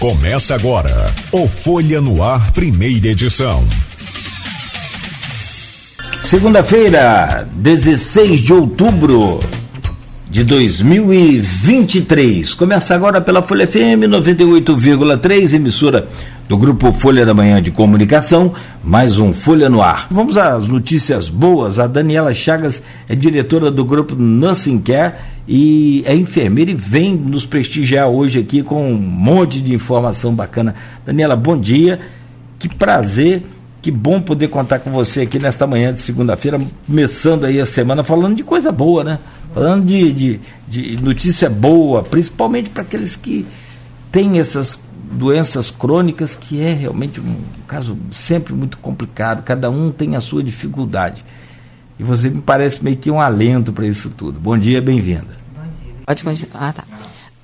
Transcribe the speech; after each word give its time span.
Começa 0.00 0.54
agora 0.54 1.12
o 1.30 1.46
Folha 1.46 2.00
no 2.00 2.24
Ar, 2.24 2.50
primeira 2.52 3.08
edição. 3.08 3.62
Segunda-feira, 6.22 7.46
16 7.52 8.40
de 8.40 8.54
outubro 8.54 9.40
de 10.30 10.42
2023. 10.42 12.54
Começa 12.54 12.94
agora 12.94 13.20
pela 13.20 13.42
Folha 13.42 13.66
FM 13.66 14.08
98,3, 14.08 15.52
emissora 15.52 16.08
do 16.48 16.56
Grupo 16.56 16.92
Folha 16.92 17.26
da 17.26 17.34
Manhã 17.34 17.60
de 17.60 17.70
Comunicação, 17.70 18.54
mais 18.82 19.18
um 19.18 19.34
Folha 19.34 19.68
no 19.68 19.82
Ar. 19.82 20.06
Vamos 20.10 20.38
às 20.38 20.66
notícias 20.66 21.28
boas. 21.28 21.78
A 21.78 21.86
Daniela 21.86 22.32
Chagas 22.32 22.82
é 23.06 23.14
diretora 23.14 23.70
do 23.70 23.84
grupo 23.84 24.16
Nursing 24.16 24.78
Care 24.78 25.12
e 25.52 26.04
é 26.06 26.14
enfermeira 26.14 26.70
e 26.70 26.74
vem 26.76 27.16
nos 27.16 27.44
prestigiar 27.44 28.06
hoje 28.06 28.38
aqui 28.38 28.62
com 28.62 28.88
um 28.88 28.96
monte 28.96 29.60
de 29.60 29.74
informação 29.74 30.32
bacana. 30.32 30.76
Daniela, 31.04 31.34
bom 31.34 31.58
dia. 31.58 31.98
Que 32.56 32.68
prazer, 32.68 33.42
que 33.82 33.90
bom 33.90 34.20
poder 34.20 34.46
contar 34.46 34.78
com 34.78 34.92
você 34.92 35.22
aqui 35.22 35.40
nesta 35.40 35.66
manhã 35.66 35.92
de 35.92 36.00
segunda-feira, 36.02 36.60
começando 36.86 37.46
aí 37.46 37.60
a 37.60 37.66
semana 37.66 38.04
falando 38.04 38.36
de 38.36 38.44
coisa 38.44 38.70
boa, 38.70 39.02
né? 39.02 39.18
Falando 39.52 39.84
de, 39.86 40.12
de, 40.12 40.40
de 40.68 41.02
notícia 41.02 41.50
boa, 41.50 42.04
principalmente 42.04 42.70
para 42.70 42.84
aqueles 42.84 43.16
que 43.16 43.44
têm 44.12 44.38
essas 44.38 44.78
doenças 45.10 45.68
crônicas, 45.68 46.36
que 46.36 46.60
é 46.60 46.72
realmente 46.72 47.18
um 47.20 47.38
caso 47.66 47.98
sempre 48.12 48.54
muito 48.54 48.78
complicado, 48.78 49.42
cada 49.42 49.68
um 49.68 49.90
tem 49.90 50.14
a 50.14 50.20
sua 50.20 50.44
dificuldade. 50.44 51.24
E 51.98 52.04
você 52.04 52.30
me 52.30 52.40
parece 52.40 52.84
meio 52.84 52.96
que 52.96 53.10
um 53.10 53.20
alento 53.20 53.72
para 53.72 53.84
isso 53.84 54.10
tudo. 54.10 54.38
Bom 54.38 54.56
dia, 54.56 54.80
bem-vinda. 54.80 55.39
Pode 56.10 56.24
continuar. 56.24 56.70
Ah, 56.70 56.72
tá. 56.72 56.84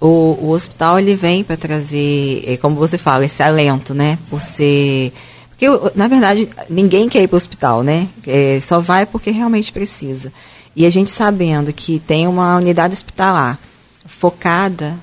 O, 0.00 0.38
o 0.42 0.50
hospital 0.50 0.98
ele 0.98 1.14
vem 1.14 1.44
para 1.44 1.56
trazer, 1.56 2.42
é, 2.44 2.56
como 2.56 2.74
você 2.74 2.98
fala, 2.98 3.24
esse 3.24 3.40
alento, 3.40 3.94
né? 3.94 4.18
Por 4.28 4.42
ser. 4.42 5.12
Porque, 5.50 5.66
na 5.94 6.08
verdade, 6.08 6.48
ninguém 6.68 7.08
quer 7.08 7.22
ir 7.22 7.28
para 7.28 7.36
o 7.36 7.38
hospital, 7.38 7.84
né? 7.84 8.08
É, 8.26 8.58
só 8.60 8.80
vai 8.80 9.06
porque 9.06 9.30
realmente 9.30 9.72
precisa. 9.72 10.32
E 10.74 10.84
a 10.84 10.90
gente 10.90 11.12
sabendo 11.12 11.72
que 11.72 12.00
tem 12.00 12.26
uma 12.26 12.56
unidade 12.56 12.92
hospitalar 12.92 13.56
focada 14.04 14.96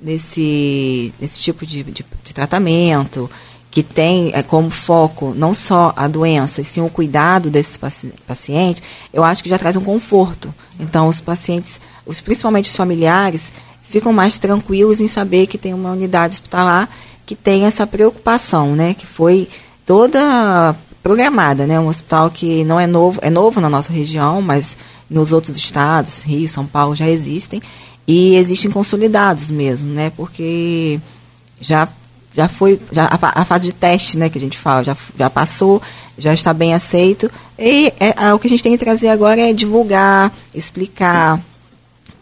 nesse, 0.00 1.12
nesse 1.20 1.38
tipo 1.38 1.66
de, 1.66 1.82
de, 1.82 2.04
de 2.24 2.34
tratamento, 2.34 3.30
que 3.70 3.82
tem 3.82 4.30
é, 4.32 4.42
como 4.42 4.70
foco 4.70 5.34
não 5.36 5.52
só 5.52 5.92
a 5.94 6.08
doença, 6.08 6.62
e 6.62 6.64
sim 6.64 6.80
o 6.80 6.88
cuidado 6.88 7.50
desse 7.50 7.78
paci 7.78 8.10
paciente, 8.26 8.82
eu 9.12 9.22
acho 9.22 9.42
que 9.42 9.50
já 9.50 9.58
traz 9.58 9.76
um 9.76 9.84
conforto. 9.84 10.52
Então, 10.80 11.08
os 11.08 11.20
pacientes, 11.20 11.78
os, 12.06 12.20
principalmente 12.20 12.70
os 12.70 12.76
familiares, 12.76 13.52
ficam 13.82 14.12
mais 14.12 14.38
tranquilos 14.38 15.00
em 15.00 15.08
saber 15.08 15.46
que 15.46 15.58
tem 15.58 15.74
uma 15.74 15.92
unidade 15.92 16.34
hospitalar 16.34 16.88
que 17.24 17.34
tem 17.34 17.64
essa 17.64 17.86
preocupação, 17.86 18.76
né, 18.76 18.94
que 18.94 19.04
foi 19.04 19.48
toda 19.84 20.74
programada, 21.02 21.66
né, 21.66 21.78
um 21.78 21.88
hospital 21.88 22.30
que 22.30 22.64
não 22.64 22.78
é 22.78 22.86
novo, 22.86 23.18
é 23.20 23.28
novo 23.28 23.60
na 23.60 23.68
nossa 23.68 23.92
região, 23.92 24.40
mas 24.40 24.76
nos 25.10 25.32
outros 25.32 25.56
estados, 25.56 26.22
Rio, 26.22 26.48
São 26.48 26.66
Paulo, 26.66 26.94
já 26.94 27.08
existem, 27.08 27.60
e 28.06 28.36
existem 28.36 28.70
consolidados 28.70 29.50
mesmo, 29.50 29.92
né? 29.92 30.12
Porque 30.16 31.00
já 31.60 31.88
já 32.34 32.48
foi 32.48 32.78
já 32.92 33.06
a, 33.06 33.40
a, 33.40 33.44
fase 33.46 33.64
de 33.64 33.72
teste, 33.72 34.18
né, 34.18 34.28
que 34.28 34.36
a 34.36 34.40
gente 34.40 34.58
fala, 34.58 34.84
já, 34.84 34.94
já 35.18 35.30
passou, 35.30 35.80
já 36.18 36.34
está 36.34 36.52
bem 36.52 36.74
aceito. 36.74 37.30
E 37.58 37.90
é, 37.98 38.26
é, 38.26 38.34
o 38.34 38.38
que 38.38 38.46
a 38.46 38.50
gente 38.50 38.62
tem 38.62 38.72
que 38.72 38.84
trazer 38.84 39.08
agora 39.08 39.40
é 39.40 39.54
divulgar, 39.54 40.30
explicar, 40.54 41.40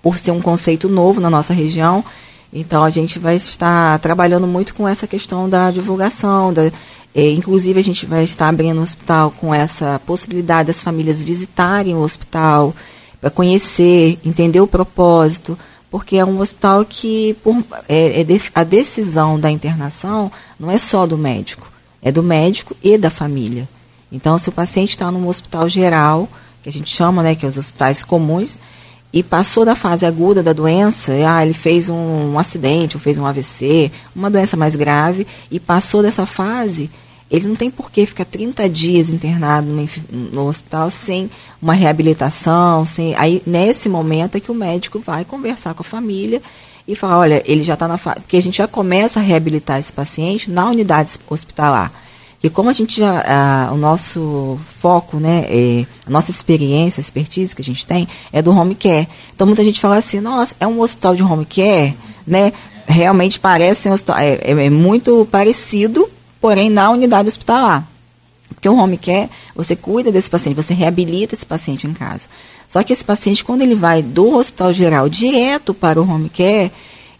por 0.04 0.18
ser 0.18 0.32
um 0.32 0.40
conceito 0.40 0.86
novo 0.86 1.18
na 1.18 1.30
nossa 1.30 1.54
região. 1.54 2.04
Então 2.52 2.84
a 2.84 2.90
gente 2.90 3.18
vai 3.18 3.36
estar 3.36 3.98
trabalhando 4.00 4.46
muito 4.46 4.74
com 4.74 4.86
essa 4.86 5.06
questão 5.06 5.48
da 5.48 5.70
divulgação, 5.70 6.52
da, 6.52 6.70
é, 7.14 7.30
inclusive 7.30 7.80
a 7.80 7.82
gente 7.82 8.04
vai 8.04 8.22
estar 8.22 8.48
abrindo 8.48 8.78
o 8.78 8.82
hospital 8.82 9.30
com 9.32 9.54
essa 9.54 9.98
possibilidade 10.06 10.66
das 10.66 10.82
famílias 10.82 11.22
visitarem 11.22 11.94
o 11.94 12.02
hospital 12.02 12.74
para 13.18 13.30
conhecer, 13.30 14.18
entender 14.24 14.60
o 14.60 14.66
propósito 14.66 15.58
porque 15.90 16.16
é 16.16 16.24
um 16.24 16.40
hospital 16.40 16.84
que 16.84 17.34
por, 17.42 17.56
é, 17.88 18.20
é 18.20 18.24
de, 18.24 18.42
a 18.54 18.64
decisão 18.64 19.38
da 19.38 19.48
internação 19.48 20.30
não 20.58 20.68
é 20.68 20.76
só 20.76 21.06
do 21.06 21.16
médico, 21.16 21.70
é 22.02 22.10
do 22.10 22.20
médico 22.20 22.76
e 22.82 22.98
da 22.98 23.10
família. 23.10 23.68
Então, 24.10 24.38
se 24.38 24.48
o 24.48 24.52
paciente 24.52 24.90
está 24.90 25.10
num 25.10 25.28
hospital 25.28 25.68
geral, 25.68 26.28
que 26.64 26.68
a 26.68 26.72
gente 26.72 26.90
chama, 26.90 27.22
né, 27.22 27.34
que 27.34 27.46
é 27.46 27.48
os 27.48 27.56
hospitais 27.56 28.02
comuns, 28.02 28.58
e 29.14 29.22
passou 29.22 29.64
da 29.64 29.76
fase 29.76 30.04
aguda 30.04 30.42
da 30.42 30.52
doença, 30.52 31.12
ah, 31.24 31.46
ele 31.46 31.54
fez 31.54 31.88
um, 31.88 32.32
um 32.32 32.36
acidente, 32.36 32.96
ou 32.96 33.00
fez 33.00 33.16
um 33.16 33.24
AVC, 33.24 33.92
uma 34.14 34.28
doença 34.28 34.56
mais 34.56 34.74
grave, 34.74 35.24
e 35.48 35.60
passou 35.60 36.02
dessa 36.02 36.26
fase, 36.26 36.90
ele 37.30 37.46
não 37.46 37.54
tem 37.54 37.70
por 37.70 37.92
que 37.92 38.04
ficar 38.06 38.24
30 38.24 38.68
dias 38.68 39.10
internado 39.10 39.68
no, 39.68 39.88
no, 40.32 40.48
hospital 40.48 40.90
sem 40.90 41.30
uma 41.62 41.74
reabilitação, 41.74 42.84
sem. 42.84 43.14
Aí, 43.14 43.40
nesse 43.46 43.88
momento 43.88 44.34
é 44.34 44.40
que 44.40 44.50
o 44.50 44.54
médico 44.54 44.98
vai 44.98 45.24
conversar 45.24 45.74
com 45.74 45.82
a 45.82 45.84
família 45.84 46.42
e 46.86 46.96
falar, 46.96 47.18
olha, 47.18 47.40
ele 47.46 47.62
já 47.62 47.74
está 47.74 47.86
na 47.86 47.96
fase. 47.96 48.18
Porque 48.18 48.36
a 48.36 48.42
gente 48.42 48.58
já 48.58 48.66
começa 48.66 49.20
a 49.20 49.22
reabilitar 49.22 49.78
esse 49.78 49.92
paciente 49.92 50.50
na 50.50 50.68
unidade 50.68 51.12
hospitalar. 51.30 51.92
E 52.44 52.50
como 52.50 52.68
a 52.68 52.74
gente 52.74 53.02
a, 53.02 53.70
o 53.72 53.76
nosso 53.78 54.60
foco, 54.78 55.16
né, 55.16 55.46
é, 55.48 55.86
a 56.06 56.10
nossa 56.10 56.30
experiência, 56.30 57.00
a 57.00 57.02
expertise 57.02 57.56
que 57.56 57.62
a 57.62 57.64
gente 57.64 57.86
tem 57.86 58.06
é 58.30 58.42
do 58.42 58.50
home 58.50 58.74
care. 58.74 59.08
Então 59.34 59.46
muita 59.46 59.64
gente 59.64 59.80
fala 59.80 59.96
assim, 59.96 60.20
nossa, 60.20 60.54
é 60.60 60.66
um 60.66 60.78
hospital 60.78 61.16
de 61.16 61.22
home 61.22 61.46
care, 61.46 61.96
né? 62.26 62.52
Realmente 62.86 63.40
parece 63.40 63.88
um 63.88 63.92
hospital, 63.92 64.18
é, 64.18 64.34
é, 64.42 64.50
é 64.50 64.68
muito 64.68 65.26
parecido 65.30 66.06
porém 66.38 66.68
na 66.68 66.90
unidade 66.90 67.26
hospitalar. 67.26 67.88
Porque 68.50 68.68
o 68.68 68.76
home 68.76 68.98
care, 68.98 69.30
você 69.56 69.74
cuida 69.74 70.12
desse 70.12 70.28
paciente, 70.28 70.54
você 70.54 70.74
reabilita 70.74 71.34
esse 71.34 71.46
paciente 71.46 71.86
em 71.86 71.94
casa. 71.94 72.28
Só 72.68 72.82
que 72.82 72.92
esse 72.92 73.02
paciente, 73.02 73.42
quando 73.42 73.62
ele 73.62 73.74
vai 73.74 74.02
do 74.02 74.36
hospital 74.36 74.70
geral 74.70 75.08
direto 75.08 75.72
para 75.72 75.98
o 75.98 76.06
home 76.06 76.28
care, 76.28 76.70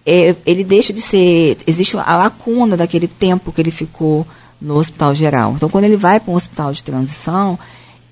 é, 0.04 0.36
ele 0.44 0.62
deixa 0.62 0.92
de 0.92 1.00
ser. 1.00 1.56
Existe 1.66 1.96
a 1.96 2.14
lacuna 2.14 2.76
daquele 2.76 3.08
tempo 3.08 3.50
que 3.50 3.62
ele 3.62 3.70
ficou 3.70 4.26
no 4.60 4.76
hospital 4.76 5.14
geral. 5.14 5.52
Então, 5.56 5.68
quando 5.68 5.84
ele 5.84 5.96
vai 5.96 6.18
para 6.20 6.32
um 6.32 6.36
hospital 6.36 6.72
de 6.72 6.82
transição, 6.82 7.58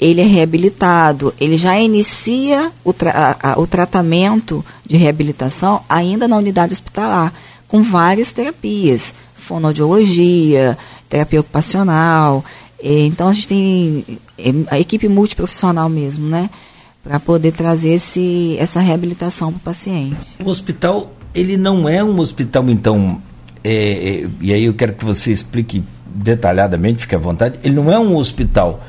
ele 0.03 0.21
é 0.21 0.25
reabilitado, 0.25 1.33
ele 1.41 1.57
já 1.57 1.79
inicia 1.79 2.73
o, 2.83 2.93
tra 2.93 3.37
a, 3.41 3.61
o 3.61 3.69
tratamento 3.69 4.65
de 4.85 4.97
reabilitação 4.97 5.81
ainda 5.89 6.27
na 6.27 6.37
unidade 6.37 6.73
hospitalar, 6.73 7.33
com 7.69 7.83
várias 7.85 8.33
terapias, 8.33 9.15
fonoaudiologia, 9.33 10.77
terapia 11.09 11.41
ocupacional. 11.41 12.45
Então 12.83 13.29
a 13.29 13.33
gente 13.33 13.47
tem 13.47 14.05
a 14.69 14.81
equipe 14.81 15.09
multiprofissional 15.09 15.89
mesmo, 15.89 16.27
né? 16.27 16.51
Para 17.05 17.21
poder 17.21 17.53
trazer 17.53 17.91
esse, 17.91 18.57
essa 18.59 18.81
reabilitação 18.81 19.53
para 19.53 19.59
o 19.59 19.63
paciente. 19.63 20.37
O 20.45 20.49
hospital, 20.49 21.13
ele 21.33 21.57
não 21.57 21.89
é 21.89 22.03
um 22.03 22.19
hospital, 22.19 22.69
então, 22.71 23.23
é, 23.63 23.73
é, 24.25 24.29
e 24.41 24.53
aí 24.53 24.65
eu 24.65 24.75
quero 24.75 24.95
que 24.95 25.05
você 25.05 25.31
explique 25.31 25.83
detalhadamente, 26.15 27.03
fique 27.03 27.15
à 27.15 27.19
vontade, 27.19 27.59
ele 27.65 27.75
não 27.75 27.93
é 27.93 27.99
um 27.99 28.17
hospital 28.17 28.83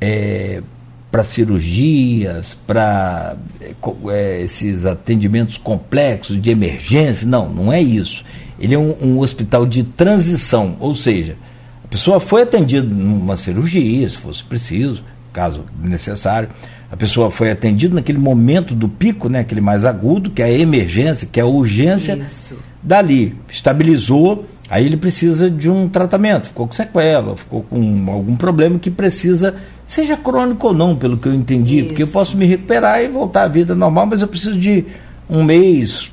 é, 0.00 0.62
para 1.10 1.24
cirurgias, 1.24 2.56
para 2.66 3.36
é, 3.60 3.74
é, 4.08 4.42
esses 4.42 4.84
atendimentos 4.84 5.56
complexos 5.56 6.40
de 6.40 6.50
emergência, 6.50 7.26
não, 7.26 7.48
não 7.48 7.72
é 7.72 7.80
isso. 7.80 8.24
Ele 8.58 8.74
é 8.74 8.78
um, 8.78 8.94
um 9.00 9.18
hospital 9.20 9.64
de 9.64 9.82
transição, 9.84 10.76
ou 10.80 10.94
seja, 10.94 11.36
a 11.84 11.88
pessoa 11.88 12.20
foi 12.20 12.42
atendida 12.42 12.86
numa 12.86 13.36
cirurgia, 13.36 14.08
se 14.08 14.16
fosse 14.16 14.44
preciso, 14.44 15.02
caso 15.32 15.64
necessário. 15.82 16.48
A 16.90 16.96
pessoa 16.96 17.30
foi 17.30 17.50
atendida 17.50 17.94
naquele 17.94 18.18
momento 18.18 18.74
do 18.74 18.88
pico, 18.88 19.28
né, 19.28 19.40
aquele 19.40 19.60
mais 19.60 19.84
agudo, 19.84 20.30
que 20.30 20.42
é 20.42 20.46
a 20.46 20.50
emergência, 20.50 21.28
que 21.30 21.38
é 21.38 21.42
a 21.42 21.46
urgência. 21.46 22.14
Isso. 22.14 22.56
Dali, 22.82 23.34
estabilizou, 23.50 24.46
aí 24.70 24.84
ele 24.84 24.96
precisa 24.96 25.50
de 25.50 25.70
um 25.70 25.88
tratamento. 25.88 26.48
Ficou 26.48 26.66
com 26.66 26.72
sequela, 26.72 27.36
ficou 27.36 27.62
com 27.62 28.04
algum 28.10 28.36
problema 28.36 28.78
que 28.78 28.90
precisa, 28.90 29.54
seja 29.86 30.16
crônico 30.16 30.68
ou 30.68 30.74
não, 30.74 30.96
pelo 30.96 31.16
que 31.16 31.28
eu 31.28 31.34
entendi, 31.34 31.78
Isso. 31.78 31.88
porque 31.88 32.02
eu 32.02 32.08
posso 32.08 32.36
me 32.36 32.46
recuperar 32.46 33.02
e 33.02 33.08
voltar 33.08 33.44
à 33.44 33.48
vida 33.48 33.74
normal, 33.74 34.06
mas 34.06 34.22
eu 34.22 34.28
preciso 34.28 34.58
de 34.58 34.84
um 35.28 35.42
mês, 35.42 36.10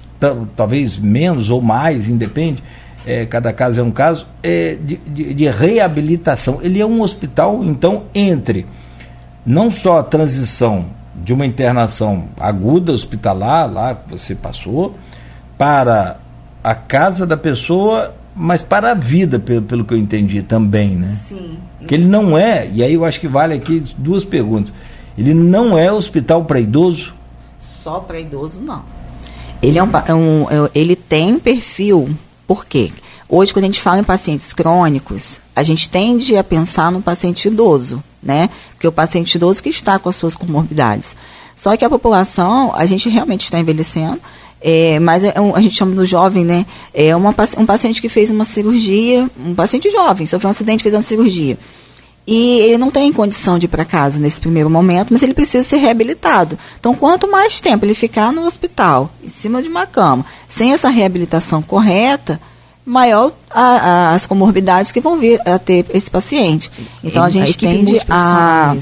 talvez 0.55 0.97
menos 0.97 1.49
ou 1.49 1.61
mais, 1.61 2.09
independe 2.09 2.61
é, 3.05 3.25
cada 3.25 3.53
caso 3.53 3.79
é 3.79 3.83
um 3.83 3.91
caso, 3.91 4.25
é, 4.41 4.75
de, 4.81 4.95
de, 4.95 5.33
de, 5.33 5.49
reabilitação. 5.49 6.59
Ele 6.61 6.81
é 6.81 6.85
um 6.85 7.01
hospital, 7.01 7.63
então, 7.63 8.05
entre 8.15 8.65
não 9.45 9.69
só 9.69 9.99
a 9.99 10.03
transição 10.03 10.85
de 11.15 11.31
uma 11.31 11.45
internação 11.45 12.25
aguda 12.39 12.91
hospitalar, 12.91 13.71
lá 13.71 13.93
que 13.93 14.09
você 14.09 14.33
passou, 14.33 14.95
para 15.57 16.17
a 16.63 16.73
casa 16.73 17.27
da 17.27 17.37
pessoa, 17.37 18.15
mas 18.35 18.61
para 18.61 18.91
a 18.91 18.93
vida, 18.93 19.39
pelo, 19.39 19.61
pelo 19.61 19.85
que 19.85 19.93
eu 19.93 19.97
entendi 19.97 20.41
também, 20.41 20.95
né? 20.95 21.17
Sim. 21.25 21.57
Que 21.87 21.93
ele 21.93 22.05
não 22.05 22.37
é, 22.37 22.69
e 22.73 22.83
aí 22.83 22.93
eu 22.93 23.05
acho 23.05 23.19
que 23.19 23.27
vale 23.27 23.53
aqui 23.53 23.83
duas 23.97 24.25
perguntas. 24.25 24.73
Ele 25.17 25.33
não 25.33 25.77
é 25.77 25.91
hospital 25.91 26.43
para 26.43 26.59
idoso? 26.59 27.13
Só 27.59 27.99
para 27.99 28.19
idoso, 28.19 28.61
não. 28.61 28.83
Ele, 29.61 29.79
é 29.79 29.83
um, 29.83 29.89
é 30.05 30.13
um, 30.13 30.49
é, 30.49 30.71
ele 30.75 30.95
tem 30.95 31.39
perfil 31.39 32.09
por 32.47 32.65
quê? 32.65 32.91
Hoje, 33.27 33.53
quando 33.53 33.63
a 33.63 33.67
gente 33.67 33.81
fala 33.81 33.99
em 33.99 34.03
pacientes 34.03 34.53
crônicos, 34.53 35.39
a 35.55 35.63
gente 35.63 35.89
tende 35.89 36.37
a 36.37 36.43
pensar 36.43 36.91
no 36.91 37.01
paciente 37.01 37.47
idoso, 37.47 38.03
né? 38.21 38.49
Porque 38.73 38.87
o 38.87 38.91
paciente 38.91 39.35
idoso 39.35 39.63
que 39.63 39.69
está 39.69 39.97
com 39.97 40.09
as 40.09 40.15
suas 40.15 40.35
comorbidades. 40.35 41.15
Só 41.55 41.75
que 41.75 41.85
a 41.85 41.89
população, 41.89 42.73
a 42.75 42.85
gente 42.85 43.09
realmente 43.09 43.45
está 43.45 43.59
envelhecendo, 43.59 44.19
é, 44.67 44.99
mas 44.99 45.23
é 45.23 45.39
um, 45.39 45.55
a 45.55 45.61
gente 45.61 45.75
chama 45.75 45.93
do 45.93 46.03
jovem, 46.07 46.43
né? 46.43 46.65
É 46.91 47.15
uma, 47.15 47.29
um 47.59 47.65
paciente 47.67 48.01
que 48.01 48.09
fez 48.09 48.31
uma 48.31 48.43
cirurgia, 48.43 49.29
um 49.39 49.53
paciente 49.53 49.91
jovem, 49.91 50.25
sofreu 50.25 50.47
um 50.47 50.51
acidente, 50.51 50.81
fez 50.81 50.95
uma 50.95 51.03
cirurgia. 51.03 51.55
E 52.25 52.61
ele 52.61 52.79
não 52.79 52.89
tem 52.89 53.13
condição 53.13 53.59
de 53.59 53.65
ir 53.65 53.69
para 53.69 53.85
casa 53.85 54.19
nesse 54.19 54.41
primeiro 54.41 54.67
momento, 54.67 55.13
mas 55.13 55.21
ele 55.21 55.35
precisa 55.35 55.63
ser 55.63 55.77
reabilitado. 55.77 56.57
Então, 56.79 56.95
quanto 56.95 57.29
mais 57.29 57.59
tempo 57.59 57.85
ele 57.85 57.93
ficar 57.93 58.33
no 58.33 58.43
hospital, 58.43 59.11
em 59.23 59.29
cima 59.29 59.61
de 59.61 59.69
uma 59.69 59.85
cama, 59.85 60.25
sem 60.49 60.73
essa 60.73 60.89
reabilitação 60.89 61.61
correta, 61.61 62.41
maior 62.83 63.33
a, 63.51 63.61
a, 63.61 64.13
as 64.15 64.25
comorbidades 64.25 64.91
que 64.91 64.99
vão 64.99 65.19
vir 65.19 65.39
a 65.47 65.59
ter 65.59 65.85
esse 65.93 66.09
paciente. 66.09 66.71
Então, 67.03 67.23
a 67.23 67.29
gente 67.29 67.63
a 67.63 67.69
tende 67.69 68.01
a, 68.09 68.75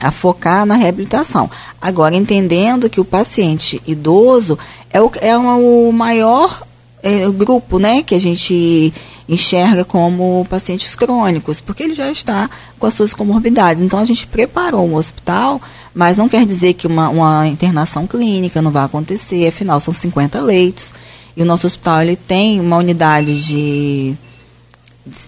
a 0.00 0.10
focar 0.10 0.64
na 0.64 0.76
reabilitação. 0.76 1.50
Agora, 1.80 2.14
entendendo 2.14 2.88
que 2.88 3.00
o 3.00 3.04
paciente 3.04 3.80
idoso 3.86 4.58
é 4.90 5.00
o, 5.00 5.10
é 5.20 5.36
o 5.36 5.92
maior 5.92 6.62
é, 7.02 7.28
grupo 7.28 7.78
né, 7.78 8.02
que 8.02 8.14
a 8.14 8.20
gente 8.20 8.92
enxerga 9.28 9.84
como 9.84 10.44
pacientes 10.50 10.96
crônicos, 10.96 11.60
porque 11.60 11.84
ele 11.84 11.94
já 11.94 12.10
está 12.10 12.50
com 12.78 12.86
as 12.86 12.94
suas 12.94 13.14
comorbidades. 13.14 13.80
Então 13.80 13.98
a 13.98 14.04
gente 14.04 14.26
preparou 14.26 14.88
um 14.88 14.96
hospital, 14.96 15.60
mas 15.94 16.16
não 16.16 16.28
quer 16.28 16.44
dizer 16.44 16.74
que 16.74 16.86
uma, 16.86 17.08
uma 17.08 17.46
internação 17.46 18.06
clínica 18.06 18.60
não 18.60 18.72
vai 18.72 18.84
acontecer, 18.84 19.46
afinal 19.46 19.80
são 19.80 19.94
50 19.94 20.40
leitos. 20.40 20.92
E 21.36 21.42
o 21.42 21.44
nosso 21.46 21.66
hospital 21.66 22.02
ele 22.02 22.16
tem 22.16 22.58
uma 22.58 22.76
unidade 22.78 23.44
de, 23.44 24.14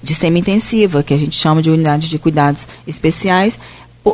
de 0.03 0.15
semi-intensiva, 0.17 1.05
que 1.05 1.15
a 1.15 1.19
gente 1.19 1.37
chama 1.37 1.63
de 1.63 1.71
unidade 1.71 2.09
de 2.09 2.19
cuidados 2.19 2.67
especiais, 2.85 3.57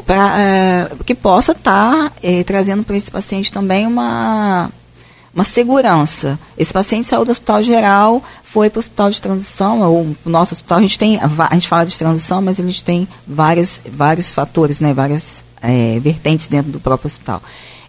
pra, 0.05 0.41
é, 0.41 0.91
que 1.05 1.15
possa 1.15 1.53
estar 1.53 2.11
tá, 2.11 2.13
é, 2.23 2.43
trazendo 2.45 2.85
para 2.85 2.97
esse 2.97 3.11
paciente 3.11 3.53
também 3.53 3.87
uma 3.87 4.71
uma 5.35 5.45
segurança. 5.45 6.39
Esse 6.57 6.73
paciente 6.73 7.07
saiu 7.07 7.25
do 7.25 7.31
hospital 7.31 7.63
geral, 7.63 8.23
foi 8.43 8.69
para 8.69 8.79
o 8.79 8.81
hospital 8.81 9.09
de 9.09 9.23
transição, 9.23 9.81
ou 9.83 10.17
o 10.25 10.29
nosso 10.29 10.53
hospital, 10.53 10.79
a 10.79 10.81
gente 10.81 10.99
tem, 10.99 11.17
a 11.21 11.55
gente 11.55 11.69
fala 11.69 11.85
de 11.85 11.97
transição, 11.97 12.43
mas 12.43 12.59
a 12.59 12.63
gente 12.65 12.83
tem 12.83 13.07
várias, 13.25 13.81
vários 13.93 14.33
fatores, 14.33 14.81
né, 14.81 14.93
várias 14.93 15.45
é, 15.63 16.01
vertentes 16.01 16.49
dentro 16.49 16.73
do 16.73 16.81
próprio 16.81 17.07
hospital. 17.07 17.41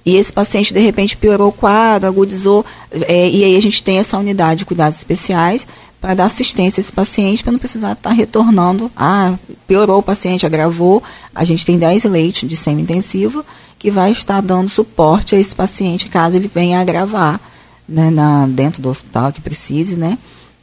E 0.06 0.16
esse 0.16 0.32
paciente, 0.32 0.74
de 0.74 0.80
repente, 0.80 1.18
piorou 1.18 1.50
o 1.50 1.52
quadro, 1.52 2.08
agudizou, 2.08 2.64
é, 2.92 3.30
e 3.30 3.44
aí 3.44 3.56
a 3.56 3.62
gente 3.62 3.82
tem 3.82 3.98
essa 3.98 4.18
unidade 4.18 4.60
de 4.60 4.66
cuidados 4.66 4.98
especiais 5.00 5.68
para 6.00 6.14
dar 6.14 6.26
assistência 6.26 6.80
a 6.80 6.82
esse 6.82 6.92
paciente, 6.92 7.44
para 7.44 7.52
não 7.52 7.60
precisar 7.60 7.94
estar 7.94 8.10
tá 8.10 8.16
retornando. 8.16 8.92
Ah, 8.96 9.36
piorou 9.68 10.00
o 10.00 10.04
paciente, 10.04 10.46
agravou. 10.46 11.04
A 11.34 11.44
gente 11.44 11.66
tem 11.66 11.78
10 11.78 12.06
leitos 12.06 12.48
de 12.48 12.56
semi-intensivo 12.56 13.46
que 13.78 13.92
vai 13.92 14.12
estar 14.12 14.42
dando 14.42 14.70
suporte 14.70 15.36
a 15.36 15.40
esse 15.40 15.56
paciente 15.56 16.10
caso 16.10 16.36
ele 16.36 16.52
venha 16.54 16.82
agravar 16.82 17.40
né, 17.88 18.10
na, 18.10 18.46
dentro 18.46 18.82
do 18.82 18.90
hospital 18.90 19.32
que 19.32 19.42
precise, 19.42 19.96
né? 19.96 20.18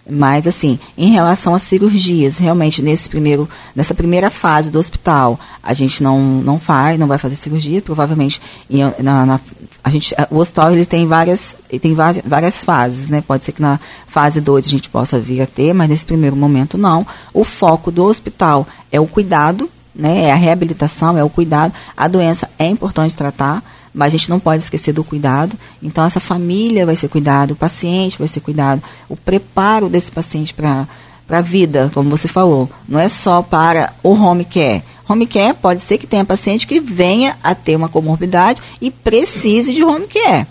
Mas, 0.09 0.47
assim, 0.47 0.79
em 0.97 1.11
relação 1.11 1.53
às 1.53 1.63
cirurgias, 1.63 2.39
realmente, 2.39 2.81
nesse 2.81 3.09
primeiro, 3.09 3.49
nessa 3.75 3.93
primeira 3.93 4.31
fase 4.31 4.71
do 4.71 4.79
hospital, 4.79 5.39
a 5.61 5.75
gente 5.75 6.01
não, 6.01 6.21
não 6.21 6.61
faz, 6.61 6.97
não 6.97 7.09
vai 7.09 7.19
fazer 7.19 7.35
cirurgia, 7.35 7.83
provavelmente, 7.83 8.41
na, 9.03 9.27
na, 9.27 9.41
a 9.87 9.91
gente, 9.91 10.13
o 10.33 10.39
hospital 10.39 10.73
ele 10.73 10.85
tem, 10.85 11.07
várias, 11.07 11.55
ele 11.71 11.79
tem 11.79 11.95
várias, 11.95 12.25
várias 12.27 12.65
fases, 12.65 13.09
né? 13.09 13.23
Pode 13.25 13.45
ser 13.45 13.53
que 13.53 13.63
na 13.63 13.79
fase 14.09 14.41
2 14.41 14.67
a 14.67 14.69
gente 14.69 14.89
possa 14.89 15.17
vir 15.17 15.41
a 15.41 15.47
ter, 15.47 15.73
mas 15.73 15.89
nesse 15.89 16.05
primeiro 16.05 16.35
momento 16.35 16.77
não. 16.77 17.07
O 17.33 17.45
foco 17.45 17.93
do 17.93 18.03
hospital 18.03 18.67
é 18.91 18.99
o 18.99 19.07
cuidado 19.07 19.71
né? 19.97 20.25
É 20.25 20.33
a 20.33 20.37
reabilitação, 20.37 21.17
é 21.17 21.25
o 21.25 21.31
cuidado. 21.31 21.73
A 21.97 22.07
doença 22.07 22.49
é 22.59 22.67
importante 22.67 23.17
tratar, 23.17 23.63
mas 23.95 24.09
a 24.09 24.11
gente 24.11 24.29
não 24.29 24.39
pode 24.39 24.63
esquecer 24.63 24.93
do 24.93 25.03
cuidado. 25.03 25.57
Então, 25.83 26.05
essa 26.05 26.21
família 26.21 26.85
vai 26.85 26.97
ser 26.97 27.09
cuidado, 27.09 27.53
o 27.53 27.57
paciente 27.57 28.19
vai 28.19 28.29
ser 28.29 28.41
cuidado, 28.41 28.83
o 29.09 29.17
preparo 29.17 29.89
desse 29.89 30.13
paciente 30.13 30.53
para 30.53 30.87
a 31.29 31.41
vida, 31.41 31.91
como 31.95 32.11
você 32.11 32.29
falou. 32.29 32.69
Não 32.87 33.01
é 33.01 33.09
só 33.09 33.41
para 33.43 33.93
o 34.03 34.11
home 34.11 34.45
care. 34.45 34.83
Home 35.09 35.27
care 35.27 35.55
pode 35.55 35.83
ser 35.83 35.99
que 35.99 36.07
tenha 36.07 36.25
paciente 36.25 36.67
que 36.67 36.81
venha 36.81 37.37
a 37.43 37.55
ter 37.55 37.77
uma 37.77 37.89
comorbidade 37.89 38.61
e 38.81 38.91
precise 38.91 39.73
de 39.73 39.85
home 39.85 40.07
care. 40.07 40.47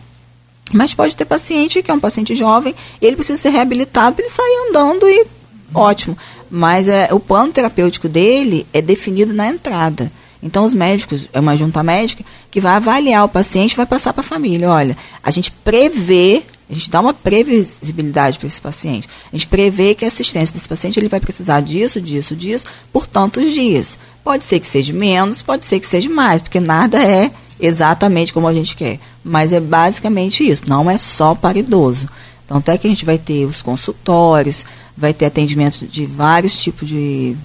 Mas 0.73 0.93
pode 0.93 1.15
ter 1.15 1.25
paciente 1.25 1.83
que 1.83 1.91
é 1.91 1.93
um 1.93 1.99
paciente 1.99 2.33
jovem, 2.33 2.73
ele 3.01 3.15
precisa 3.15 3.41
ser 3.41 3.49
reabilitado 3.49 4.15
para 4.15 4.25
ele 4.25 4.33
sair 4.33 4.67
andando 4.69 5.07
e 5.07 5.27
ótimo. 5.73 6.17
Mas 6.49 6.87
é, 6.87 7.09
o 7.11 7.19
plano 7.19 7.51
terapêutico 7.51 8.07
dele 8.07 8.65
é 8.73 8.81
definido 8.81 9.33
na 9.33 9.47
entrada. 9.47 10.11
Então, 10.41 10.63
os 10.63 10.73
médicos, 10.73 11.27
é 11.33 11.39
uma 11.39 11.57
junta 11.57 11.81
médica 11.81 12.23
que 12.51 12.61
vai 12.61 12.75
avaliar 12.75 13.25
o 13.25 13.29
paciente 13.29 13.75
vai 13.75 13.85
passar 13.85 14.13
para 14.13 14.21
a 14.21 14.27
família. 14.27 14.69
Olha, 14.69 14.95
a 15.23 15.31
gente 15.31 15.51
prevê, 15.51 16.43
a 16.69 16.73
gente 16.73 16.89
dá 16.89 17.00
uma 17.00 17.13
previsibilidade 17.13 18.39
para 18.39 18.47
esse 18.47 18.59
paciente. 18.59 19.07
A 19.31 19.35
gente 19.35 19.47
prevê 19.47 19.94
que 19.94 20.03
a 20.03 20.07
assistência 20.07 20.53
desse 20.53 20.67
paciente 20.67 21.00
ele 21.00 21.09
vai 21.09 21.19
precisar 21.19 21.62
disso, 21.62 22.01
disso, 22.01 22.35
disso, 22.35 22.65
por 22.91 23.06
tantos 23.06 23.53
dias. 23.53 23.97
Pode 24.23 24.44
ser 24.44 24.59
que 24.59 24.67
seja 24.67 24.91
menos, 24.91 25.44
pode 25.44 25.65
ser 25.65 25.79
que 25.79 25.85
seja 25.85 26.09
mais, 26.09 26.41
porque 26.41 26.59
nada 26.59 27.01
é 27.03 27.31
exatamente 27.59 28.33
como 28.33 28.47
a 28.47 28.53
gente 28.53 28.75
quer. 28.75 29.00
Mas 29.23 29.53
é 29.53 29.59
basicamente 29.59 30.47
isso, 30.47 30.63
não 30.67 30.89
é 30.89 30.97
só 30.97 31.35
para 31.35 31.59
idoso. 31.59 32.09
Então, 32.45 32.57
até 32.57 32.77
que 32.77 32.88
a 32.88 32.89
gente 32.89 33.06
vai 33.06 33.17
ter 33.17 33.45
os 33.45 33.62
consultórios, 33.62 34.65
vai 34.97 35.13
ter 35.13 35.25
atendimento 35.25 35.85
de 35.85 36.06
vários 36.06 36.62
tipos 36.62 36.88
de. 36.88 37.35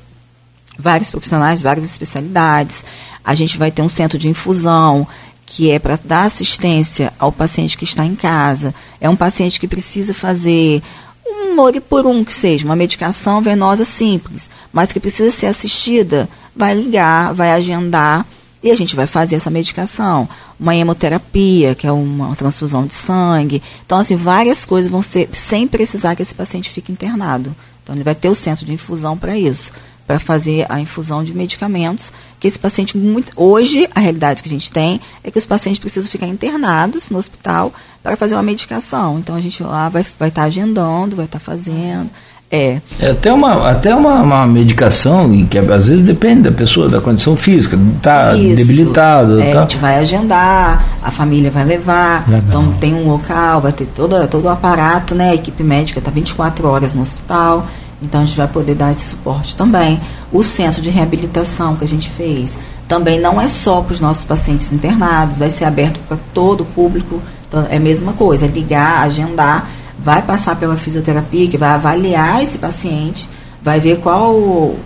vários 0.78 1.10
profissionais, 1.10 1.60
várias 1.60 1.84
especialidades. 1.84 2.84
A 3.22 3.34
gente 3.34 3.58
vai 3.58 3.70
ter 3.70 3.82
um 3.82 3.88
centro 3.88 4.18
de 4.18 4.28
infusão, 4.28 5.06
que 5.50 5.68
é 5.68 5.80
para 5.80 5.98
dar 6.04 6.26
assistência 6.26 7.12
ao 7.18 7.32
paciente 7.32 7.76
que 7.76 7.82
está 7.82 8.04
em 8.04 8.14
casa. 8.14 8.72
É 9.00 9.10
um 9.10 9.16
paciente 9.16 9.58
que 9.58 9.66
precisa 9.66 10.14
fazer 10.14 10.80
um 11.26 11.56
mori 11.56 11.80
por 11.80 12.06
um 12.06 12.22
que 12.22 12.32
seja, 12.32 12.64
uma 12.64 12.76
medicação 12.76 13.42
venosa 13.42 13.84
simples, 13.84 14.48
mas 14.72 14.92
que 14.92 15.00
precisa 15.00 15.28
ser 15.32 15.46
assistida, 15.46 16.28
vai 16.54 16.72
ligar, 16.74 17.34
vai 17.34 17.50
agendar 17.50 18.24
e 18.62 18.70
a 18.70 18.76
gente 18.76 18.94
vai 18.94 19.08
fazer 19.08 19.34
essa 19.34 19.50
medicação. 19.50 20.28
Uma 20.58 20.76
hemoterapia, 20.76 21.74
que 21.74 21.84
é 21.84 21.90
uma 21.90 22.36
transfusão 22.36 22.86
de 22.86 22.94
sangue. 22.94 23.60
Então, 23.84 23.98
assim, 23.98 24.14
várias 24.14 24.64
coisas 24.64 24.88
vão 24.88 25.02
ser 25.02 25.30
sem 25.32 25.66
precisar 25.66 26.14
que 26.14 26.22
esse 26.22 26.34
paciente 26.34 26.70
fique 26.70 26.92
internado. 26.92 27.56
Então, 27.82 27.96
ele 27.96 28.04
vai 28.04 28.14
ter 28.14 28.28
o 28.28 28.36
centro 28.36 28.64
de 28.64 28.72
infusão 28.72 29.18
para 29.18 29.36
isso, 29.36 29.72
para 30.10 30.18
fazer 30.18 30.66
a 30.68 30.80
infusão 30.80 31.22
de 31.22 31.32
medicamentos. 31.32 32.12
Que 32.40 32.48
esse 32.48 32.58
paciente, 32.58 32.98
muito, 32.98 33.30
hoje, 33.36 33.88
a 33.94 34.00
realidade 34.00 34.42
que 34.42 34.48
a 34.48 34.52
gente 34.52 34.68
tem 34.68 35.00
é 35.22 35.30
que 35.30 35.38
os 35.38 35.46
pacientes 35.46 35.78
precisam 35.78 36.10
ficar 36.10 36.26
internados 36.26 37.10
no 37.10 37.18
hospital 37.18 37.72
para 38.02 38.16
fazer 38.16 38.34
uma 38.34 38.42
medicação. 38.42 39.20
Então, 39.20 39.36
a 39.36 39.40
gente 39.40 39.62
lá 39.62 39.88
vai 39.88 40.02
estar 40.02 40.14
vai 40.18 40.30
tá 40.32 40.42
agendando, 40.42 41.14
vai 41.14 41.26
estar 41.26 41.38
tá 41.38 41.44
fazendo. 41.44 42.10
É. 42.50 42.80
é 42.98 43.10
até 43.10 43.32
uma, 43.32 43.70
até 43.70 43.94
uma, 43.94 44.20
uma 44.20 44.46
medicação 44.48 45.46
que 45.46 45.56
às 45.56 45.86
vezes 45.86 46.04
depende 46.04 46.42
da 46.42 46.50
pessoa, 46.50 46.88
da 46.88 47.00
condição 47.00 47.36
física, 47.36 47.78
está 47.96 48.32
debilitado. 48.32 49.40
É, 49.40 49.52
tá. 49.52 49.58
A 49.58 49.62
gente 49.62 49.76
vai 49.76 49.98
agendar, 49.98 50.84
a 51.00 51.12
família 51.12 51.52
vai 51.52 51.64
levar, 51.64 52.28
Legal. 52.28 52.42
então 52.48 52.72
tem 52.80 52.92
um 52.92 53.08
local, 53.08 53.60
vai 53.60 53.70
ter 53.70 53.86
toda, 53.86 54.26
todo 54.26 54.46
o 54.46 54.48
aparato, 54.48 55.14
né? 55.14 55.30
A 55.30 55.34
equipe 55.36 55.62
médica 55.62 56.00
está 56.00 56.10
24 56.10 56.66
horas 56.66 56.92
no 56.92 57.02
hospital, 57.02 57.68
então 58.02 58.22
a 58.22 58.24
gente 58.24 58.36
vai 58.36 58.48
poder 58.48 58.74
dar 58.74 58.90
esse 58.90 59.04
suporte 59.04 59.56
também. 59.56 60.00
O 60.32 60.42
centro 60.42 60.80
de 60.80 60.90
reabilitação 60.90 61.76
que 61.76 61.84
a 61.84 61.88
gente 61.88 62.08
fez 62.10 62.56
também 62.88 63.20
não 63.20 63.40
é 63.40 63.48
só 63.48 63.82
para 63.82 63.94
os 63.94 64.00
nossos 64.00 64.24
pacientes 64.24 64.72
internados, 64.72 65.38
vai 65.38 65.50
ser 65.50 65.64
aberto 65.64 66.00
para 66.08 66.18
todo 66.34 66.62
o 66.62 66.66
público. 66.66 67.20
Então 67.48 67.66
é 67.68 67.76
a 67.76 67.80
mesma 67.80 68.12
coisa, 68.12 68.46
é 68.46 68.48
ligar, 68.48 69.02
agendar 69.02 69.68
vai 70.02 70.22
passar 70.22 70.56
pela 70.56 70.76
fisioterapia, 70.76 71.48
que 71.48 71.58
vai 71.58 71.70
avaliar 71.70 72.42
esse 72.42 72.58
paciente, 72.58 73.28
vai 73.62 73.78
ver 73.78 73.98
qual 73.98 74.32
o 74.32 74.78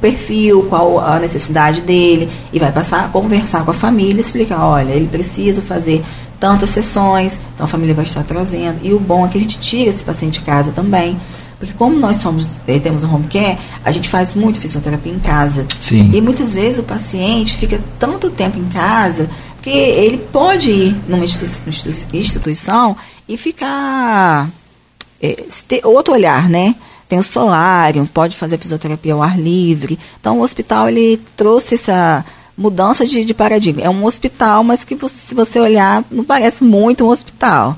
perfil, 0.00 0.66
qual 0.68 0.98
a 1.00 1.18
necessidade 1.18 1.80
dele, 1.82 2.30
e 2.52 2.58
vai 2.58 2.72
passar 2.72 3.04
a 3.04 3.08
conversar 3.08 3.64
com 3.64 3.70
a 3.70 3.74
família, 3.74 4.20
explicar, 4.20 4.64
olha, 4.64 4.92
ele 4.92 5.08
precisa 5.08 5.60
fazer 5.60 6.02
tantas 6.38 6.70
sessões, 6.70 7.38
então 7.54 7.66
a 7.66 7.68
família 7.68 7.94
vai 7.94 8.04
estar 8.04 8.22
trazendo. 8.22 8.78
E 8.82 8.94
o 8.94 9.00
bom 9.00 9.26
é 9.26 9.28
que 9.28 9.36
a 9.36 9.40
gente 9.40 9.58
tira 9.58 9.90
esse 9.90 10.02
paciente 10.02 10.38
de 10.38 10.46
casa 10.46 10.72
também. 10.72 11.18
Porque 11.60 11.74
como 11.74 11.96
nós 11.98 12.16
somos, 12.16 12.58
eh, 12.66 12.78
temos 12.78 13.04
um 13.04 13.14
home 13.14 13.26
care, 13.26 13.58
a 13.84 13.92
gente 13.92 14.08
faz 14.08 14.34
muito 14.34 14.58
fisioterapia 14.58 15.12
em 15.12 15.18
casa. 15.18 15.66
Sim. 15.78 16.10
E 16.12 16.20
muitas 16.22 16.54
vezes 16.54 16.78
o 16.78 16.82
paciente 16.82 17.58
fica 17.58 17.78
tanto 17.98 18.30
tempo 18.30 18.58
em 18.58 18.64
casa 18.64 19.28
que 19.60 19.68
ele 19.68 20.16
pode 20.16 20.70
ir 20.70 20.96
numa 21.06 21.24
instituição 22.14 22.96
e 23.28 23.36
ficar 23.36 24.48
é, 25.20 25.44
ter 25.68 25.82
outro 25.84 26.14
olhar, 26.14 26.48
né? 26.48 26.74
Tem 27.06 27.18
o 27.18 27.22
solário, 27.22 28.08
pode 28.12 28.36
fazer 28.36 28.56
fisioterapia 28.56 29.12
ao 29.12 29.22
ar 29.22 29.38
livre. 29.38 29.98
Então, 30.18 30.38
o 30.38 30.42
hospital 30.42 30.88
ele 30.88 31.20
trouxe 31.36 31.74
essa 31.74 32.24
mudança 32.56 33.04
de, 33.04 33.24
de 33.24 33.34
paradigma. 33.34 33.82
É 33.82 33.90
um 33.90 34.04
hospital, 34.04 34.64
mas 34.64 34.82
que 34.82 34.94
você, 34.94 35.16
se 35.28 35.34
você 35.34 35.60
olhar, 35.60 36.04
não 36.10 36.24
parece 36.24 36.64
muito 36.64 37.04
um 37.04 37.08
hospital. 37.08 37.76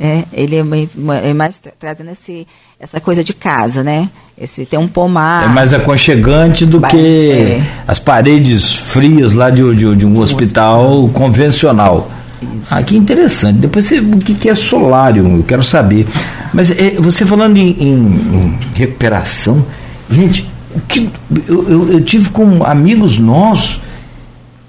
É, 0.00 0.22
ele 0.32 0.54
é 0.54 0.62
mais, 0.62 0.88
é 1.24 1.34
mais 1.34 1.60
trazendo 1.76 2.12
esse, 2.12 2.46
essa 2.78 3.00
coisa 3.00 3.24
de 3.24 3.32
casa, 3.32 3.82
né? 3.82 4.08
Esse 4.40 4.64
tem 4.64 4.78
um 4.78 4.86
pomar. 4.86 5.46
É 5.46 5.48
mais 5.48 5.74
aconchegante 5.74 6.64
do 6.64 6.80
que 6.80 7.30
é. 7.32 7.62
as 7.86 7.98
paredes 7.98 8.72
frias 8.72 9.34
lá 9.34 9.50
de, 9.50 9.62
de, 9.74 9.96
de 9.96 10.06
um 10.06 10.20
hospital, 10.20 10.84
hospital 10.84 11.10
convencional. 11.12 12.10
Isso. 12.40 12.62
Ah, 12.70 12.80
que 12.80 12.96
interessante. 12.96 13.58
Depois 13.58 13.86
você, 13.86 13.98
o 13.98 14.18
que, 14.18 14.34
que 14.34 14.48
é 14.48 14.54
solário? 14.54 15.26
Eu 15.26 15.42
quero 15.42 15.64
saber. 15.64 16.06
Mas 16.54 16.70
é, 16.70 16.92
você 17.00 17.26
falando 17.26 17.56
em, 17.56 17.70
em, 17.70 17.94
em, 17.94 18.58
recuperação, 18.74 19.66
gente, 20.08 20.48
o 20.72 20.80
que, 20.82 21.10
eu, 21.48 21.68
eu, 21.68 21.92
eu 21.94 22.00
tive 22.04 22.30
com 22.30 22.62
amigos 22.64 23.18
nossos 23.18 23.80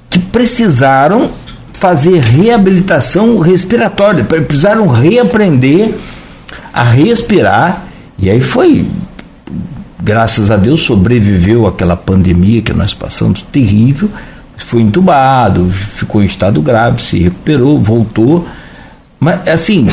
que 0.09 0.17
precisaram 0.17 1.29
fazer 1.79 2.19
reabilitação 2.19 3.39
respiratória, 3.39 4.23
precisaram 4.23 4.85
reaprender 4.87 5.95
a 6.73 6.83
respirar. 6.83 7.85
E 8.17 8.29
aí 8.29 8.41
foi, 8.41 8.85
graças 10.03 10.51
a 10.51 10.57
Deus, 10.57 10.81
sobreviveu 10.81 11.65
aquela 11.65 11.95
pandemia 11.95 12.61
que 12.61 12.73
nós 12.73 12.93
passamos, 12.93 13.41
terrível. 13.41 14.09
Foi 14.57 14.81
entubado, 14.81 15.69
ficou 15.69 16.21
em 16.21 16.25
estado 16.25 16.61
grave, 16.61 17.01
se 17.01 17.17
recuperou, 17.17 17.79
voltou. 17.81 18.45
Mas, 19.17 19.47
assim, 19.47 19.87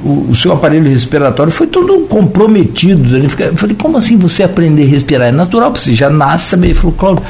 o, 0.00 0.28
o, 0.30 0.36
seu 0.36 0.52
aparelho 0.52 0.88
respiratório 0.88 1.52
foi 1.52 1.66
todo 1.66 2.06
comprometido. 2.06 3.16
Eu 3.16 3.56
falei, 3.56 3.74
como 3.74 3.98
assim 3.98 4.16
você 4.16 4.44
aprender 4.44 4.84
a 4.84 4.88
respirar? 4.88 5.28
É 5.28 5.32
natural, 5.32 5.74
você 5.74 5.92
já 5.92 6.08
nasce 6.08 6.50
saber. 6.50 6.68
Ele 6.68 6.74
falou, 6.76 6.92
Cláudio 6.92 7.24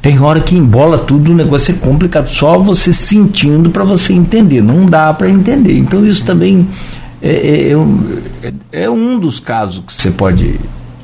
tem 0.00 0.20
hora 0.20 0.40
que 0.40 0.56
embola 0.56 0.98
tudo, 0.98 1.32
o 1.32 1.34
negócio 1.34 1.74
é 1.74 1.78
complicado, 1.78 2.28
só 2.28 2.58
você 2.58 2.92
sentindo 2.92 3.70
para 3.70 3.84
você 3.84 4.12
entender, 4.12 4.62
não 4.62 4.86
dá 4.86 5.12
para 5.12 5.28
entender. 5.28 5.76
Então 5.76 6.06
isso 6.06 6.24
também 6.24 6.68
é, 7.20 7.30
é, 7.30 7.72
é, 8.42 8.84
é, 8.84 8.90
um 8.90 9.18
dos 9.18 9.40
casos 9.40 9.82
que 9.84 9.92
você 9.92 10.10
pode 10.10 10.58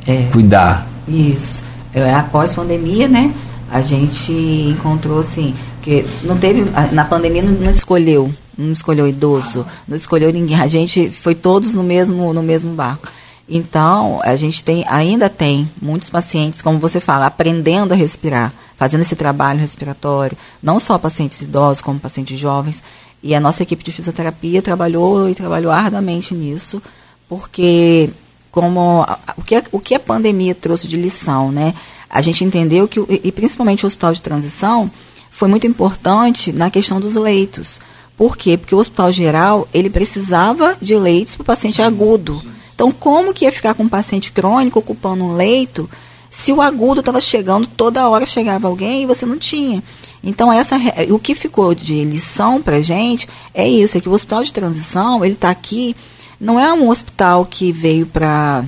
é. 0.06 0.28
cuidar. 0.32 0.86
Isso. 1.08 1.64
É, 1.92 2.14
após 2.14 2.54
pandemia, 2.54 3.08
né? 3.08 3.32
A 3.70 3.82
gente 3.82 4.32
encontrou 4.32 5.18
assim, 5.18 5.54
que 5.82 6.04
não 6.22 6.36
teve 6.36 6.64
na 6.92 7.04
pandemia 7.04 7.42
não, 7.42 7.52
não 7.52 7.70
escolheu, 7.70 8.32
não 8.56 8.72
escolheu 8.72 9.08
idoso, 9.08 9.66
não 9.88 9.96
escolheu 9.96 10.32
ninguém. 10.32 10.60
A 10.60 10.68
gente 10.68 11.10
foi 11.10 11.34
todos 11.34 11.74
no 11.74 11.82
mesmo 11.82 12.32
no 12.32 12.42
mesmo 12.42 12.72
barco. 12.74 13.08
Então, 13.48 14.20
a 14.22 14.36
gente 14.36 14.64
tem, 14.64 14.84
ainda 14.88 15.28
tem 15.28 15.70
muitos 15.80 16.08
pacientes, 16.08 16.62
como 16.62 16.78
você 16.78 16.98
fala, 16.98 17.26
aprendendo 17.26 17.92
a 17.92 17.96
respirar, 17.96 18.52
fazendo 18.76 19.02
esse 19.02 19.14
trabalho 19.14 19.60
respiratório, 19.60 20.36
não 20.62 20.80
só 20.80 20.98
pacientes 20.98 21.40
idosos, 21.42 21.82
como 21.82 22.00
pacientes 22.00 22.38
jovens. 22.38 22.82
E 23.22 23.34
a 23.34 23.40
nossa 23.40 23.62
equipe 23.62 23.84
de 23.84 23.92
fisioterapia 23.92 24.62
trabalhou 24.62 25.28
e 25.28 25.34
trabalhou 25.34 25.72
arduamente 25.72 26.34
nisso, 26.34 26.82
porque 27.28 28.10
como 28.50 29.04
o 29.36 29.42
que, 29.42 29.56
a, 29.56 29.62
o 29.72 29.80
que 29.80 29.94
a 29.94 30.00
pandemia 30.00 30.54
trouxe 30.54 30.86
de 30.86 30.96
lição, 30.96 31.50
né? 31.50 31.74
A 32.08 32.22
gente 32.22 32.44
entendeu 32.44 32.86
que, 32.86 33.00
e 33.24 33.32
principalmente 33.32 33.84
o 33.84 33.86
hospital 33.88 34.12
de 34.12 34.22
transição, 34.22 34.90
foi 35.30 35.48
muito 35.48 35.66
importante 35.66 36.52
na 36.52 36.70
questão 36.70 37.00
dos 37.00 37.16
leitos. 37.16 37.80
Por 38.16 38.36
quê? 38.36 38.56
Porque 38.56 38.74
o 38.74 38.78
hospital 38.78 39.10
geral, 39.10 39.66
ele 39.74 39.90
precisava 39.90 40.76
de 40.80 40.94
leitos 40.94 41.34
para 41.34 41.42
o 41.42 41.46
paciente 41.46 41.82
agudo. 41.82 42.40
Então, 42.74 42.90
como 42.90 43.32
que 43.32 43.44
ia 43.44 43.52
ficar 43.52 43.74
com 43.74 43.84
um 43.84 43.88
paciente 43.88 44.32
crônico 44.32 44.78
ocupando 44.78 45.24
um 45.24 45.34
leito 45.34 45.88
se 46.30 46.52
o 46.52 46.60
agudo 46.60 46.98
estava 46.98 47.20
chegando, 47.20 47.66
toda 47.66 48.08
hora 48.08 48.26
chegava 48.26 48.66
alguém 48.66 49.02
e 49.02 49.06
você 49.06 49.24
não 49.24 49.38
tinha? 49.38 49.82
Então, 50.22 50.52
essa, 50.52 50.76
o 51.10 51.18
que 51.18 51.34
ficou 51.34 51.74
de 51.74 52.02
lição 52.02 52.60
para 52.60 52.80
gente 52.80 53.28
é 53.52 53.68
isso, 53.68 53.96
é 53.96 54.00
que 54.00 54.08
o 54.08 54.12
hospital 54.12 54.42
de 54.42 54.52
transição, 54.52 55.24
ele 55.24 55.34
está 55.34 55.50
aqui, 55.50 55.94
não 56.40 56.58
é 56.58 56.72
um 56.72 56.88
hospital 56.88 57.46
que 57.46 57.70
veio 57.70 58.06
para 58.06 58.64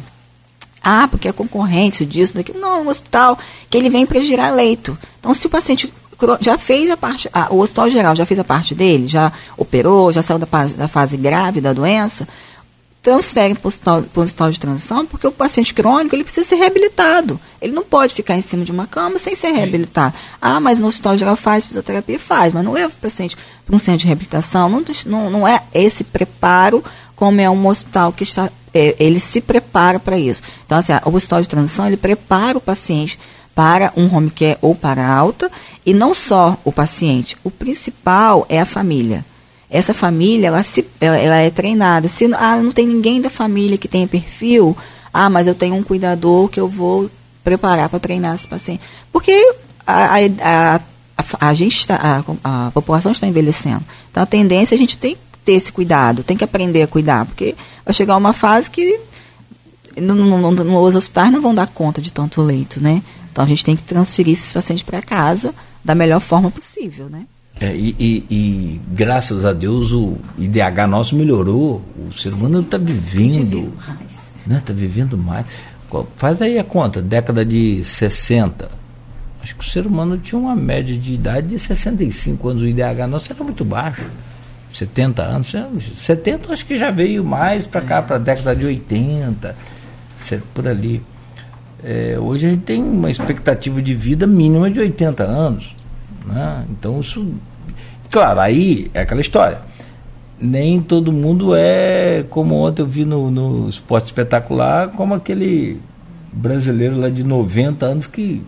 ah, 0.89 1.09
porque 1.09 1.27
é 1.27 1.33
concorrente 1.33 2.07
disso, 2.07 2.35
daquilo. 2.35 2.61
Não, 2.61 2.79
é 2.79 2.81
um 2.83 2.89
hospital 2.89 3.37
que 3.69 3.77
ele 3.77 3.91
vem 3.91 4.07
para 4.07 4.21
girar 4.21 4.55
leito. 4.55 4.97
Então, 5.19 5.35
se 5.35 5.45
o 5.45 5.51
paciente 5.51 5.93
já 6.41 6.57
fez 6.57 6.91
a 6.91 6.97
parte, 6.97 7.29
ah, 7.33 7.49
o 7.51 7.59
hospital 7.59 7.91
geral 7.91 8.15
já 8.15 8.25
fez 8.25 8.39
a 8.39 8.45
parte 8.45 8.73
dele, 8.73 9.09
já 9.09 9.33
operou, 9.57 10.13
já 10.13 10.23
saiu 10.23 10.39
da 10.39 10.47
da 10.47 10.87
fase 10.87 11.17
grave 11.17 11.61
da 11.61 11.73
doença, 11.73 12.29
transferem 13.07 13.55
para 13.55 13.65
o 13.65 13.69
hospital, 13.69 14.05
hospital 14.17 14.51
de 14.51 14.59
transição, 14.59 15.07
porque 15.07 15.29
o 15.29 15.31
paciente 15.31 15.73
crônico 15.73 16.17
ele 16.17 16.25
precisa 16.25 16.45
ser 16.45 16.57
reabilitado. 16.57 17.39
Ele 17.63 17.73
não 17.73 17.85
pode 17.85 18.13
ficar 18.13 18.37
em 18.37 18.41
cima 18.41 18.65
de 18.65 18.73
uma 18.73 18.85
cama 18.89 19.17
sem 19.17 19.33
ser 19.37 19.53
reabilitado. 19.53 20.13
Ah, 20.43 20.59
mas 20.59 20.81
no 20.81 20.89
hospital 20.89 21.17
geral 21.17 21.37
faz 21.37 21.65
fisioterapia? 21.65 22.19
Faz, 22.19 22.53
mas 22.53 22.65
não 22.65 22.73
leva 22.73 22.89
o 22.89 23.01
paciente 23.01 23.37
para 23.65 23.77
um 23.77 23.79
centro 23.79 24.01
de 24.01 24.07
reabilitação. 24.09 24.69
Não, 24.69 24.83
não, 25.07 25.31
não 25.31 25.47
é 25.47 25.63
esse 25.73 26.03
preparo 26.03 26.83
como 27.15 27.41
é 27.41 27.49
um 27.49 27.69
hospital 27.69 28.13
que 28.13 28.25
está. 28.25 28.51
É, 28.75 28.97
ele 28.99 29.21
se 29.21 29.41
prepara 29.41 30.01
para 30.01 30.19
isso. 30.19 30.43
Então, 30.67 30.77
assim, 30.77 30.93
o 31.05 31.15
hospital 31.15 31.41
de 31.43 31.49
transição 31.49 31.87
ele 31.87 31.97
prepara 31.97 32.59
o 32.59 32.61
paciente 32.61 33.21
para 33.55 33.93
um 33.97 34.13
home 34.13 34.31
care 34.31 34.59
ou 34.61 34.75
para 34.75 35.07
alta, 35.07 35.49
e 35.87 35.95
não 35.95 36.13
só 36.13 36.59
o 36.65 36.73
paciente. 36.73 37.37
O 37.45 37.53
principal 37.53 38.45
é 38.49 38.61
a 38.61 38.67
família 38.67 39.25
essa 39.71 39.93
família 39.93 40.49
ela, 40.49 40.63
se, 40.63 40.87
ela, 41.01 41.37
é 41.37 41.51
treinada. 41.51 42.09
Se 42.09 42.25
ah, 42.35 42.57
não 42.57 42.73
tem 42.73 42.87
ninguém 42.87 43.21
da 43.21 43.31
família 43.31 43.77
que 43.77 43.89
tenha 43.89 44.07
perfil, 44.07 44.77
ah, 45.13 45.29
mas 45.29 45.47
eu 45.47 45.55
tenho 45.55 45.75
um 45.75 45.83
cuidador 45.83 46.49
que 46.49 46.61
eu 46.61 46.69
vou 46.69 47.11
preparar 47.43 47.89
para 47.89 47.99
treinar 47.99 48.35
esse 48.35 48.47
paciente. 48.47 48.83
Porque 49.13 49.55
a, 49.87 50.17
a, 50.17 50.77
a, 50.77 51.49
a 51.49 51.55
gente 51.55 51.79
está, 51.79 51.97
a, 52.45 52.67
a, 52.67 52.71
população 52.71 53.13
está 53.13 53.27
envelhecendo. 53.27 53.85
Então 54.11 54.23
a 54.23 54.27
tendência 54.27 54.75
é 54.75 54.77
a 54.77 54.79
gente 54.79 54.99
tem 54.99 55.15
que 55.15 55.21
ter 55.45 55.53
esse 55.53 55.73
cuidado, 55.73 56.25
tem 56.25 56.37
que 56.37 56.45
aprender 56.45 56.83
a 56.83 56.89
cuidar, 56.89 57.25
porque 57.25 57.55
vai 57.85 57.95
chegar 57.95 58.17
uma 58.17 58.33
fase 58.33 58.71
que 58.71 59.01
no, 59.97 60.15
nos 60.15 60.97
hospitais 60.97 61.31
não 61.31 61.41
vão 61.41 61.55
dar 61.55 61.69
conta 61.69 62.03
de 62.03 62.13
tanto 62.13 62.43
leito, 62.43 62.81
né? 62.81 63.03
Então 63.31 63.45
a 63.45 63.47
gente 63.47 63.65
tem 63.65 63.77
que 63.77 63.83
transferir 63.83 64.33
esses 64.33 64.53
pacientes 64.53 64.83
para 64.83 65.01
casa 65.03 65.55
da 65.85 65.95
melhor 65.95 66.21
forma 66.21 66.51
possível, 66.51 67.09
né? 67.09 67.27
É, 67.59 67.75
e, 67.75 67.97
e, 67.99 68.27
e, 68.31 68.81
graças 68.93 69.45
a 69.45 69.53
Deus 69.53 69.91
o 69.91 70.19
IDH 70.39 70.87
nosso 70.89 71.17
melhorou. 71.17 71.83
O 71.97 72.13
ser 72.13 72.33
humano 72.33 72.61
está 72.61 72.77
vivendo. 72.77 73.73
Está 73.81 73.95
né, 74.47 74.63
tá 74.65 74.73
vivendo 74.73 75.17
mais. 75.17 75.47
Faz 76.17 76.43
aí 76.43 76.59
a 76.59 76.65
conta, 76.65 77.01
década 77.01 77.45
de 77.45 77.83
60. 77.83 78.69
Acho 79.43 79.55
que 79.55 79.65
o 79.65 79.69
ser 79.69 79.87
humano 79.87 80.19
tinha 80.19 80.39
uma 80.39 80.57
média 80.57 80.97
de 80.97 81.15
idade 81.15 81.49
de 81.49 81.59
65 81.59 82.49
anos. 82.49 82.63
O 82.63 82.67
IDH 82.67 83.07
nosso 83.09 83.33
era 83.33 83.43
muito 83.43 83.65
baixo. 83.65 84.05
70 84.73 85.23
anos. 85.23 85.55
70 85.97 86.53
acho 86.53 86.67
que 86.67 86.77
já 86.77 86.91
veio 86.91 87.25
mais 87.25 87.65
para 87.65 87.81
cá, 87.81 88.03
para 88.03 88.17
a 88.17 88.19
década 88.19 88.55
de 88.55 88.67
80, 88.67 89.57
por 90.53 90.69
ali. 90.69 91.03
É, 91.83 92.19
hoje 92.19 92.47
a 92.47 92.51
gente 92.51 92.63
tem 92.63 92.83
uma 92.83 93.11
expectativa 93.11 93.81
de 93.81 93.95
vida 93.95 94.27
mínima 94.27 94.71
de 94.71 94.81
80 94.81 95.23
anos. 95.23 95.75
Né? 96.27 96.65
Então 96.71 97.01
isso. 97.01 97.27
Claro, 98.11 98.41
aí 98.41 98.91
é 98.93 99.01
aquela 99.01 99.21
história. 99.21 99.61
Nem 100.39 100.81
todo 100.81 101.13
mundo 101.13 101.55
é, 101.55 102.25
como 102.29 102.55
ontem 102.57 102.83
eu 102.83 102.87
vi 102.87 103.05
no, 103.05 103.31
no 103.31 103.69
esporte 103.69 104.07
espetacular, 104.07 104.89
como 104.89 105.15
aquele 105.15 105.81
brasileiro 106.33 106.99
lá 106.99 107.09
de 107.09 107.25
90 107.25 107.87
anos 107.87 108.07
que 108.07 108.43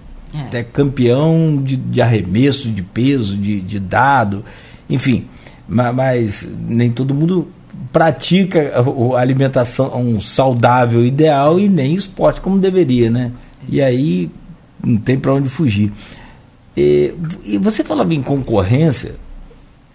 é, 0.52 0.58
é 0.58 0.62
campeão 0.62 1.62
de, 1.62 1.76
de, 1.76 2.02
arremesso, 2.02 2.70
de 2.70 2.82
peso, 2.82 3.36
de, 3.36 3.60
de 3.60 3.80
dado, 3.80 4.44
enfim. 4.88 5.26
Mas, 5.66 5.94
mas, 5.94 6.48
nem 6.68 6.90
todo 6.90 7.14
mundo 7.14 7.48
pratica 7.92 8.72
a, 8.74 9.20
alimentação 9.20 10.20
saudável 10.20 11.04
ideal 11.04 11.58
e 11.58 11.68
nem 11.68 11.94
esporte 11.94 12.40
como 12.40 12.58
deveria, 12.58 13.10
né? 13.10 13.32
E 13.68 13.80
aí 13.80 14.30
não 14.84 14.98
tem 14.98 15.18
para 15.18 15.32
onde 15.32 15.48
fugir. 15.48 15.92
E, 16.78 17.14
e 17.44 17.58
você 17.58 17.82
falava 17.82 18.14
em 18.14 18.22
concorrência, 18.22 19.16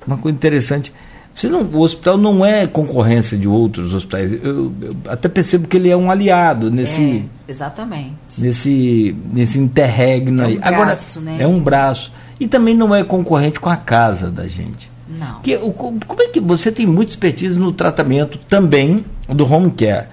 uma 0.05 0.17
coisa 0.17 0.35
interessante. 0.35 0.93
Você 1.33 1.47
não, 1.47 1.61
o 1.61 1.79
hospital 1.79 2.17
não 2.17 2.45
é 2.45 2.67
concorrência 2.67 3.37
de 3.37 3.47
outros 3.47 3.93
hospitais. 3.93 4.31
Eu, 4.31 4.71
eu 4.81 4.95
até 5.07 5.27
percebo 5.27 5.67
que 5.67 5.77
ele 5.77 5.89
é 5.89 5.97
um 5.97 6.11
aliado 6.11 6.69
nesse. 6.69 7.25
É, 7.47 7.51
exatamente. 7.51 8.13
Nesse, 8.37 9.15
nesse 9.31 9.57
interregno 9.57 10.43
é 10.43 10.45
um 10.45 10.47
aí. 10.49 10.57
Braço, 10.57 11.19
Agora, 11.19 11.37
né? 11.37 11.43
É 11.43 11.47
um 11.47 11.59
braço. 11.59 12.11
E 12.39 12.47
também 12.47 12.75
não 12.75 12.93
é 12.93 13.03
concorrente 13.03 13.59
com 13.59 13.69
a 13.69 13.77
casa 13.77 14.29
da 14.29 14.47
gente. 14.47 14.91
Não. 15.07 15.39
Que, 15.41 15.55
o, 15.55 15.71
como 15.71 16.21
é 16.21 16.27
que 16.27 16.39
você 16.39 16.71
tem 16.71 16.85
muita 16.85 17.11
expertise 17.11 17.57
no 17.57 17.71
tratamento 17.71 18.37
também 18.49 19.05
do 19.27 19.51
home 19.51 19.71
care? 19.71 20.07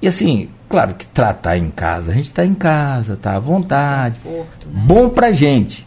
E 0.00 0.06
assim, 0.06 0.48
claro 0.68 0.94
que 0.94 1.06
tratar 1.06 1.56
em 1.56 1.70
casa, 1.70 2.12
a 2.12 2.14
gente 2.14 2.26
está 2.26 2.44
em 2.44 2.54
casa, 2.54 3.14
está 3.14 3.36
à 3.36 3.38
vontade. 3.40 4.20
Conforto, 4.22 4.68
né? 4.68 4.82
Bom 4.84 5.08
pra 5.08 5.32
gente. 5.32 5.86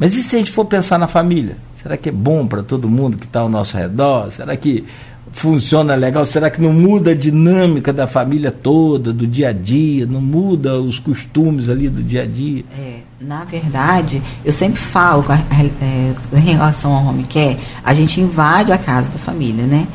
Mas 0.00 0.16
e 0.16 0.22
se 0.22 0.34
a 0.34 0.38
gente 0.38 0.50
for 0.50 0.64
pensar 0.64 0.98
na 0.98 1.06
família? 1.06 1.58
Será 1.76 1.94
que 1.94 2.08
é 2.08 2.12
bom 2.12 2.46
para 2.46 2.62
todo 2.62 2.88
mundo 2.88 3.18
que 3.18 3.26
está 3.26 3.40
ao 3.40 3.50
nosso 3.50 3.76
redor? 3.76 4.32
Será 4.32 4.56
que 4.56 4.82
funciona 5.30 5.94
legal? 5.94 6.24
Será 6.24 6.48
que 6.48 6.58
não 6.58 6.72
muda 6.72 7.10
a 7.10 7.14
dinâmica 7.14 7.92
da 7.92 8.06
família 8.06 8.50
toda, 8.50 9.12
do 9.12 9.26
dia 9.26 9.50
a 9.50 9.52
dia? 9.52 10.06
Não 10.06 10.22
muda 10.22 10.80
os 10.80 10.98
costumes 10.98 11.68
ali 11.68 11.86
do 11.90 12.02
dia 12.02 12.22
a 12.22 12.26
dia? 12.26 12.64
É, 12.78 13.00
na 13.20 13.44
verdade, 13.44 14.22
eu 14.42 14.54
sempre 14.54 14.80
falo 14.80 15.22
é, 15.30 16.38
em 16.38 16.40
relação 16.40 16.94
ao 16.94 17.04
home 17.04 17.24
care, 17.24 17.58
a 17.84 17.92
gente 17.92 18.22
invade 18.22 18.72
a 18.72 18.78
casa 18.78 19.10
da 19.10 19.18
família, 19.18 19.66
né? 19.66 19.86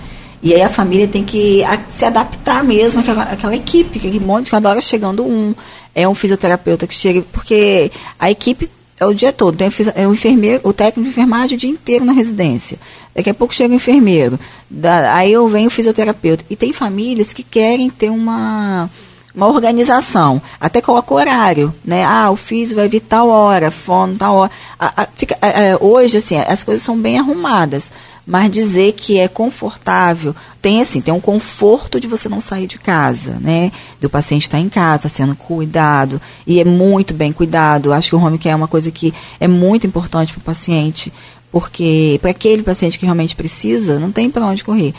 E 0.43 0.53
aí 0.53 0.61
a 0.61 0.69
família 0.69 1.07
tem 1.07 1.23
que 1.23 1.63
se 1.89 2.05
adaptar 2.05 2.63
mesmo 2.63 3.01
àquela, 3.01 3.23
àquela 3.23 3.55
equipe, 3.55 3.97
aquele 3.97 4.19
monte, 4.19 4.51
cada 4.51 4.69
hora 4.69 4.79
chegando 4.79 5.25
um, 5.25 5.55
é 5.95 6.07
um 6.07 6.13
fisioterapeuta 6.13 6.85
que 6.85 6.93
chega, 6.93 7.23
porque 7.33 7.91
a 8.19 8.29
equipe 8.29 8.69
é 8.99 9.05
o 9.05 9.13
dia 9.13 9.33
todo, 9.33 9.57
tem 9.57 9.69
é 9.95 10.07
o 10.07 10.13
enfermeiro, 10.13 10.61
o 10.63 10.71
técnico 10.71 11.03
de 11.03 11.09
enfermagem 11.09 11.57
o 11.57 11.59
dia 11.59 11.69
inteiro 11.69 12.05
na 12.05 12.13
residência. 12.13 12.79
Daqui 13.13 13.29
a 13.29 13.33
pouco 13.33 13.53
chega 13.53 13.73
o 13.73 13.75
enfermeiro, 13.75 14.39
da, 14.69 15.15
aí 15.15 15.31
eu 15.31 15.47
venho 15.47 15.67
o 15.67 15.71
fisioterapeuta. 15.71 16.45
E 16.49 16.55
tem 16.55 16.71
famílias 16.71 17.33
que 17.33 17.43
querem 17.43 17.89
ter 17.89 18.09
uma 18.09 18.89
uma 19.35 19.47
organização, 19.47 20.41
até 20.61 20.79
coloca 20.79 21.13
horário, 21.13 21.75
né? 21.83 22.05
Ah, 22.05 22.31
o 22.31 22.37
físico 22.37 22.79
vai 22.79 22.87
vir 22.87 23.01
tal 23.01 23.27
hora, 23.27 23.69
fono 23.69 24.15
tal 24.15 24.35
hora. 24.35 24.51
A, 24.79 25.03
a, 25.03 25.07
fica, 25.13 25.37
a, 25.41 25.83
hoje, 25.83 26.17
assim, 26.17 26.37
as 26.37 26.63
coisas 26.63 26.81
são 26.81 26.97
bem 26.97 27.19
arrumadas, 27.19 27.91
mas 28.25 28.49
dizer 28.49 28.93
que 28.93 29.19
é 29.19 29.27
confortável, 29.27 30.35
tem 30.61 30.81
assim, 30.81 30.99
tem 30.99 31.13
um 31.13 31.19
conforto 31.19 31.99
de 31.99 32.07
você 32.07 32.27
não 32.27 32.41
sair 32.41 32.65
de 32.65 32.79
casa, 32.79 33.37
né? 33.39 33.71
Do 34.01 34.09
paciente 34.09 34.43
estar 34.43 34.59
em 34.59 34.69
casa, 34.69 35.07
sendo 35.07 35.35
cuidado, 35.35 36.19
e 36.47 36.59
é 36.59 36.65
muito 36.65 37.13
bem 37.13 37.31
cuidado. 37.31 37.93
Acho 37.93 38.09
que 38.09 38.15
o 38.15 38.19
home 38.19 38.39
care 38.39 38.53
é 38.53 38.55
uma 38.55 38.67
coisa 38.67 38.89
que 38.89 39.13
é 39.39 39.47
muito 39.47 39.85
importante 39.85 40.33
para 40.33 40.39
o 40.39 40.43
paciente, 40.43 41.13
porque 41.51 42.17
para 42.21 42.31
aquele 42.31 42.63
paciente 42.63 42.97
que 42.97 43.05
realmente 43.05 43.35
precisa, 43.35 43.99
não 43.99 44.11
tem 44.11 44.29
para 44.29 44.45
onde 44.45 44.63
correr. 44.63 44.93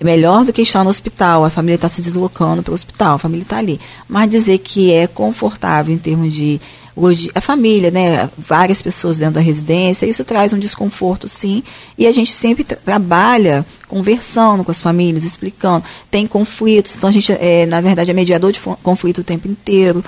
É 0.00 0.04
melhor 0.04 0.46
do 0.46 0.52
que 0.52 0.62
estar 0.62 0.82
no 0.82 0.88
hospital, 0.88 1.44
a 1.44 1.50
família 1.50 1.74
está 1.74 1.86
se 1.86 2.00
deslocando 2.00 2.62
para 2.62 2.72
o 2.72 2.74
hospital, 2.74 3.16
a 3.16 3.18
família 3.18 3.42
está 3.42 3.58
ali. 3.58 3.78
Mas 4.08 4.30
dizer 4.30 4.56
que 4.56 4.90
é 4.90 5.06
confortável 5.06 5.94
em 5.94 5.98
termos 5.98 6.32
de. 6.32 6.58
Hoje, 7.02 7.30
a 7.34 7.40
família, 7.40 7.90
né? 7.90 8.28
Várias 8.36 8.82
pessoas 8.82 9.16
dentro 9.16 9.36
da 9.36 9.40
residência, 9.40 10.04
isso 10.04 10.22
traz 10.22 10.52
um 10.52 10.58
desconforto, 10.58 11.26
sim. 11.26 11.62
E 11.96 12.06
a 12.06 12.12
gente 12.12 12.30
sempre 12.30 12.62
tra 12.62 12.76
trabalha 12.76 13.64
conversando 13.88 14.62
com 14.62 14.70
as 14.70 14.82
famílias, 14.82 15.24
explicando. 15.24 15.82
Tem 16.10 16.26
conflitos, 16.26 16.96
então 16.96 17.08
a 17.08 17.12
gente, 17.12 17.32
é, 17.32 17.64
na 17.64 17.80
verdade, 17.80 18.10
é 18.10 18.14
mediador 18.14 18.52
de 18.52 18.60
conflito 18.82 19.22
o 19.22 19.24
tempo 19.24 19.48
inteiro. 19.48 20.04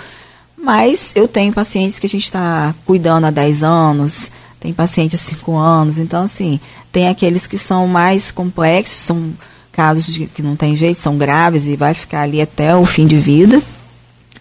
Mas 0.55 1.13
eu 1.15 1.27
tenho 1.27 1.51
pacientes 1.51 1.99
que 1.99 2.07
a 2.07 2.11
gente 2.11 2.25
está 2.25 2.75
cuidando 2.85 3.25
há 3.25 3.31
10 3.31 3.63
anos, 3.63 4.31
tem 4.61 4.75
paciente 4.75 5.15
há 5.17 5.19
5 5.19 5.57
anos, 5.57 5.99
então, 5.99 6.25
assim, 6.25 6.61
tem 6.93 7.09
aqueles 7.09 7.47
que 7.47 7.57
são 7.57 7.89
mais 7.89 8.31
complexos, 8.31 8.99
são 8.99 9.33
casos 9.73 10.07
de, 10.07 10.27
que 10.27 10.43
não 10.43 10.57
tem 10.57 10.77
jeito, 10.77 11.01
são 11.01 11.17
graves 11.17 11.67
e 11.67 11.75
vai 11.75 11.95
ficar 11.95 12.21
ali 12.21 12.43
até 12.43 12.77
o 12.77 12.85
fim 12.85 13.07
de 13.07 13.17
vida. 13.17 13.63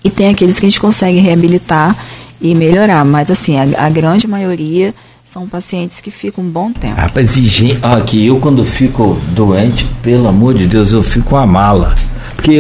E 0.04 0.10
tem 0.10 0.30
aqueles 0.30 0.60
que 0.60 0.66
a 0.66 0.70
gente 0.70 0.82
consegue 0.82 1.20
reabilitar 1.20 1.96
e 2.42 2.56
melhorar. 2.56 3.06
Mas, 3.06 3.30
assim, 3.30 3.58
a, 3.58 3.86
a 3.86 3.90
grande 3.90 4.28
maioria 4.28 4.94
são 5.32 5.48
pacientes 5.48 6.02
que 6.02 6.12
ficam 6.12 6.44
um 6.44 6.50
bom 6.50 6.74
tempo. 6.74 7.00
Rapaz, 7.00 7.38
e 7.38 7.48
gente, 7.48 7.80
aqui 7.82 8.28
eu 8.28 8.38
quando 8.38 8.66
fico 8.66 9.18
doente, 9.30 9.86
pelo 10.02 10.28
amor 10.28 10.54
de 10.54 10.68
Deus, 10.68 10.92
eu 10.92 11.02
fico 11.02 11.36
uma 11.36 11.46
mala. 11.46 11.96
Porque, 12.36 12.58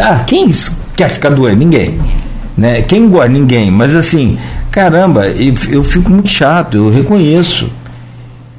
ah, 0.00 0.24
quem 0.26 0.50
quer 0.96 1.10
ficar 1.10 1.30
doente? 1.30 1.58
Ninguém. 1.58 2.00
Né? 2.56 2.80
Quem 2.82 3.08
gosta? 3.08 3.28
Ninguém. 3.28 3.70
Mas 3.70 3.94
assim, 3.94 4.38
caramba, 4.70 5.26
eu, 5.28 5.54
eu 5.68 5.84
fico 5.84 6.10
muito 6.10 6.30
chato, 6.30 6.76
eu 6.76 6.90
reconheço. 6.90 7.68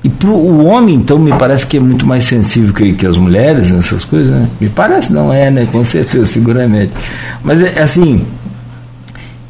E 0.04 0.10
pro, 0.10 0.32
o 0.32 0.66
homem, 0.66 0.96
então, 0.96 1.20
me 1.20 1.32
parece 1.34 1.66
que 1.66 1.78
é 1.78 1.80
muito 1.80 2.06
mais 2.06 2.24
sensível 2.24 2.74
que, 2.74 2.94
que 2.94 3.06
as 3.06 3.18
mulheres 3.18 3.72
nessas 3.72 4.06
coisas, 4.06 4.34
né? 4.34 4.48
Me 4.62 4.70
parece, 4.70 5.12
não 5.12 5.34
é, 5.34 5.50
né? 5.52 5.68
Com 5.72 5.84
certeza, 5.84 6.26
seguramente. 6.28 6.94
Mas 7.44 7.62
é 7.62 7.82
assim. 7.82 8.26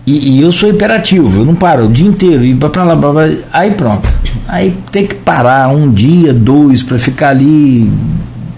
E, 0.10 0.39
e, 0.39 0.42
eu 0.42 0.51
sou 0.51 0.68
imperativo, 0.68 1.42
eu 1.42 1.46
não 1.46 1.54
paro 1.54 1.86
o 1.86 1.88
dia 1.88 2.08
inteiro, 2.08 2.44
e 2.44 2.56
para 2.56 2.84
lá, 2.84 2.98
pra 2.98 3.12
lá, 3.12 3.30
aí 3.54 3.70
pronto. 3.70 4.10
Aí 4.48 4.75
tem 4.92 5.06
que 5.06 5.13
parar 5.13 5.68
um 5.68 5.92
dia, 5.92 6.34
dois, 6.34 6.82
para 6.82 6.98
ficar 6.98 7.30
ali, 7.30 7.88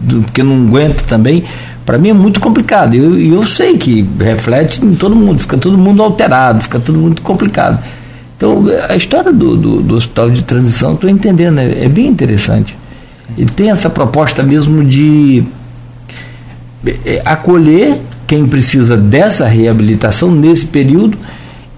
porque 0.07 0.41
não 0.41 0.65
aguenta 0.65 1.03
também. 1.03 1.43
Para 1.85 1.97
mim 1.97 2.07
é 2.07 2.13
muito 2.13 2.39
complicado. 2.39 2.95
E 2.95 2.99
eu, 2.99 3.19
eu 3.19 3.43
sei 3.45 3.77
que 3.77 4.07
reflete 4.17 4.81
em 4.81 4.95
todo 4.95 5.13
mundo, 5.13 5.39
fica 5.39 5.57
todo 5.57 5.77
mundo 5.77 6.01
alterado, 6.01 6.61
fica 6.61 6.79
tudo 6.79 6.97
muito 6.97 7.21
complicado. 7.21 7.83
Então, 8.37 8.63
a 8.87 8.95
história 8.95 9.33
do, 9.33 9.57
do, 9.57 9.81
do 9.81 9.95
hospital 9.95 10.29
de 10.29 10.45
transição, 10.45 10.93
estou 10.93 11.09
entendendo, 11.09 11.59
é, 11.59 11.83
é, 11.83 11.89
bem 11.89 12.07
interessante. 12.07 12.77
E 13.37 13.43
tem 13.43 13.71
essa 13.71 13.89
proposta 13.89 14.41
mesmo 14.41 14.85
de 14.85 15.43
é, 16.85 16.95
é, 17.05 17.21
acolher 17.25 17.99
quem 18.25 18.47
precisa 18.47 18.95
dessa 18.95 19.45
reabilitação 19.45 20.31
nesse 20.31 20.65
período 20.65 21.17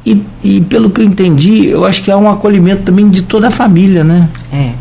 e, 0.06 0.24
e, 0.44 0.62
pelo 0.62 0.90
que 0.90 1.02
eu 1.02 1.06
entendi, 1.06 1.68
eu 1.68 1.86
acho 1.86 2.04
que 2.04 2.12
há 2.12 2.18
um 2.18 2.30
acolhimento 2.30 2.84
também 2.84 3.10
de 3.10 3.22
toda 3.22 3.48
a 3.48 3.52
família, 3.52 4.04
né? 4.04 4.30
É. 4.52 4.74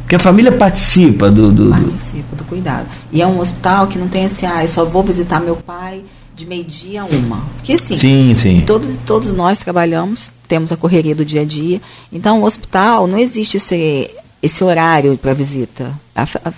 Porque 0.00 0.16
a 0.16 0.18
família 0.18 0.52
participa 0.52 1.30
do, 1.30 1.50
do 1.52 1.70
participa 1.70 2.36
do 2.36 2.44
cuidado. 2.44 2.86
E 3.12 3.22
é 3.22 3.26
um 3.26 3.38
hospital 3.38 3.86
que 3.86 3.98
não 3.98 4.08
tem 4.08 4.26
assim, 4.26 4.46
ah, 4.46 4.62
eu 4.62 4.68
só 4.68 4.84
vou 4.84 5.02
visitar 5.02 5.40
meu 5.40 5.56
pai 5.56 6.02
de 6.34 6.44
meio-dia 6.44 7.02
a 7.02 7.04
uma. 7.04 7.38
Porque 7.56 7.74
assim, 7.74 7.94
sim, 7.94 8.34
sim. 8.34 8.64
Todos, 8.66 8.96
todos 9.06 9.32
nós 9.32 9.58
trabalhamos 9.58 10.34
temos 10.46 10.72
a 10.72 10.76
correria 10.76 11.14
do 11.14 11.24
dia 11.24 11.42
a 11.42 11.44
dia. 11.44 11.80
Então, 12.12 12.40
o 12.40 12.44
hospital 12.44 13.06
não 13.06 13.18
existe 13.18 13.56
esse, 13.56 14.10
esse 14.42 14.62
horário 14.62 15.16
para 15.18 15.34
visita. 15.34 15.92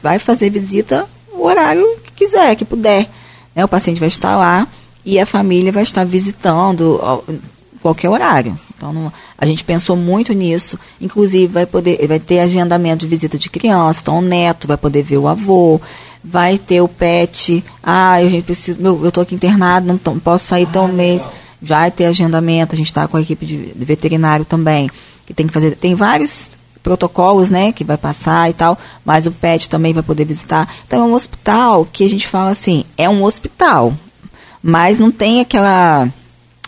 Vai 0.02 0.18
fazer 0.18 0.50
visita 0.50 1.06
o 1.32 1.44
horário 1.44 1.84
que 2.04 2.12
quiser, 2.12 2.54
que 2.56 2.64
puder. 2.64 3.08
Né? 3.54 3.64
O 3.64 3.68
paciente 3.68 4.00
vai 4.00 4.08
estar 4.08 4.36
lá 4.36 4.66
e 5.04 5.18
a 5.18 5.26
família 5.26 5.72
vai 5.72 5.82
estar 5.82 6.04
visitando 6.04 7.00
qualquer 7.86 8.08
horário. 8.08 8.58
Então, 8.76 8.92
não, 8.92 9.12
a 9.38 9.46
gente 9.46 9.64
pensou 9.64 9.96
muito 9.96 10.32
nisso. 10.32 10.78
Inclusive, 11.00 11.46
vai, 11.46 11.66
poder, 11.66 12.06
vai 12.06 12.18
ter 12.18 12.40
agendamento 12.40 13.04
de 13.04 13.06
visita 13.06 13.38
de 13.38 13.48
criança. 13.48 14.00
Então, 14.02 14.18
o 14.18 14.22
neto 14.22 14.66
vai 14.66 14.76
poder 14.76 15.02
ver 15.02 15.18
o 15.18 15.28
avô. 15.28 15.80
Vai 16.22 16.58
ter 16.58 16.80
o 16.80 16.88
pet. 16.88 17.64
Ah, 17.82 18.14
a 18.14 18.28
gente 18.28 18.44
precisa, 18.44 18.80
meu, 18.80 19.00
eu 19.02 19.08
estou 19.08 19.22
aqui 19.22 19.34
internado, 19.34 19.86
não, 19.86 20.00
não 20.12 20.18
posso 20.18 20.46
sair 20.46 20.66
tão 20.66 20.86
um 20.86 20.92
mês 20.92 21.26
vai 21.60 21.90
ter 21.90 22.04
agendamento, 22.06 22.74
a 22.74 22.78
gente 22.78 22.86
está 22.86 23.08
com 23.08 23.16
a 23.16 23.20
equipe 23.20 23.44
de, 23.44 23.72
de, 23.72 23.84
veterinário 23.84 24.44
também, 24.44 24.90
que 25.24 25.32
tem 25.32 25.46
que 25.46 25.52
fazer, 25.52 25.74
tem 25.74 25.94
vários 25.94 26.50
protocolos, 26.82 27.50
né, 27.50 27.72
que 27.72 27.82
vai 27.82 27.96
passar 27.96 28.48
e 28.48 28.52
tal, 28.52 28.78
mas 29.04 29.26
o 29.26 29.32
PET 29.32 29.68
também 29.68 29.92
vai 29.92 30.02
poder 30.02 30.24
visitar. 30.24 30.72
Então 30.86 31.02
é 31.02 31.04
um 31.04 31.14
hospital 31.14 31.86
que 31.90 32.04
a 32.04 32.08
gente 32.08 32.28
fala 32.28 32.50
assim, 32.50 32.84
é 32.96 33.08
um 33.08 33.24
hospital, 33.24 33.92
mas 34.62 34.98
não 34.98 35.10
tem 35.10 35.40
aquela 35.40 36.08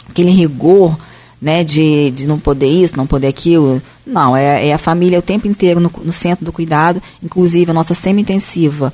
aquele 0.08 0.30
rigor, 0.30 0.96
né, 1.40 1.62
de, 1.62 2.10
de 2.10 2.26
não 2.26 2.38
poder 2.38 2.68
isso, 2.68 2.96
não 2.96 3.06
poder 3.06 3.28
aquilo. 3.28 3.80
Não, 4.06 4.36
é, 4.36 4.68
é 4.68 4.72
a 4.72 4.78
família 4.78 5.18
o 5.18 5.22
tempo 5.22 5.46
inteiro 5.46 5.80
no, 5.80 5.90
no 6.04 6.12
centro 6.12 6.44
do 6.44 6.52
cuidado, 6.52 7.02
inclusive 7.22 7.70
a 7.70 7.74
nossa 7.74 7.94
semi-intensiva 7.94 8.92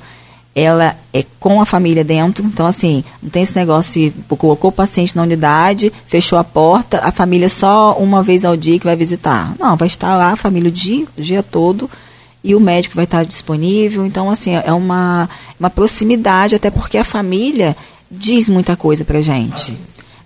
ela 0.55 0.95
é 1.13 1.21
com 1.37 1.59
a 1.59 1.65
família 1.65 2.01
dentro, 2.01 2.45
então 2.45 2.65
assim, 2.65 3.03
não 3.21 3.29
tem 3.29 3.43
esse 3.43 3.53
negócio 3.53 3.99
de 3.99 4.13
colocou 4.37 4.69
o 4.69 4.73
paciente 4.73 5.13
na 5.13 5.23
unidade, 5.23 5.91
fechou 6.07 6.39
a 6.39 6.45
porta, 6.45 7.01
a 7.03 7.11
família 7.11 7.49
só 7.49 7.97
uma 7.99 8.23
vez 8.23 8.45
ao 8.45 8.55
dia 8.55 8.79
que 8.79 8.85
vai 8.85 8.95
visitar. 8.95 9.53
Não, 9.59 9.75
vai 9.75 9.89
estar 9.89 10.15
lá 10.15 10.31
a 10.31 10.37
família 10.37 10.69
o 10.69 10.71
dia, 10.71 11.05
o 11.17 11.21
dia 11.21 11.43
todo 11.43 11.89
e 12.41 12.55
o 12.55 12.59
médico 12.59 12.95
vai 12.95 13.03
estar 13.03 13.25
disponível. 13.25 14.05
Então, 14.05 14.29
assim, 14.29 14.51
é 14.53 14.71
uma, 14.71 15.27
uma 15.59 15.69
proximidade, 15.69 16.55
até 16.55 16.71
porque 16.71 16.97
a 16.97 17.03
família 17.03 17.75
diz 18.09 18.49
muita 18.49 18.77
coisa 18.77 19.03
pra 19.03 19.21
gente. 19.21 19.77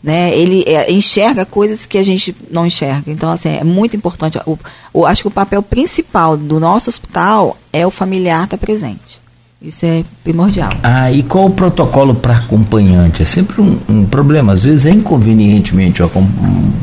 Né? 0.02 0.32
Ele 0.38 0.64
é, 0.66 0.92
enxerga 0.92 1.46
coisas 1.46 1.86
que 1.86 1.98
a 1.98 2.04
gente 2.04 2.36
não 2.50 2.66
enxerga. 2.66 3.12
Então, 3.12 3.30
assim, 3.32 3.50
é 3.50 3.64
muito 3.64 3.96
importante. 3.96 4.40
O, 4.46 4.58
o, 4.94 5.06
acho 5.06 5.24
que 5.24 5.28
o 5.28 5.32
papel 5.32 5.62
principal 5.62 6.38
do 6.38 6.60
nosso 6.60 6.90
hospital 6.90 7.58
é 7.74 7.86
o 7.86 7.92
familiar 7.92 8.46
estar 8.46 8.58
presente. 8.58 9.22
Isso 9.62 9.86
é 9.86 10.06
primordial. 10.24 10.70
Ah, 10.82 11.12
e 11.12 11.22
qual 11.22 11.48
o 11.48 11.50
protocolo 11.50 12.16
para 12.16 12.38
acompanhante? 12.38 13.22
É 13.22 13.26
sempre 13.26 13.62
um, 13.62 13.78
um, 13.90 14.06
problema. 14.06 14.54
Às 14.54 14.64
vezes 14.64 14.86
é 14.86 14.90
inconvenientemente 14.90 16.02
o, 16.02 16.10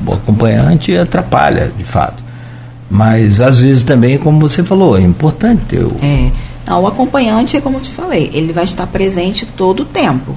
o 0.07 0.13
acompanhante 0.13 0.95
atrapalha, 0.95 1.73
de 1.75 1.85
fato. 1.85 2.23
Mas 2.91 3.41
às 3.41 3.61
vezes 3.61 3.83
também, 3.83 4.19
como 4.19 4.39
você 4.39 4.63
falou, 4.63 4.97
é 4.99 5.01
importante 5.01 5.63
ter 5.69 5.85
o. 5.85 5.97
É. 6.03 6.31
Não, 6.67 6.83
o 6.83 6.87
acompanhante 6.87 7.57
é 7.57 7.61
como 7.61 7.79
eu 7.79 7.81
te 7.81 7.91
falei, 7.91 8.31
ele 8.35 8.53
vai 8.53 8.65
estar 8.65 8.87
presente 8.89 9.47
todo 9.47 9.81
o 9.81 9.85
tempo. 9.85 10.37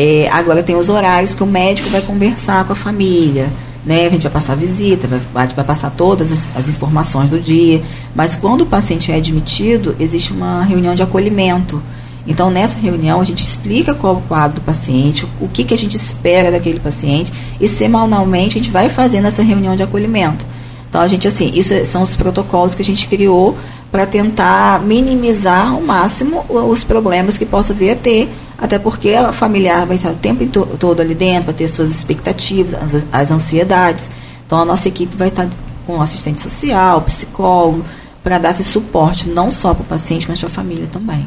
É, 0.00 0.28
agora 0.30 0.62
tem 0.62 0.76
os 0.76 0.88
horários 0.88 1.34
que 1.34 1.42
o 1.42 1.46
médico 1.46 1.90
vai 1.90 2.00
conversar 2.00 2.64
com 2.64 2.72
a 2.72 2.76
família 2.76 3.48
né? 3.88 4.06
A 4.06 4.10
gente 4.10 4.22
vai 4.22 4.32
passar 4.32 4.54
visita, 4.54 5.08
vai, 5.32 5.48
vai 5.48 5.64
passar 5.64 5.90
todas 5.90 6.30
as, 6.30 6.54
as, 6.54 6.68
informações 6.68 7.30
do 7.30 7.40
dia. 7.40 7.82
Mas 8.14 8.34
quando 8.34 8.60
o 8.60 8.66
paciente 8.66 9.10
é 9.10 9.16
admitido, 9.16 9.96
existe 9.98 10.30
uma 10.30 10.62
reunião 10.62 10.94
de 10.94 11.02
acolhimento. 11.02 11.82
Então, 12.26 12.50
nessa 12.50 12.78
reunião, 12.78 13.18
a 13.18 13.24
gente 13.24 13.42
explica 13.42 13.94
qual 13.94 14.16
é 14.16 14.18
o 14.18 14.20
quadro 14.20 14.60
do 14.60 14.64
paciente, 14.64 15.26
o 15.40 15.48
que, 15.48 15.64
que 15.64 15.72
a 15.72 15.78
gente 15.78 15.96
espera 15.96 16.50
daquele 16.50 16.78
paciente, 16.78 17.32
e 17.58 17.66
semanalmente 17.66 18.58
a 18.58 18.60
gente 18.60 18.70
vai 18.70 18.90
fazendo 18.90 19.26
essa 19.26 19.42
reunião 19.42 19.74
de 19.74 19.82
acolhimento. 19.82 20.44
Então, 20.90 21.00
a 21.00 21.08
gente, 21.08 21.26
assim, 21.26 21.50
isso 21.54 21.72
são 21.86 22.02
os 22.02 22.14
protocolos 22.14 22.74
que 22.74 22.82
a 22.82 22.84
gente 22.84 23.08
criou 23.08 23.56
para 23.90 24.06
tentar 24.06 24.80
minimizar 24.80 25.68
ao 25.68 25.80
máximo 25.80 26.44
os 26.48 26.84
problemas 26.84 27.38
que 27.38 27.46
possa 27.46 27.72
vir 27.72 27.90
a 27.90 27.96
ter 27.96 28.28
até 28.58 28.76
porque 28.76 29.10
a 29.10 29.32
familiar 29.32 29.86
vai 29.86 29.96
estar 29.96 30.10
o 30.10 30.16
tempo 30.16 30.44
todo 30.76 31.00
ali 31.00 31.14
dentro, 31.14 31.46
vai 31.46 31.54
ter 31.54 31.68
suas 31.68 31.90
expectativas, 31.92 32.74
as, 32.74 33.04
as 33.12 33.30
ansiedades. 33.30 34.10
Então 34.44 34.58
a 34.58 34.64
nossa 34.64 34.88
equipe 34.88 35.16
vai 35.16 35.28
estar 35.28 35.48
com 35.86 36.02
assistente 36.02 36.40
social, 36.40 37.00
psicólogo, 37.02 37.84
para 38.22 38.36
dar 38.38 38.50
esse 38.50 38.64
suporte 38.64 39.28
não 39.28 39.52
só 39.52 39.72
para 39.72 39.82
o 39.82 39.86
paciente, 39.86 40.26
mas 40.28 40.40
para 40.40 40.48
a 40.48 40.52
família 40.52 40.88
também. 40.92 41.24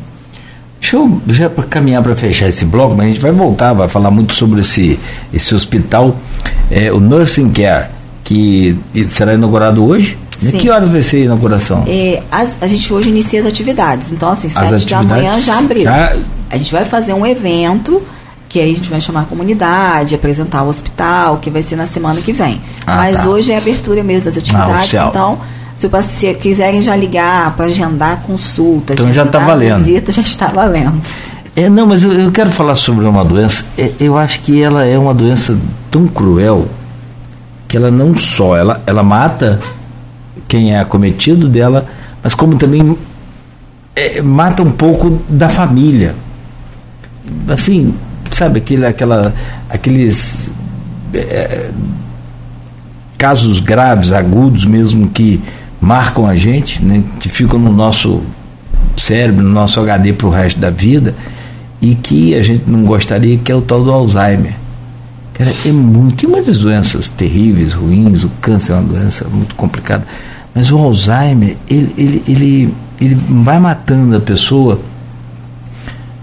Deixa 0.82 0.97
eu 0.97 1.21
já 1.30 1.50
caminhar 1.50 2.04
para 2.04 2.15
fechar 2.15 2.50
esse 2.50 2.65
bloco, 2.65 2.95
mas 2.95 3.06
a 3.06 3.10
gente 3.10 3.21
vai 3.21 3.32
voltar, 3.32 3.71
vai 3.71 3.88
falar 3.88 4.12
muito 4.12 4.34
sobre 4.34 4.60
esse, 4.60 5.00
esse 5.32 5.56
hospital, 5.56 6.17
é, 6.69 6.91
o 6.91 7.00
Nursing 7.00 7.52
Care, 7.52 7.89
que 8.24 8.78
será 9.08 9.36
inaugurado 9.36 9.86
hoje. 9.86 10.17
Sim. 10.49 10.58
que 10.58 10.69
horas 10.69 10.89
vai 10.89 11.04
ser 11.04 11.17
a 11.17 11.19
inauguração? 11.25 11.84
É, 11.88 12.23
as, 12.32 12.58
a 12.60 12.67
gente 12.67 12.91
hoje 12.91 13.10
inicia 13.10 13.39
as 13.39 13.45
atividades. 13.45 14.12
Então, 14.12 14.30
assim, 14.30 14.47
as 14.54 14.69
sete 14.69 14.88
da 14.88 15.04
manhã 15.04 15.39
já 15.39 15.58
abriu. 15.58 15.84
Já... 15.84 16.15
A 16.49 16.58
gente 16.58 16.71
vai 16.71 16.84
fazer 16.84 17.13
um 17.13 17.25
evento 17.25 18.01
que 18.49 18.60
aí 18.60 18.71
a 18.71 18.75
gente 18.75 18.89
vai 18.89 18.99
chamar 18.99 19.21
a 19.21 19.25
comunidade, 19.25 20.13
apresentar 20.13 20.63
o 20.63 20.67
hospital, 20.67 21.38
que 21.38 21.49
vai 21.49 21.62
ser 21.62 21.77
na 21.77 21.86
semana 21.86 22.19
que 22.19 22.34
vem. 22.34 22.62
Ah, 22.86 22.97
Mas 22.97 23.21
tá. 23.21 23.30
hoje 23.30 23.51
é 23.51 23.56
a 23.56 23.60
abertura 23.60 24.04
mesmo 24.04 24.25
das 24.25 24.38
atividades, 24.38 24.93
ah, 24.93 25.08
então 25.08 25.39
se 25.73 25.88
vocês 25.88 26.38
quiserem 26.38 26.82
já 26.82 26.95
ligar 26.95 27.56
para 27.56 27.65
agendar 27.65 28.21
consulta, 28.23 28.93
então 28.93 29.12
já 29.12 29.23
está 29.23 29.39
valendo. 29.39 29.84
Visita 29.84 30.12
já 30.13 30.21
está 30.21 30.47
valendo. 30.47 31.01
É, 31.56 31.69
não, 31.69 31.88
mas 31.88 32.04
eu, 32.04 32.13
eu, 32.13 32.32
quero 32.32 32.51
falar 32.51 32.75
sobre 32.75 33.06
uma 33.06 33.25
doença. 33.25 33.65
É, 33.77 33.91
eu 33.99 34.17
acho 34.17 34.41
que 34.41 34.62
ela 34.62 34.86
é 34.86 34.97
uma 34.97 35.13
doença 35.13 35.58
tão 35.89 36.08
cruel 36.08 36.67
que 37.67 37.75
ela 37.75 37.89
não 37.89 38.15
só 38.15 38.56
ela, 38.56 38.82
ela 38.86 39.01
mata 39.01 39.60
quem 40.51 40.73
é 40.73 40.79
acometido 40.81 41.47
dela, 41.47 41.85
mas 42.21 42.35
como 42.35 42.57
também 42.57 42.97
é, 43.95 44.21
mata 44.21 44.61
um 44.61 44.69
pouco 44.69 45.21
da 45.29 45.47
família. 45.47 46.13
Assim, 47.47 47.93
sabe 48.29 48.57
aquele, 48.57 48.85
aquela, 48.85 49.33
aqueles 49.69 50.51
é, 51.13 51.71
casos 53.17 53.61
graves, 53.61 54.11
agudos 54.11 54.65
mesmo 54.65 55.07
que 55.07 55.39
marcam 55.79 56.27
a 56.27 56.35
gente, 56.35 56.83
né, 56.83 57.01
que 57.21 57.29
ficam 57.29 57.57
no 57.57 57.71
nosso 57.71 58.21
cérebro, 58.97 59.41
no 59.41 59.51
nosso 59.51 59.79
HD 59.79 60.11
para 60.11 60.27
o 60.27 60.31
resto 60.31 60.59
da 60.59 60.69
vida 60.69 61.15
e 61.81 61.95
que 61.95 62.35
a 62.35 62.43
gente 62.43 62.69
não 62.69 62.83
gostaria, 62.83 63.37
que 63.37 63.49
é 63.49 63.55
o 63.55 63.61
tal 63.61 63.81
do 63.85 63.89
Alzheimer. 63.89 64.55
Cara, 65.33 65.49
é 65.65 65.71
muito. 65.71 66.17
Tem 66.17 66.29
muitas 66.29 66.57
doenças 66.57 67.07
terríveis, 67.07 67.71
ruins, 67.71 68.25
o 68.25 68.29
câncer 68.41 68.73
é 68.73 68.75
uma 68.75 68.83
doença 68.83 69.25
muito 69.31 69.55
complicada, 69.55 70.05
mas 70.53 70.71
o 70.71 70.77
Alzheimer, 70.77 71.55
ele, 71.69 71.93
ele, 71.97 72.23
ele, 72.27 72.73
ele 72.99 73.15
vai 73.43 73.59
matando 73.59 74.17
a 74.17 74.19
pessoa 74.19 74.79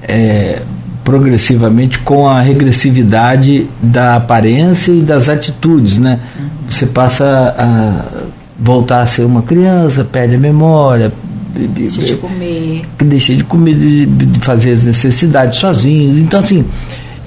é, 0.02 0.62
progressivamente 1.02 1.98
com 2.00 2.28
a 2.28 2.40
regressividade 2.40 3.66
da 3.82 4.16
aparência 4.16 4.92
e 4.92 5.00
das 5.00 5.28
atitudes, 5.28 5.98
né? 5.98 6.20
Você 6.68 6.84
passa 6.84 7.54
a 7.56 8.28
voltar 8.58 9.00
a 9.00 9.06
ser 9.06 9.24
uma 9.24 9.42
criança, 9.42 10.04
perde 10.04 10.34
a 10.34 10.38
memória, 10.38 11.10
deixa 11.54 12.02
de 12.02 12.14
comer, 12.16 12.82
deixa 12.98 13.34
de 13.34 13.44
comer, 13.44 13.74
de, 13.74 14.40
fazer 14.40 14.72
as 14.72 14.84
necessidades 14.84 15.58
sozinho. 15.58 16.18
Então 16.18 16.40
assim, 16.40 16.64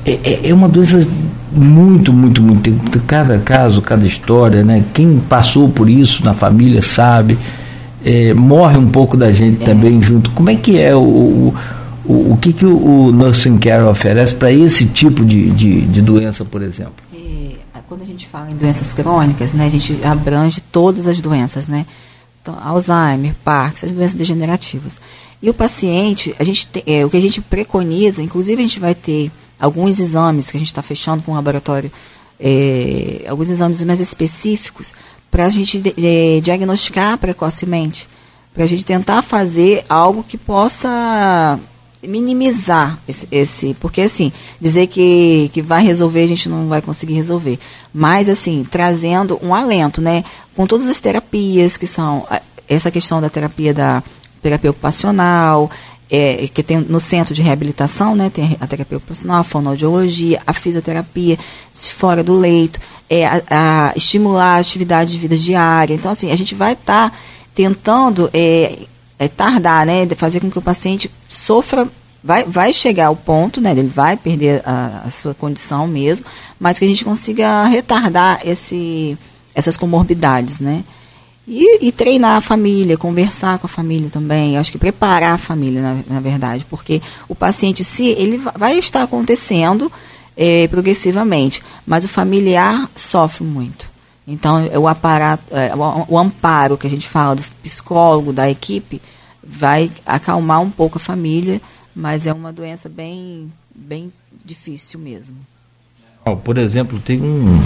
é, 0.06 0.20
é, 0.24 0.50
é 0.50 0.54
uma 0.54 0.70
doença 0.70 1.06
muito, 1.52 2.14
muito, 2.14 2.42
muito. 2.42 2.72
Cada 3.06 3.38
caso, 3.40 3.82
cada 3.82 4.06
história, 4.06 4.64
né? 4.64 4.84
Quem 4.94 5.20
passou 5.20 5.70
por 5.70 5.90
isso 5.90 6.24
na 6.24 6.34
família 6.34 6.82
sabe. 6.82 7.38
É, 8.04 8.34
morre 8.34 8.78
um 8.78 8.90
pouco 8.90 9.16
da 9.16 9.32
gente 9.32 9.62
é. 9.62 9.66
também 9.66 10.02
junto. 10.02 10.32
Como 10.32 10.50
é 10.50 10.56
que 10.56 10.80
é 10.80 10.96
o, 10.96 11.00
o, 11.00 11.56
o, 12.06 12.34
o 12.34 12.38
que, 12.38 12.52
que 12.52 12.66
o, 12.66 13.08
o 13.08 13.12
Nursing 13.12 13.58
Care 13.60 13.84
oferece 13.84 14.34
para 14.34 14.52
esse 14.52 14.86
tipo 14.86 15.24
de, 15.24 15.52
de, 15.52 15.82
de, 15.82 16.02
doença, 16.02 16.44
por 16.44 16.62
exemplo? 16.64 16.94
É, 17.14 17.80
quando 17.88 18.02
a 18.02 18.06
gente 18.06 18.28
fala 18.28 18.50
em 18.50 18.56
doenças 18.56 18.94
crônicas, 18.94 19.54
né, 19.54 19.66
a 19.66 19.70
gente 19.70 20.00
abrange 20.04 20.62
todas 20.72 21.06
as 21.06 21.22
doenças, 21.22 21.68
né? 21.68 21.86
Então, 22.42 22.58
Alzheimer, 22.60 23.36
Parkinson, 23.44 23.86
as 23.86 23.92
doenças 23.92 24.16
degenerativas. 24.16 25.00
E 25.44 25.50
o 25.50 25.54
paciente, 25.54 26.36
a 26.40 26.44
gente 26.44 26.66
tem, 26.68 26.84
é, 26.88 27.06
o 27.06 27.10
que 27.10 27.18
a 27.18 27.22
gente 27.22 27.40
preconiza, 27.40 28.24
inclusive 28.24 28.60
a 28.60 28.64
gente 28.64 28.80
vai 28.80 28.96
ter 28.96 29.32
alguns 29.62 30.00
exames 30.00 30.50
que 30.50 30.58
a 30.58 30.60
gente 30.60 30.70
está 30.70 30.82
fechando 30.82 31.22
com 31.22 31.32
o 31.32 31.36
laboratório, 31.36 31.92
é, 32.40 33.24
alguns 33.30 33.52
exames 33.52 33.84
mais 33.84 34.00
específicos 34.00 34.94
para 35.30 35.46
a 35.46 35.50
gente 35.50 35.82
é, 36.04 36.42
diagnosticar 36.42 37.18
precocemente, 37.20 38.10
para 38.54 38.64
a 38.64 38.68
gente 38.68 38.84
tentar 38.84 39.22
fazer 39.22 39.86
algo 39.88 40.24
que 40.24 40.38
possa 40.38 41.60
minimizar 42.04 43.00
esse, 43.08 43.28
esse, 43.32 43.76
porque 43.80 44.02
assim 44.02 44.32
dizer 44.60 44.88
que, 44.88 45.52
que 45.54 45.62
vai 45.62 45.84
resolver 45.84 46.24
a 46.24 46.28
gente 46.28 46.50
não 46.50 46.68
vai 46.68 46.82
conseguir 46.82 47.14
resolver. 47.14 47.60
Mas 47.94 48.28
assim 48.28 48.66
trazendo 48.70 49.40
um 49.42 49.54
alento 49.54 50.02
né? 50.02 50.24
Com 50.56 50.66
todas 50.66 50.88
as 50.88 51.00
terapias 51.00 51.78
que 51.78 51.86
são 51.86 52.28
essa 52.68 52.90
questão 52.90 53.22
da 53.22 53.30
terapia 53.30 53.74
da 53.74 54.04
terapia 54.42 54.72
ocupacional 54.72 55.70
é, 56.12 56.46
que 56.54 56.62
tem 56.62 56.78
no 56.78 57.00
centro 57.00 57.34
de 57.34 57.42
reabilitação, 57.42 58.14
né, 58.14 58.30
tem 58.30 58.58
a 58.60 58.68
terapia 58.68 58.98
ocupacional, 58.98 59.40
a 59.40 59.44
fonoaudiologia, 59.46 60.42
a 60.46 60.52
fisioterapia, 60.52 61.40
fora 61.72 62.22
do 62.22 62.38
leito, 62.38 62.82
é, 63.10 63.26
a, 63.26 63.42
a 63.50 63.94
estimular 63.96 64.58
a 64.58 64.60
atividade 64.60 65.14
de 65.14 65.18
vida 65.18 65.38
diária. 65.38 65.94
Então, 65.94 66.12
assim, 66.12 66.30
a 66.30 66.36
gente 66.36 66.54
vai 66.54 66.74
estar 66.74 67.12
tá 67.12 67.18
tentando 67.56 68.30
é, 68.34 68.80
é, 69.18 69.30
tardar, 69.30 69.86
né, 69.86 70.06
de 70.06 70.14
fazer 70.14 70.42
com 70.42 70.52
que 70.52 70.60
o 70.60 70.62
paciente 70.62 71.10
sofra, 71.30 71.88
vai, 72.22 72.44
vai 72.44 72.74
chegar 72.74 73.06
ao 73.06 73.16
ponto, 73.16 73.62
né, 73.62 73.72
ele 73.72 73.88
vai 73.88 74.18
perder 74.18 74.62
a, 74.66 75.04
a 75.06 75.10
sua 75.10 75.34
condição 75.34 75.88
mesmo, 75.88 76.26
mas 76.60 76.78
que 76.78 76.84
a 76.84 76.88
gente 76.90 77.06
consiga 77.06 77.64
retardar 77.64 78.42
esse, 78.44 79.18
essas 79.56 79.78
comorbidades, 79.78 80.60
né. 80.60 80.84
E, 81.54 81.86
e, 81.86 81.92
treinar 81.92 82.38
a 82.38 82.42
família, 82.42 82.98
conversar 82.98 83.60
com 83.60 83.68
a 83.68 83.70
família 83.70 84.10
também. 84.10 84.56
Eu 84.56 84.62
acho 84.62 84.72
que 84.72 84.78
preparar 84.78 85.34
a 85.34 85.38
família, 85.38 85.82
na, 85.82 85.98
na 86.08 86.20
verdade, 86.22 86.66
porque 86.70 87.02
o 87.28 87.36
paciente, 87.36 87.84
se 87.84 88.06
ele 88.08 88.38
vai 88.58 88.80
estar 88.80 89.04
acontecendo 89.04 89.92
é, 90.38 90.66
progressivamente, 90.70 91.62
mas 91.86 92.06
o 92.06 92.08
familiar 92.08 92.90
sofre 92.96 93.44
muito. 93.44 93.90
Então, 94.26 94.66
é 94.72 94.80
o 94.80 94.88
aparato, 94.88 95.44
é, 95.52 95.76
o, 95.76 96.14
o, 96.14 96.18
amparo 96.18 96.78
que 96.78 96.88
a 96.88 96.90
gente 96.90 97.06
fala 97.06 97.36
do 97.36 97.44
psicólogo, 97.62 98.32
da 98.32 98.50
equipe, 98.50 99.02
vai 99.46 99.92
acalmar 100.06 100.62
um 100.62 100.70
pouco 100.70 101.00
a 101.00 101.02
família, 101.02 101.60
mas 101.94 102.28
é 102.28 102.32
uma 102.32 102.54
doença 102.54 102.88
bem, 102.88 103.52
bem 103.76 104.10
difícil 104.46 105.02
mesmo. 105.02 105.36
Por 106.46 106.58
exemplo, 106.58 106.98
tem 106.98 107.22
um, 107.22 107.60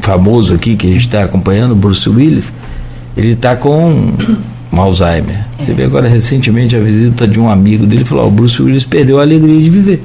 famoso 0.00 0.54
aqui 0.54 0.76
que 0.76 0.86
a 0.86 0.90
gente 0.90 1.06
está 1.08 1.24
acompanhando, 1.24 1.76
Bruce 1.76 2.08
Willis 2.08 2.50
ele 3.16 3.32
está 3.32 3.56
com 3.56 4.12
Alzheimer. 4.72 5.44
É. 5.58 5.64
Teve 5.64 5.84
agora 5.84 6.08
recentemente 6.08 6.74
a 6.74 6.80
visita 6.80 7.26
de 7.26 7.38
um 7.38 7.50
amigo 7.50 7.86
dele 7.86 8.04
falou: 8.04 8.24
oh, 8.24 8.28
o 8.28 8.30
Bruce 8.30 8.60
Willis 8.62 8.84
perdeu 8.84 9.18
a 9.18 9.22
alegria 9.22 9.60
de 9.60 9.70
viver. 9.70 10.02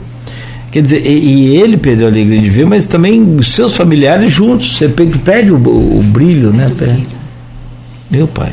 Quer 0.71 0.81
dizer, 0.81 1.05
e, 1.05 1.19
e, 1.19 1.57
ele 1.57 1.77
perdeu 1.77 2.07
a 2.07 2.09
alegria 2.09 2.41
de 2.41 2.49
viver, 2.49 2.65
mas 2.65 2.85
também 2.85 3.21
os 3.37 3.51
seus 3.51 3.73
familiares 3.75 4.31
juntos. 4.31 4.77
Você 4.77 4.89
perde 4.89 5.51
o, 5.51 5.57
o, 5.57 5.99
o 5.99 6.03
brilho, 6.03 6.51
né? 6.51 6.69
Perde. 6.77 7.07
Meu 8.11 8.27
pai. 8.27 8.51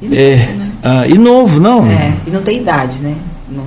E 0.00 0.06
novo, 0.08 0.20
é, 0.20 0.36
né? 0.36 0.70
ah, 0.82 1.06
e 1.06 1.18
novo, 1.18 1.60
não. 1.60 1.86
É, 1.86 2.12
e 2.26 2.30
não 2.30 2.42
tem 2.42 2.58
idade, 2.58 2.98
né? 3.00 3.14
Não... 3.50 3.64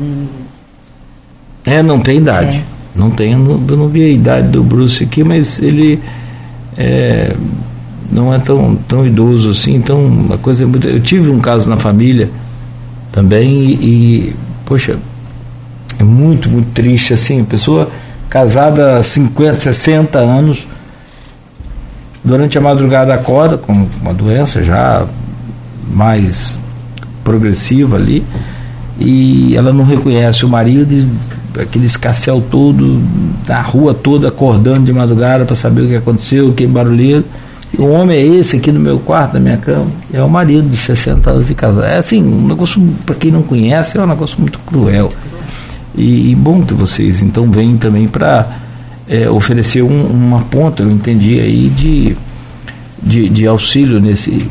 É, 1.66 1.84
não 1.84 2.00
tem 2.00 2.18
idade. 2.18 2.58
É. 2.58 2.64
Não 2.96 3.12
tem, 3.12 3.34
eu 3.34 3.40
não, 3.40 3.64
eu 3.68 3.78
não 3.78 3.88
vi 3.88 4.04
a 4.04 4.10
idade 4.10 4.48
do 4.50 4.64
Bruce 4.64 5.04
aqui, 5.04 5.24
mas 5.24 5.60
ele. 5.60 6.00
É, 6.78 7.36
não 8.12 8.34
é 8.34 8.40
tão, 8.40 8.76
tão 8.88 9.06
idoso 9.06 9.52
assim, 9.52 9.76
então 9.76 10.06
uma 10.06 10.38
coisa 10.38 10.64
é 10.64 10.66
muito. 10.66 10.88
Eu 10.88 11.00
tive 11.00 11.30
um 11.30 11.40
caso 11.40 11.70
na 11.70 11.78
família 11.78 12.30
também 13.12 13.50
e, 13.52 13.74
e 13.74 14.36
poxa, 14.66 14.98
é 15.98 16.04
muito, 16.04 16.50
muito 16.50 16.72
triste 16.72 17.14
assim, 17.14 17.44
pessoa 17.44 17.90
casada 18.30 18.98
há 18.98 19.04
50, 19.04 19.58
60 19.58 20.20
anos, 20.20 20.68
durante 22.24 22.58
a 22.58 22.62
madrugada 22.62 23.14
acorda 23.14 23.58
com 23.58 23.88
uma 24.02 24.14
doença 24.14 24.64
já 24.64 25.06
mais 25.92 26.60
progressiva 27.24 27.98
ali, 27.98 28.24
e 29.00 29.56
ela 29.56 29.74
não 29.74 29.84
reconhece 29.84 30.46
o 30.46 30.50
marido, 30.50 31.10
aquele 31.60 31.86
escarcel 31.86 32.42
todo, 32.50 33.02
da 33.48 33.62
rua 33.62 33.94
toda 33.94 34.28
acordando 34.28 34.82
de 34.82 34.94
madrugada 34.94 35.46
para 35.46 35.56
saber 35.56 35.82
o 35.82 35.88
que 35.88 35.96
aconteceu, 35.96 36.54
que 36.54 36.68
barulheiro 36.68 37.26
o 37.78 37.86
homem 37.86 38.18
é 38.18 38.26
esse 38.26 38.58
aqui 38.58 38.72
no 38.72 38.80
meu 38.80 39.00
quarto, 39.00 39.34
na 39.34 39.40
minha 39.40 39.58
cama. 39.58 39.88
É 40.12 40.22
o 40.24 40.30
marido 40.30 40.68
de 40.68 40.78
60 40.78 41.30
anos 41.30 41.48
de 41.48 41.56
casado. 41.56 41.86
É 41.86 41.98
assim, 41.98 42.24
um 42.24 42.48
negócio, 42.48 42.82
para 43.06 43.16
quem 43.16 43.32
não 43.32 43.44
conhece, 43.44 43.98
é 43.98 44.02
um 44.02 44.08
negócio 44.08 44.40
muito 44.40 44.60
cruel. 44.60 45.10
E, 45.96 46.32
e 46.32 46.36
bom 46.36 46.64
que 46.64 46.74
vocês 46.74 47.22
então 47.22 47.50
vêm 47.50 47.78
também 47.78 48.08
para 48.08 48.60
é, 49.08 49.30
oferecer 49.30 49.84
um, 49.84 50.04
uma 50.06 50.42
ponta, 50.42 50.84
eu 50.84 50.92
entendi 50.92 51.40
aí, 51.40 51.70
de, 51.70 52.18
de, 53.02 53.30
de, 53.30 53.48
auxílio 53.48 54.00
nesse, 54.00 54.50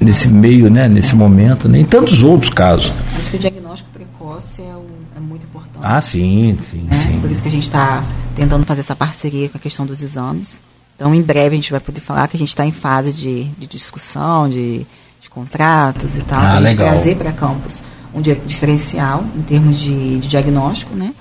nesse 0.00 0.28
meio, 0.28 0.70
né, 0.70 0.88
nesse 0.88 1.14
momento, 1.14 1.68
né, 1.68 1.78
em 1.80 1.84
tantos 1.84 2.22
outros 2.22 2.52
casos. 2.52 2.92
Acho 3.18 3.30
que 3.30 3.36
o 3.36 3.40
diagnóstico 3.40 3.90
precoce 3.92 4.60
é, 4.60 4.74
o, 4.74 4.84
é 5.16 5.20
muito 5.20 5.46
importante. 5.46 5.80
Ah, 5.82 6.00
sim, 6.00 6.56
sim, 6.68 6.82
né? 6.82 6.96
sim. 6.96 7.20
Por 7.20 7.30
isso 7.30 7.42
que 7.42 7.48
a 7.48 7.52
gente 7.52 7.64
está 7.64 8.04
tentando 8.34 8.64
fazer 8.66 8.80
essa 8.80 8.96
parceria 8.96 9.48
com 9.48 9.56
a 9.56 9.60
questão 9.60 9.86
dos 9.86 10.02
exames 10.02 10.60
então, 11.02 11.12
em 11.12 11.20
breve, 11.20 11.54
a 11.54 11.56
gente 11.56 11.72
vai 11.72 11.80
poder 11.80 12.00
falar 12.00 12.28
que 12.28 12.36
a 12.36 12.38
gente 12.38 12.50
está 12.50 12.64
em 12.64 12.70
fase 12.70 13.12
de, 13.12 13.42
de 13.58 13.66
discussão, 13.66 14.48
de, 14.48 14.86
de, 15.20 15.28
contratos 15.28 16.16
e 16.16 16.22
tal, 16.22 16.38
ah, 16.38 16.42
para 16.42 16.58
a 16.58 16.62
gente 16.62 16.76
trazer 16.76 17.16
para 17.16 17.32
campus 17.32 17.82
um 18.14 18.20
diferencial 18.20 19.24
em 19.34 19.42
termos 19.42 19.80
de, 19.80 20.20
de 20.20 20.28
diagnóstico, 20.28 20.94
né? 20.94 21.12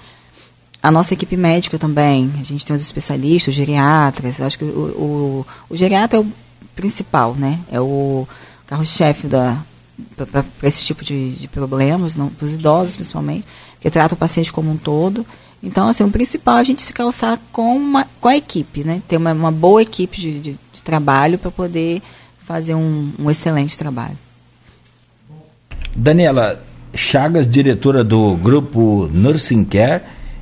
A 0.83 0.91
nossa 0.91 1.15
equipe 1.15 1.35
médica 1.35 1.79
também, 1.79 2.31
a 2.39 2.43
gente 2.43 2.63
tem 2.63 2.75
os 2.75 2.81
especialistas, 2.83 3.47
os 3.47 3.55
geriatras, 3.55 4.37
eu 4.37 4.45
acho 4.45 4.59
que 4.59 4.65
o, 4.65 4.67
o, 4.67 5.47
o 5.67 5.75
geriatra 5.75 6.19
é 6.19 6.21
o 6.21 6.27
principal, 6.75 7.33
né? 7.33 7.59
É 7.71 7.81
o 7.81 8.27
carro-chefe 8.67 9.27
para 9.27 10.45
esse 10.61 10.85
tipo 10.85 11.03
de, 11.03 11.31
de 11.31 11.47
problemas, 11.47 12.13
para 12.13 12.45
os 12.45 12.53
idosos 12.53 12.95
principalmente, 12.95 13.47
que 13.79 13.89
trata 13.89 14.13
o 14.13 14.17
paciente 14.17 14.53
como 14.53 14.69
um 14.69 14.77
todo. 14.77 15.25
Então, 15.63 15.87
assim, 15.87 16.03
o 16.03 16.09
principal 16.09 16.57
é 16.57 16.61
a 16.61 16.63
gente 16.63 16.81
se 16.81 16.91
calçar 16.91 17.39
com, 17.51 17.75
uma, 17.75 18.07
com 18.19 18.27
a 18.27 18.35
equipe, 18.35 18.83
né? 18.83 19.01
Ter 19.07 19.17
uma, 19.17 19.31
uma 19.31 19.51
boa 19.51 19.81
equipe 19.81 20.19
de, 20.19 20.39
de, 20.39 20.57
de 20.73 20.83
trabalho 20.83 21.37
para 21.37 21.51
poder 21.51 22.01
fazer 22.39 22.73
um, 22.73 23.11
um 23.19 23.29
excelente 23.29 23.77
trabalho. 23.77 24.17
Daniela 25.95 26.61
Chagas, 26.93 27.47
diretora 27.47 28.03
do 28.03 28.35
grupo 28.35 29.09
Nursing 29.13 29.63
Care 29.63 30.01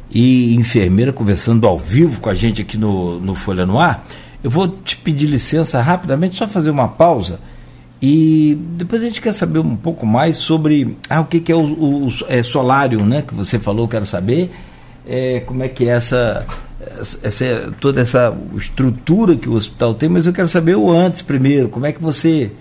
e 0.10 0.56
enfermeira, 0.56 1.12
conversando 1.12 1.68
ao 1.68 1.78
vivo 1.78 2.20
com 2.20 2.30
a 2.30 2.34
gente 2.34 2.62
aqui 2.62 2.78
no, 2.78 3.20
no 3.20 3.36
Folha 3.36 3.66
no 3.66 3.78
Ar. 3.78 4.06
Eu 4.44 4.50
vou 4.50 4.68
te 4.68 4.96
pedir 4.98 5.28
licença 5.28 5.82
rapidamente, 5.82 6.38
só 6.38 6.48
fazer 6.48 6.70
uma 6.70 6.88
pausa. 6.88 7.40
E 8.02 8.58
depois 8.78 9.02
a 9.02 9.06
gente 9.06 9.22
quer 9.22 9.34
saber 9.34 9.60
um 9.60 9.76
pouco 9.76 10.06
mais 10.06 10.38
sobre 10.38 10.98
ah, 11.10 11.20
o 11.20 11.26
que, 11.26 11.42
que 11.42 11.52
é 11.52 11.56
o, 11.56 11.60
o, 11.60 12.10
é, 12.30 12.42
solário, 12.42 13.04
né? 13.06 13.22
Que 13.22 13.34
você 13.34 13.60
falou, 13.60 13.88
quero 13.88 14.06
saber. 14.06 14.50
É, 15.08 15.42
como 15.46 15.64
é 15.64 15.68
que 15.68 15.88
é 15.88 15.94
essa, 15.94 16.46
essa, 17.24 17.74
toda 17.80 18.02
essa 18.02 18.36
estrutura 18.56 19.36
que 19.36 19.50
o 19.50 19.54
hospital 19.54 19.94
tem, 19.94 20.10
mas 20.10 20.28
eu 20.28 20.34
quero 20.34 20.48
saber 20.48 20.76
o 20.76 20.92
antes 20.92 21.22
primeiro, 21.22 21.70
como 21.70 21.86
é 21.86 21.92
que 21.92 22.02
você. 22.02 22.52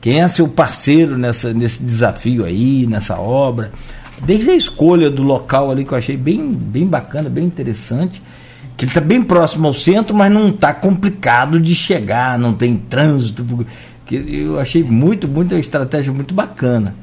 Quem 0.00 0.20
é 0.20 0.28
seu 0.28 0.46
parceiro 0.46 1.18
nessa, 1.18 1.52
nesse 1.52 1.82
desafio 1.82 2.44
aí, 2.44 2.86
nessa 2.86 3.18
obra? 3.18 3.72
Desde 4.22 4.50
a 4.50 4.54
escolha 4.54 5.10
do 5.10 5.22
local 5.22 5.70
ali 5.70 5.84
que 5.84 5.92
eu 5.92 5.98
achei 5.98 6.16
bem, 6.16 6.52
bem 6.52 6.86
bacana, 6.86 7.28
bem 7.28 7.44
interessante 7.44 8.22
que 8.78 8.84
está 8.84 9.00
bem 9.00 9.20
próximo 9.24 9.66
ao 9.66 9.74
centro, 9.74 10.14
mas 10.14 10.30
não 10.30 10.50
está 10.50 10.72
complicado 10.72 11.58
de 11.58 11.74
chegar, 11.74 12.38
não 12.38 12.54
tem 12.54 12.76
trânsito. 12.76 13.66
Que 14.06 14.14
eu 14.42 14.60
achei 14.60 14.84
muito, 14.84 15.26
muito 15.26 15.52
uma 15.52 15.60
estratégia 15.60 16.12
muito 16.12 16.32
bacana. 16.32 16.94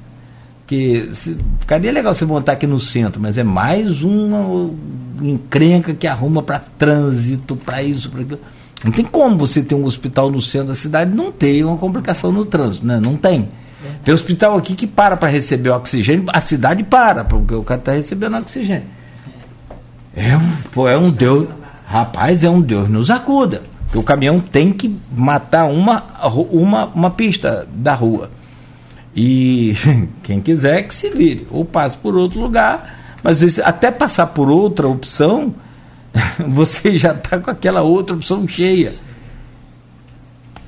Que 0.67 1.10
se, 1.13 1.38
ficaria 1.60 1.91
legal 1.91 2.13
você 2.13 2.25
montar 2.25 2.54
aqui 2.54 2.65
no 2.65 2.80
centro, 2.80 3.21
mas 3.21 3.38
é 3.38 3.43
mais 3.43 4.01
uma 4.01 4.71
encrenca 5.21 5.93
que 5.93 6.08
arruma 6.08 6.41
para 6.41 6.60
trânsito, 6.60 7.56
para 7.56 7.84
isso, 7.84 8.10
para 8.10 8.21
aquilo. 8.21 8.39
Não 8.84 8.91
tem 8.91 9.06
como 9.06 9.38
você 9.38 9.63
ter 9.63 9.75
um 9.75 9.86
hospital 9.86 10.30
no 10.30 10.41
centro 10.41 10.67
da 10.69 10.75
cidade 10.75 11.13
não 11.13 11.32
ter 11.32 11.63
uma 11.63 11.78
complicação 11.78 12.32
no 12.32 12.45
trânsito, 12.45 12.86
né? 12.86 12.99
Não 12.99 13.15
tem. 13.15 13.49
Tem 14.04 14.13
hospital 14.13 14.58
aqui 14.58 14.75
que 14.75 14.88
para 14.88 15.15
para 15.17 15.30
receber 15.30 15.69
oxigênio, 15.69 16.25
a 16.28 16.41
cidade 16.41 16.84
para, 16.84 17.23
porque 17.23 17.54
o 17.54 17.63
cara 17.63 17.80
está 17.80 17.91
recebendo 17.91 18.38
oxigênio. 18.38 18.86
É 20.15 20.36
um, 20.38 20.51
pô, 20.71 20.88
é 20.88 20.97
um 20.97 21.10
Deus. 21.10 21.47
Rapaz, 21.88 22.43
é 22.43 22.49
um 22.49 22.62
Deus 22.62 22.89
nos 22.89 23.10
acuda. 23.10 23.62
O 23.93 24.04
caminhão 24.04 24.39
tem 24.39 24.73
que 24.73 24.95
matar 25.15 25.65
uma, 25.65 26.04
uma, 26.51 26.86
uma 26.88 27.12
pista 27.12 27.67
da 27.73 27.93
rua. 27.93 28.30
E 29.15 29.75
quem 30.23 30.41
quiser 30.41 30.84
que 30.84 30.93
se 30.93 31.10
vire, 31.10 31.47
ou 31.49 31.63
passe 31.63 31.97
por 31.97 32.15
outro 32.15 32.39
lugar, 32.39 33.17
mas 33.23 33.60
até 33.60 33.89
passar 33.89 34.28
por 34.28 34.49
outra 34.49 34.88
opção, 34.88 35.54
você 36.47 36.97
já 36.97 37.13
está 37.13 37.39
com 37.39 37.49
aquela 37.49 37.82
outra 37.82 38.15
opção 38.15 38.47
cheia. 38.47 38.93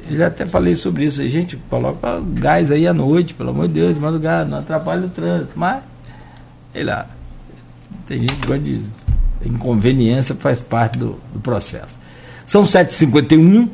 Eu 0.10 0.16
já 0.16 0.28
até 0.28 0.46
falei 0.46 0.76
sobre 0.76 1.06
isso. 1.06 1.28
Gente 1.28 1.58
coloca 1.70 2.22
gás 2.34 2.72
aí 2.72 2.88
à 2.88 2.94
noite, 2.94 3.34
pelo 3.34 3.50
amor 3.50 3.68
de 3.68 3.74
Deus, 3.74 3.94
de 3.94 4.00
madrugada, 4.00 4.50
não 4.50 4.60
atrapalha 4.60 5.06
o 5.06 5.10
trânsito. 5.10 5.52
Mas, 5.56 5.84
sei 6.72 6.84
lá, 6.86 7.08
tem 8.06 8.22
gente 8.22 8.36
que 8.36 8.48
gosta 8.48 8.64
de 8.64 8.82
inconveniência 9.46 10.34
faz 10.36 10.62
parte 10.62 10.98
do, 10.98 11.20
do 11.34 11.40
processo. 11.42 11.98
São 12.46 12.64
7h51. 12.64 13.68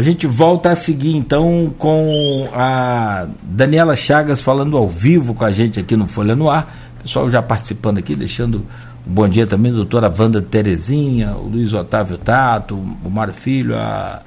A 0.00 0.02
gente 0.02 0.26
volta 0.26 0.70
a 0.70 0.74
seguir 0.74 1.14
então 1.14 1.70
com 1.78 2.48
a 2.54 3.26
Daniela 3.42 3.94
Chagas 3.94 4.40
falando 4.40 4.74
ao 4.78 4.88
vivo 4.88 5.34
com 5.34 5.44
a 5.44 5.50
gente 5.50 5.78
aqui 5.78 5.94
no 5.94 6.06
Folha 6.06 6.34
no 6.34 6.48
Ar. 6.48 6.74
Pessoal 7.02 7.28
já 7.28 7.42
participando 7.42 7.98
aqui, 7.98 8.16
deixando 8.16 8.66
um 9.06 9.12
bom 9.12 9.28
dia 9.28 9.46
também, 9.46 9.70
doutora 9.70 10.10
Wanda 10.18 10.40
Terezinha, 10.40 11.32
o 11.32 11.48
Luiz 11.48 11.74
Otávio 11.74 12.16
Tato, 12.16 12.76
o 12.76 13.10
Mário 13.10 13.34
Filho, 13.34 13.76
a. 13.76 14.22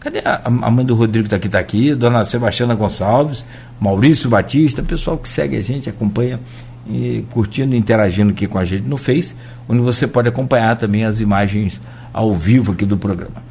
Cadê 0.00 0.20
a, 0.20 0.40
a 0.46 0.70
mãe 0.70 0.86
do 0.86 0.94
Rodrigo 0.94 1.26
está 1.26 1.36
aqui, 1.36 1.46
está 1.46 1.58
aqui, 1.58 1.94
dona 1.94 2.24
Sebastiana 2.24 2.74
Gonçalves, 2.74 3.44
Maurício 3.78 4.30
Batista, 4.30 4.82
pessoal 4.82 5.18
que 5.18 5.28
segue 5.28 5.58
a 5.58 5.60
gente, 5.60 5.90
acompanha 5.90 6.40
e 6.88 7.22
curtindo 7.32 7.74
e 7.74 7.78
interagindo 7.78 8.30
aqui 8.30 8.46
com 8.46 8.56
a 8.56 8.64
gente 8.64 8.88
no 8.88 8.96
Face, 8.96 9.34
onde 9.68 9.82
você 9.82 10.06
pode 10.06 10.26
acompanhar 10.26 10.76
também 10.76 11.04
as 11.04 11.20
imagens 11.20 11.78
ao 12.14 12.34
vivo 12.34 12.72
aqui 12.72 12.86
do 12.86 12.96
programa. 12.96 13.42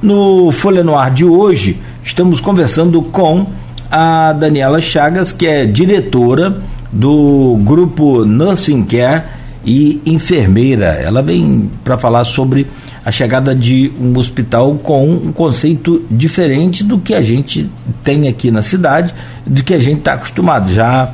No 0.00 0.52
Folha 0.52 0.84
no 0.84 0.96
Ar 0.96 1.10
de 1.10 1.24
hoje, 1.24 1.76
estamos 2.04 2.38
conversando 2.38 3.02
com 3.02 3.46
a 3.90 4.32
Daniela 4.32 4.80
Chagas, 4.80 5.32
que 5.32 5.44
é 5.44 5.66
diretora 5.66 6.56
do 6.92 7.58
grupo 7.64 8.24
Nursing 8.24 8.84
Care 8.84 9.24
e 9.64 10.00
enfermeira. 10.06 10.86
Ela 10.86 11.20
vem 11.20 11.68
para 11.82 11.98
falar 11.98 12.22
sobre 12.22 12.68
a 13.04 13.10
chegada 13.10 13.56
de 13.56 13.90
um 14.00 14.16
hospital 14.16 14.76
com 14.76 15.04
um 15.10 15.32
conceito 15.32 16.04
diferente 16.08 16.84
do 16.84 17.00
que 17.00 17.12
a 17.12 17.20
gente 17.20 17.68
tem 18.04 18.28
aqui 18.28 18.52
na 18.52 18.62
cidade, 18.62 19.12
do 19.44 19.64
que 19.64 19.74
a 19.74 19.80
gente 19.80 19.98
está 19.98 20.12
acostumado. 20.12 20.72
Já 20.72 21.10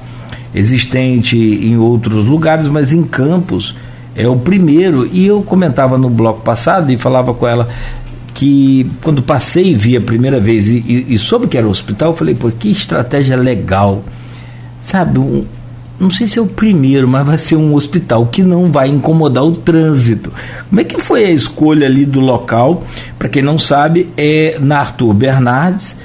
existente 0.54 1.38
em 1.38 1.78
outros 1.78 2.26
lugares, 2.26 2.66
mas 2.66 2.92
em 2.92 3.02
Campos 3.02 3.74
é 4.14 4.28
o 4.28 4.36
primeiro. 4.36 5.08
E 5.10 5.26
eu 5.26 5.42
comentava 5.42 5.96
no 5.96 6.10
bloco 6.10 6.42
passado 6.42 6.92
e 6.92 6.98
falava 6.98 7.32
com 7.32 7.48
ela 7.48 7.70
que 8.34 8.90
quando 9.00 9.22
passei 9.22 9.68
e 9.68 9.74
vi 9.74 9.96
a 9.96 10.00
primeira 10.00 10.40
vez 10.40 10.68
e, 10.68 10.84
e, 10.86 11.14
e 11.14 11.18
soube 11.18 11.46
que 11.46 11.56
era 11.56 11.66
o 11.66 11.70
hospital, 11.70 12.10
eu 12.10 12.16
falei, 12.16 12.34
pô, 12.34 12.50
que 12.50 12.70
estratégia 12.70 13.36
legal. 13.36 14.04
Sabe, 14.80 15.18
um, 15.18 15.44
não 15.98 16.10
sei 16.10 16.26
se 16.26 16.38
é 16.38 16.42
o 16.42 16.46
primeiro, 16.46 17.06
mas 17.06 17.24
vai 17.24 17.38
ser 17.38 17.56
um 17.56 17.74
hospital 17.74 18.26
que 18.26 18.42
não 18.42 18.70
vai 18.70 18.88
incomodar 18.88 19.44
o 19.44 19.52
trânsito. 19.52 20.32
Como 20.68 20.80
é 20.80 20.84
que 20.84 21.00
foi 21.00 21.24
a 21.24 21.30
escolha 21.30 21.86
ali 21.86 22.04
do 22.04 22.20
local? 22.20 22.84
Para 23.18 23.28
quem 23.28 23.40
não 23.40 23.56
sabe, 23.56 24.10
é 24.16 24.58
na 24.60 24.80
Arthur 24.80 25.14
Bernardes, 25.14 25.96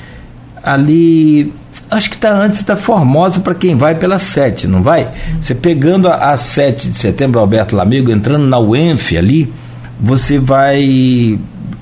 ali 0.63 1.51
acho 1.89 2.09
que 2.09 2.15
está 2.15 2.31
antes 2.31 2.61
da 2.61 2.75
Formosa 2.75 3.39
para 3.39 3.55
quem 3.55 3.75
vai 3.75 3.95
pela 3.95 4.19
7, 4.19 4.67
não 4.67 4.83
vai? 4.83 5.07
Você 5.41 5.55
pegando 5.55 6.07
a, 6.07 6.31
a 6.31 6.37
7 6.37 6.89
de 6.89 6.97
setembro, 6.97 7.39
Alberto 7.39 7.75
Lamigo, 7.75 8.11
entrando 8.11 8.45
na 8.45 8.59
UENF 8.59 9.17
ali, 9.17 9.51
você 9.99 10.37
vai 10.37 11.39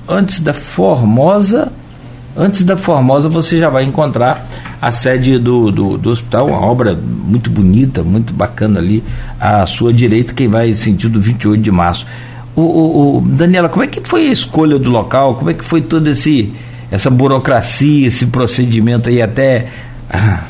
antes 0.08 0.40
da 0.40 0.54
Formosa, 0.54 1.70
antes 2.36 2.64
da 2.64 2.76
Formosa 2.76 3.28
você 3.28 3.58
já 3.58 3.68
vai 3.68 3.84
encontrar 3.84 4.46
a 4.80 4.90
sede 4.90 5.38
do, 5.38 5.70
do, 5.70 5.98
do, 5.98 6.10
hospital, 6.10 6.46
uma 6.46 6.60
obra 6.60 6.94
muito 6.94 7.50
bonita, 7.50 8.02
muito 8.02 8.32
bacana 8.32 8.78
ali, 8.78 9.04
à 9.38 9.66
sua 9.66 9.92
direita, 9.92 10.32
quem 10.32 10.48
vai 10.48 10.72
sentido 10.74 11.20
28 11.20 11.60
de 11.60 11.70
março. 11.70 12.06
O, 12.56 12.62
o, 12.62 13.18
o, 13.18 13.20
Daniela, 13.20 13.68
como 13.68 13.84
é 13.84 13.86
que 13.86 14.00
foi 14.08 14.28
a 14.28 14.32
escolha 14.32 14.78
do 14.78 14.90
local? 14.90 15.34
Como 15.34 15.50
é 15.50 15.54
que 15.54 15.64
foi 15.64 15.80
todo 15.80 16.08
esse 16.08 16.52
essa 16.90 17.10
burocracia, 17.10 18.08
esse 18.08 18.26
procedimento 18.26 19.10
aí 19.10 19.20
até 19.20 19.66
ah, 20.10 20.42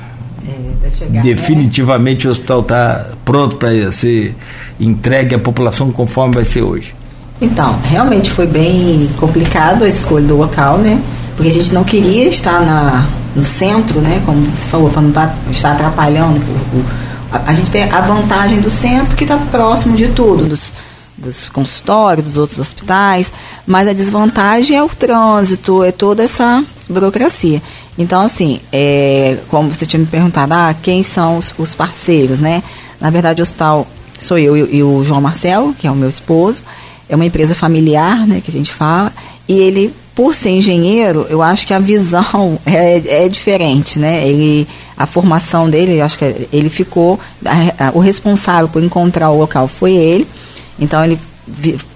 é, 0.47 0.89
chegar, 0.91 1.13
né? 1.15 1.23
definitivamente 1.23 2.25
né? 2.25 2.29
o 2.29 2.33
hospital 2.33 2.61
está 2.61 3.07
pronto 3.25 3.57
para 3.57 3.91
ser 3.91 4.37
entregue 4.79 5.35
à 5.35 5.39
população 5.39 5.91
conforme 5.91 6.37
vai 6.37 6.45
ser 6.45 6.63
hoje? 6.63 6.95
Então, 7.41 7.79
realmente 7.85 8.31
foi 8.31 8.47
bem 8.47 9.09
complicado 9.19 9.85
a 9.85 9.89
escolha 9.89 10.27
do 10.27 10.37
local, 10.37 10.79
né? 10.79 11.01
Porque 11.37 11.49
a 11.49 11.53
gente 11.53 11.73
não 11.73 11.85
queria 11.85 12.29
estar 12.29 12.61
na, 12.61 13.07
no 13.35 13.45
centro, 13.45 14.01
né? 14.01 14.21
Como 14.27 14.41
você 14.47 14.67
falou, 14.67 14.91
para 14.91 15.03
não 15.03 15.13
tá, 15.13 15.33
estar 15.51 15.73
atrapalhando. 15.73 16.41
O, 16.41 16.79
o, 16.79 16.87
a, 17.31 17.51
a, 17.51 17.55
gente 17.55 17.71
tem 17.71 17.85
a 17.85 18.01
vantagem 18.01 18.61
do 18.61 18.69
centro 18.69 19.15
que 19.15 19.23
está 19.23 19.37
próximo 19.37 19.97
de 19.97 20.09
tudo, 20.09 20.47
dos, 20.47 20.73
dos 21.17 21.49
consultórios, 21.49 22.27
dos 22.27 22.37
outros 22.37 22.59
hospitais, 22.59 23.33
mas 23.65 23.87
a 23.87 23.93
desvantagem 23.93 24.77
é 24.77 24.83
o 24.83 24.89
trânsito, 24.89 25.85
é 25.85 25.93
toda 25.93 26.25
essa 26.25 26.65
burocracia. 26.89 27.63
Então, 27.97 28.21
assim, 28.21 28.61
é, 28.73 29.39
como 29.49 29.73
você 29.73 29.87
tinha 29.87 30.01
me 30.01 30.07
perguntado, 30.07 30.53
ah, 30.55 30.75
quem 30.83 31.05
são 31.05 31.39
os, 31.39 31.55
os 31.57 31.75
parceiros, 31.75 32.41
né? 32.41 32.65
Na 33.01 33.11
verdade, 33.11 33.41
o 33.41 33.45
hospital 33.45 33.87
sou 34.19 34.39
eu 34.39 34.57
e, 34.57 34.79
e, 34.79 34.83
o 34.83 35.05
João 35.05 35.21
Marcelo, 35.21 35.73
que 35.75 35.87
é 35.87 35.91
o 35.91 35.95
meu 35.95 36.09
esposo. 36.09 36.63
É 37.09 37.15
uma 37.15 37.25
empresa 37.25 37.55
familiar, 37.55 38.27
né, 38.27 38.41
que 38.45 38.51
a 38.51 38.53
gente 38.53 38.73
fala. 38.73 39.13
E 39.49 39.59
ele, 39.59 39.95
por 40.15 40.35
ser 40.35 40.51
engenheiro, 40.51 41.27
eu 41.31 41.41
acho 41.43 41.67
que 41.67 41.73
a 41.73 41.79
visão 41.79 42.59
é, 42.67 43.25
é 43.25 43.29
diferente, 43.29 43.99
né? 43.99 44.27
Ele, 44.27 44.69
a 44.97 45.07
formação 45.07 45.71
dele, 45.71 45.99
eu 45.99 46.05
acho 46.05 46.19
que 46.19 46.49
ele 46.53 46.69
ficou, 46.69 47.19
a, 47.45 47.89
a, 47.89 47.91
o 47.95 47.99
responsável 47.99 48.69
por 48.69 48.83
encontrar 48.83 49.31
o 49.31 49.39
local 49.39 49.67
foi 49.67 49.93
ele. 49.93 50.29
Então, 50.79 51.05
ele 51.05 51.19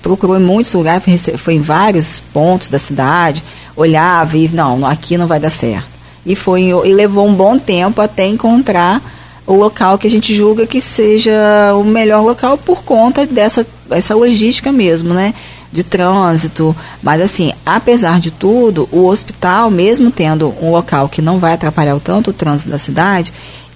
procurou 0.01 0.37
em 0.39 0.43
muitos 0.43 0.73
lugares, 0.73 1.05
foi 1.37 1.55
em 1.55 1.61
vários 1.61 2.21
pontos 2.33 2.69
da 2.69 2.79
cidade, 2.79 3.45
olhava 3.77 4.37
e, 4.37 4.49
não, 4.49 4.87
aqui 4.87 5.17
não 5.19 5.27
vai 5.27 5.39
dar 5.39 5.51
certo. 5.51 5.93
E, 6.25 6.35
foi, 6.35 6.63
e 6.63 6.95
levou 6.95 7.27
um 7.27 7.35
bom 7.35 7.59
tempo 7.59 8.01
até 8.01 8.27
encontrar 8.27 9.03
o 9.47 9.55
local 9.55 9.99
que 9.99 10.07
a 10.07 10.11
gente 10.11 10.35
julga 10.35 10.67
que 10.67 10.81
seja 10.81 11.33
o 11.75 11.85
melhor 11.85 12.23
local 12.23 12.57
por 12.57 12.83
conta 12.85 13.27
dessa 13.27 13.67
essa 13.91 14.15
logística 14.15 14.73
mesmo, 14.73 15.13
né? 15.13 15.35
De 15.71 15.83
trânsito. 15.83 16.75
Mas 17.03 17.21
assim, 17.21 17.53
apesar 17.65 18.21
de 18.21 18.31
tudo, 18.31 18.89
o 18.91 19.07
hospital, 19.07 19.71
mesmo 19.71 20.11
tendo 20.11 20.55
um 20.61 20.71
local 20.71 21.09
que 21.09 21.21
não 21.23 21.39
vai 21.39 21.53
atrapalhar 21.53 21.99
tanto 22.01 22.31
o 22.31 22.33
trânsito 22.33 22.71
da 22.71 22.79
cidade, 22.79 23.33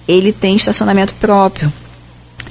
ele 0.07 0.31
tem 0.31 0.55
estacionamento 0.55 1.13
próprio. 1.15 1.71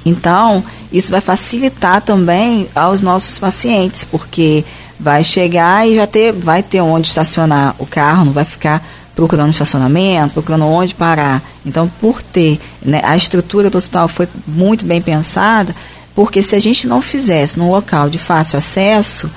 Então, 0.05 0.63
isso 0.93 1.11
vai 1.11 1.21
facilitar 1.21 2.01
também 2.01 2.69
aos 2.75 3.01
nossos 3.01 3.39
pacientes, 3.39 4.05
porque 4.05 4.65
vai 4.99 5.25
chegar 5.25 5.87
e 5.89 5.97
já 5.97 6.07
ter, 6.07 6.33
vai 6.33 6.63
ter 6.63 6.81
onde 6.81 7.09
estacionar 7.09 7.75
o 7.79 7.87
carro, 7.87 8.27
não 8.27 8.33
vai 8.33 8.45
ficar 8.45 8.87
procurando 9.17 9.51
estacionamento, 9.51 10.35
procurando 10.35 10.67
onde 10.67 10.95
parar. 10.95 11.43
Então, 11.65 11.91
por 12.01 12.23
ter, 12.23 12.61
né, 12.83 13.01
a 13.03 13.17
estrutura 13.17 13.71
do 13.71 13.79
hospital 13.79 14.07
foi 14.07 14.29
muito 14.47 14.85
bem 14.85 15.01
pensada, 15.01 15.75
porque 16.15 16.43
se 16.43 16.55
a 16.55 16.59
gente 16.59 16.87
não 16.87 17.01
fizesse 17.01 17.59
num 17.59 17.71
local 17.71 18.11
de 18.11 18.19
fácil 18.19 18.59
acesso, 18.59 19.31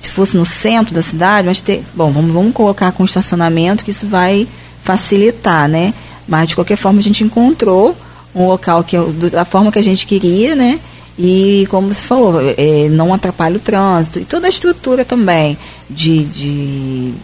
se 0.00 0.08
fosse 0.08 0.36
no 0.36 0.44
centro 0.44 0.92
da 0.92 1.00
cidade, 1.00 1.46
mas 1.46 1.60
ter, 1.60 1.84
bom, 1.94 2.10
vamos, 2.10 2.32
vamos 2.32 2.52
colocar 2.52 2.90
com 2.90 3.04
estacionamento 3.04 3.84
que 3.84 3.92
isso 3.92 4.06
vai 4.06 4.48
facilitar, 4.82 5.68
né? 5.68 5.94
Mas 6.26 6.48
de 6.48 6.54
qualquer 6.56 6.76
forma 6.76 6.98
a 6.98 7.02
gente 7.02 7.22
encontrou 7.22 7.96
um 8.34 8.46
local 8.46 8.82
que 8.82 8.96
da 9.30 9.44
forma 9.44 9.70
que 9.70 9.78
a 9.78 9.82
gente 9.82 10.06
queria, 10.06 10.56
né? 10.56 10.80
E 11.18 11.66
como 11.70 11.92
você 11.92 12.02
falou, 12.02 12.40
é, 12.40 12.88
não 12.88 13.12
atrapalha 13.12 13.56
o 13.56 13.60
trânsito 13.60 14.18
e 14.18 14.24
toda 14.24 14.46
a 14.46 14.50
estrutura 14.50 15.04
também 15.04 15.58
de, 15.88 16.24
de 16.24 17.14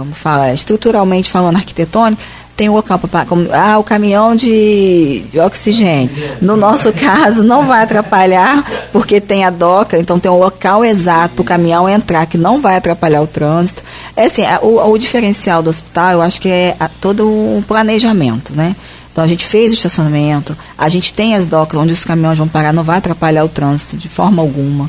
como 0.00 0.14
fala, 0.14 0.52
estruturalmente 0.54 1.30
falando, 1.30 1.56
arquitetônico, 1.56 2.22
tem 2.56 2.70
um 2.70 2.74
local 2.74 2.98
para 2.98 3.26
ah, 3.52 3.78
o 3.78 3.84
caminhão 3.84 4.34
de, 4.34 5.24
de 5.30 5.38
oxigênio. 5.38 6.10
No 6.40 6.56
nosso 6.56 6.90
caso, 6.96 7.42
não 7.42 7.66
vai 7.66 7.82
atrapalhar, 7.82 8.64
porque 8.92 9.20
tem 9.20 9.44
a 9.44 9.50
doca, 9.50 9.98
então 9.98 10.18
tem 10.18 10.30
um 10.30 10.38
local 10.38 10.82
exato 10.84 11.34
para 11.34 11.42
o 11.42 11.44
caminhão 11.44 11.88
entrar, 11.88 12.24
que 12.26 12.38
não 12.38 12.60
vai 12.60 12.76
atrapalhar 12.76 13.20
o 13.20 13.26
trânsito. 13.26 13.82
É 14.16 14.24
assim, 14.24 14.42
o, 14.62 14.90
o, 14.90 14.98
diferencial 14.98 15.62
do 15.62 15.68
hospital, 15.68 16.12
eu 16.12 16.22
acho 16.22 16.40
que 16.40 16.48
é 16.48 16.76
todo 17.00 17.28
um 17.28 17.62
planejamento, 17.66 18.54
né? 18.54 18.74
Então 19.12 19.22
a 19.22 19.26
gente 19.26 19.44
fez 19.44 19.72
o 19.72 19.74
estacionamento, 19.74 20.56
a 20.78 20.88
gente 20.88 21.12
tem 21.12 21.34
as 21.34 21.44
docas 21.44 21.78
onde 21.78 21.92
os 21.92 22.04
caminhões 22.04 22.38
vão 22.38 22.48
parar, 22.48 22.72
não 22.72 22.82
vai 22.82 22.98
atrapalhar 22.98 23.44
o 23.44 23.48
trânsito 23.48 23.96
de 23.96 24.08
forma 24.08 24.40
alguma. 24.40 24.88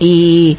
E 0.00 0.58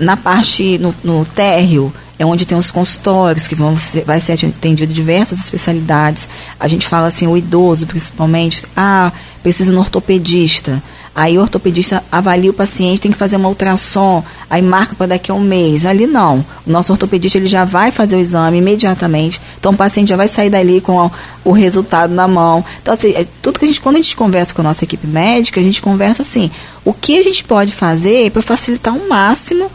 na 0.00 0.16
parte, 0.16 0.78
no, 0.78 0.94
no 1.04 1.24
térreo, 1.24 1.92
é 2.18 2.26
onde 2.26 2.44
tem 2.44 2.58
os 2.58 2.70
consultórios 2.70 3.46
que 3.46 3.54
vão 3.54 3.76
ser, 3.76 4.04
vai 4.04 4.20
ser 4.20 4.32
atendido 4.32 4.92
diversas 4.92 5.38
especialidades. 5.38 6.28
A 6.58 6.66
gente 6.66 6.86
fala 6.86 7.06
assim, 7.06 7.26
o 7.26 7.36
idoso 7.36 7.86
principalmente, 7.86 8.66
ah, 8.76 9.12
precisa 9.42 9.72
no 9.72 9.78
ortopedista. 9.78 10.82
Aí 11.18 11.36
o 11.36 11.40
ortopedista 11.40 12.04
avalia 12.12 12.48
o 12.48 12.54
paciente, 12.54 13.00
tem 13.00 13.10
que 13.10 13.18
fazer 13.18 13.34
uma 13.34 13.48
ultrassom, 13.48 14.22
aí 14.48 14.62
marca 14.62 14.94
para 14.94 15.08
daqui 15.08 15.32
a 15.32 15.34
um 15.34 15.40
mês. 15.40 15.84
Ali 15.84 16.06
não. 16.06 16.46
O 16.64 16.70
nosso 16.70 16.92
ortopedista 16.92 17.36
ele 17.36 17.48
já 17.48 17.64
vai 17.64 17.90
fazer 17.90 18.14
o 18.14 18.20
exame 18.20 18.58
imediatamente. 18.58 19.40
Então 19.58 19.72
o 19.72 19.76
paciente 19.76 20.10
já 20.10 20.16
vai 20.16 20.28
sair 20.28 20.48
dali 20.48 20.80
com 20.80 21.06
o, 21.06 21.10
o 21.46 21.50
resultado 21.50 22.14
na 22.14 22.28
mão. 22.28 22.64
Então, 22.80 22.94
assim, 22.94 23.14
é, 23.16 23.26
tudo 23.42 23.58
que 23.58 23.64
a 23.64 23.68
gente, 23.68 23.80
quando 23.80 23.96
a 23.96 23.98
gente 23.98 24.14
conversa 24.14 24.54
com 24.54 24.60
a 24.60 24.64
nossa 24.64 24.84
equipe 24.84 25.08
médica, 25.08 25.58
a 25.58 25.62
gente 25.62 25.82
conversa 25.82 26.22
assim, 26.22 26.52
o 26.84 26.92
que 26.92 27.18
a 27.18 27.22
gente 27.24 27.42
pode 27.42 27.72
fazer 27.72 28.30
para 28.30 28.40
facilitar 28.40 28.94
ao 28.94 29.08
máximo 29.08 29.68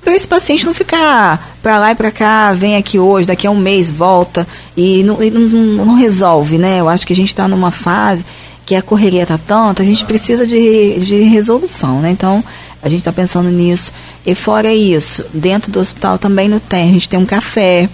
para 0.00 0.16
esse 0.16 0.26
paciente 0.26 0.66
não 0.66 0.74
ficar 0.74 1.56
para 1.62 1.78
lá 1.78 1.92
e 1.92 1.94
para 1.94 2.10
cá, 2.10 2.52
vem 2.54 2.74
aqui 2.74 2.98
hoje, 2.98 3.28
daqui 3.28 3.46
a 3.46 3.50
um 3.52 3.56
mês 3.56 3.88
volta 3.88 4.44
e 4.76 5.04
não, 5.04 5.22
e 5.22 5.30
não, 5.30 5.40
não 5.86 5.94
resolve, 5.94 6.58
né? 6.58 6.80
Eu 6.80 6.88
acho 6.88 7.06
que 7.06 7.12
a 7.12 7.16
gente 7.16 7.28
está 7.28 7.46
numa 7.46 7.70
fase 7.70 8.24
que 8.64 8.74
a 8.74 8.82
correria 8.82 9.22
está 9.22 9.38
tanta, 9.38 9.82
a 9.82 9.86
gente 9.86 10.04
precisa 10.04 10.46
de, 10.46 11.00
de 11.00 11.22
resolução, 11.22 12.00
né? 12.00 12.10
Então, 12.10 12.42
a 12.82 12.88
gente 12.88 13.00
está 13.00 13.12
pensando 13.12 13.50
nisso. 13.50 13.92
E 14.24 14.34
fora 14.34 14.72
isso, 14.72 15.24
dentro 15.32 15.70
do 15.70 15.80
hospital 15.80 16.18
também 16.18 16.48
não 16.48 16.58
tem, 16.58 16.90
a 16.90 16.92
gente 16.92 17.08
tem 17.08 17.18
um 17.18 17.26
café. 17.26 17.88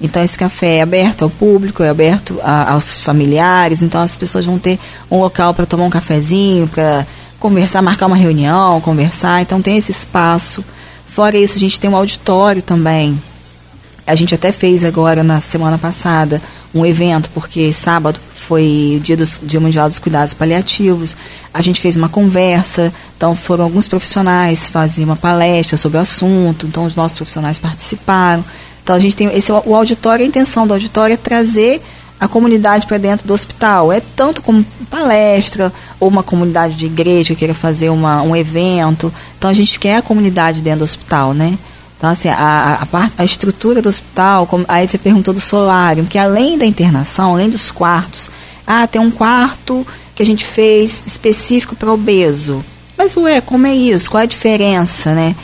Então, 0.00 0.22
esse 0.22 0.36
café 0.36 0.76
é 0.76 0.82
aberto 0.82 1.22
ao 1.22 1.30
público, 1.30 1.82
é 1.82 1.88
aberto 1.88 2.38
a, 2.42 2.72
aos 2.72 3.02
familiares, 3.02 3.82
então 3.82 4.00
as 4.00 4.16
pessoas 4.16 4.44
vão 4.44 4.58
ter 4.58 4.78
um 5.10 5.18
local 5.18 5.54
para 5.54 5.66
tomar 5.66 5.84
um 5.84 5.90
cafezinho, 5.90 6.66
para 6.68 7.06
conversar, 7.40 7.80
marcar 7.82 8.06
uma 8.06 8.16
reunião, 8.16 8.80
conversar. 8.80 9.42
Então, 9.42 9.62
tem 9.62 9.76
esse 9.76 9.92
espaço. 9.92 10.64
Fora 11.06 11.36
isso, 11.36 11.56
a 11.56 11.60
gente 11.60 11.78
tem 11.80 11.88
um 11.88 11.96
auditório 11.96 12.60
também. 12.60 13.20
A 14.06 14.14
gente 14.14 14.34
até 14.34 14.52
fez 14.52 14.84
agora, 14.84 15.22
na 15.22 15.40
semana 15.40 15.78
passada, 15.78 16.42
um 16.74 16.84
evento, 16.84 17.30
porque 17.32 17.72
sábado 17.72 18.20
foi 18.46 18.96
o 18.96 19.00
dia, 19.00 19.16
dos, 19.16 19.40
dia 19.42 19.60
Mundial 19.60 19.88
dos 19.88 19.98
Cuidados 19.98 20.34
Paliativos. 20.34 21.16
A 21.52 21.62
gente 21.62 21.80
fez 21.80 21.96
uma 21.96 22.08
conversa, 22.08 22.92
então 23.16 23.34
foram 23.34 23.64
alguns 23.64 23.88
profissionais 23.88 24.68
fazer 24.68 25.04
uma 25.04 25.16
palestra 25.16 25.76
sobre 25.76 25.98
o 25.98 26.00
assunto, 26.00 26.66
então 26.66 26.84
os 26.84 26.94
nossos 26.94 27.16
profissionais 27.16 27.58
participaram. 27.58 28.44
Então 28.82 28.94
a 28.94 28.98
gente 28.98 29.16
tem 29.16 29.28
esse 29.34 29.50
o 29.50 29.74
auditório, 29.74 30.24
a 30.24 30.28
intenção 30.28 30.66
do 30.66 30.74
auditório 30.74 31.14
é 31.14 31.16
trazer 31.16 31.82
a 32.20 32.28
comunidade 32.28 32.86
para 32.86 32.98
dentro 32.98 33.26
do 33.26 33.34
hospital. 33.34 33.92
É 33.92 34.00
tanto 34.14 34.42
como 34.42 34.64
palestra, 34.90 35.72
ou 35.98 36.08
uma 36.08 36.22
comunidade 36.22 36.76
de 36.76 36.86
igreja 36.86 37.34
que 37.34 37.40
queira 37.40 37.54
fazer 37.54 37.88
uma, 37.90 38.22
um 38.22 38.36
evento. 38.36 39.12
Então 39.38 39.50
a 39.50 39.54
gente 39.54 39.78
quer 39.78 39.96
a 39.96 40.02
comunidade 40.02 40.60
dentro 40.60 40.80
do 40.80 40.84
hospital, 40.84 41.34
né? 41.34 41.58
Então, 41.96 42.10
assim, 42.10 42.28
a, 42.28 42.78
a, 42.80 42.86
part, 42.86 43.14
a 43.16 43.24
estrutura 43.24 43.80
do 43.80 43.88
hospital, 43.88 44.46
como, 44.46 44.64
aí 44.68 44.86
você 44.86 44.98
perguntou 44.98 45.32
do 45.32 45.40
solário, 45.40 46.04
que 46.04 46.18
além 46.18 46.58
da 46.58 46.66
internação, 46.66 47.34
além 47.34 47.48
dos 47.48 47.70
quartos, 47.70 48.30
ah, 48.66 48.86
tem 48.86 49.00
um 49.00 49.10
quarto 49.10 49.86
que 50.14 50.22
a 50.22 50.26
gente 50.26 50.44
fez 50.44 51.02
específico 51.06 51.76
para 51.76 51.92
obeso. 51.92 52.64
Mas, 52.96 53.16
ué, 53.16 53.40
como 53.40 53.66
é 53.66 53.74
isso? 53.74 54.10
Qual 54.10 54.20
é 54.20 54.24
a 54.24 54.26
diferença, 54.26 55.14
né? 55.14 55.34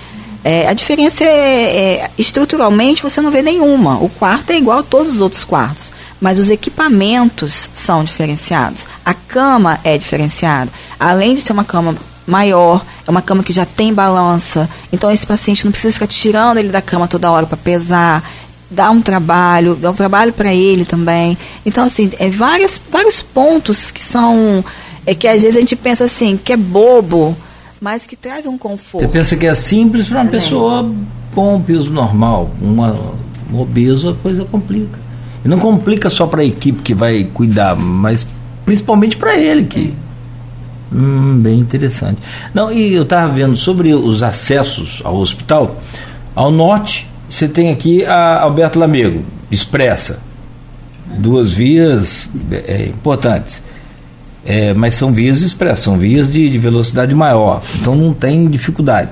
É, 0.43 0.69
a 0.69 0.73
diferença 0.73 1.23
é, 1.23 1.29
é, 1.29 2.11
estruturalmente 2.17 3.03
você 3.03 3.21
não 3.21 3.31
vê 3.31 3.43
nenhuma. 3.43 4.03
O 4.03 4.09
quarto 4.09 4.51
é 4.51 4.57
igual 4.57 4.79
a 4.79 4.83
todos 4.83 5.15
os 5.15 5.21
outros 5.21 5.45
quartos 5.45 5.93
mas 6.21 6.39
os 6.39 6.51
equipamentos 6.51 7.71
são 7.75 8.05
diferenciados. 8.05 8.87
A 9.05 9.15
cama 9.15 9.81
é 9.83 9.97
diferenciada. 9.97 10.71
Além 10.99 11.35
de 11.35 11.41
ser 11.41 11.53
uma 11.53 11.65
cama 11.65 11.97
maior, 12.27 12.85
é 13.07 13.11
uma 13.11 13.23
cama 13.23 13.43
que 13.43 13.53
já 13.53 13.65
tem 13.65 13.93
balança. 13.93 14.69
Então 14.93 15.11
esse 15.11 15.27
paciente 15.27 15.65
não 15.65 15.73
precisa 15.73 15.93
ficar 15.93 16.07
tirando 16.07 16.59
ele 16.59 16.69
da 16.69 16.83
cama 16.83 17.09
toda 17.09 17.31
hora 17.31 17.47
para 17.47 17.57
pesar. 17.57 18.23
Dá 18.71 18.91
um 18.91 19.01
trabalho, 19.01 19.75
dá 19.75 19.91
um 19.91 19.95
trabalho 19.95 20.33
para 20.33 20.55
ele 20.55 20.85
também. 20.85 21.37
Então, 21.67 21.85
assim, 21.85 22.11
é 22.21 22.31
várias, 22.31 22.81
vários 22.91 23.21
pontos 23.21 23.91
que 23.91 24.03
são. 24.03 24.65
É 25.05 25.13
que 25.13 25.27
às 25.27 25.43
vezes 25.43 25.57
a 25.57 25.61
gente 25.61 25.75
pensa 25.75 26.05
assim, 26.05 26.37
que 26.37 26.53
é 26.53 26.57
bobo, 26.57 27.37
mas 27.81 28.07
que 28.07 28.15
traz 28.15 28.47
um 28.47 28.57
conforto. 28.57 29.05
Você 29.05 29.09
pensa 29.09 29.35
que 29.35 29.45
é 29.45 29.55
simples 29.57 30.07
para 30.07 30.21
uma 30.21 30.29
é. 30.29 30.31
pessoa 30.31 30.89
com 31.35 31.57
um 31.57 31.61
peso 31.61 31.91
normal. 31.91 32.51
Uma, 32.61 32.97
um 33.53 33.59
obeso 33.61 34.11
a 34.11 34.15
coisa 34.15 34.45
complica. 34.45 35.01
E 35.45 35.49
não 35.49 35.59
complica 35.59 36.09
só 36.09 36.27
para 36.27 36.43
a 36.43 36.45
equipe 36.45 36.83
que 36.83 36.95
vai 36.95 37.25
cuidar, 37.25 37.75
mas 37.75 38.25
principalmente 38.65 39.17
para 39.17 39.37
ele 39.37 39.65
que 39.65 39.95
hum, 40.93 41.39
bem 41.41 41.59
interessante. 41.59 42.19
Não, 42.55 42.71
e 42.73 42.93
eu 42.93 43.03
estava 43.03 43.33
vendo 43.33 43.57
sobre 43.57 43.95
os 43.95 44.23
acessos 44.23 45.01
ao 45.05 45.17
hospital. 45.17 45.81
Ao 46.35 46.51
norte, 46.51 47.09
você 47.29 47.47
tem 47.47 47.71
aqui 47.71 48.05
a 48.05 48.41
Alberto 48.41 48.79
Lamego, 48.79 49.25
expressa. 49.51 50.19
Duas 51.19 51.53
vias 51.53 52.29
é, 52.51 52.87
importantes. 52.87 53.63
É, 54.45 54.73
mas 54.73 54.95
são 54.95 55.13
vias 55.13 55.43
expressas, 55.43 55.81
são 55.81 55.99
vias 55.99 56.33
de, 56.33 56.49
de 56.49 56.59
velocidade 56.59 57.15
maior. 57.15 57.63
Então 57.81 57.95
não 57.95 58.13
tem 58.13 58.49
dificuldade. 58.49 59.11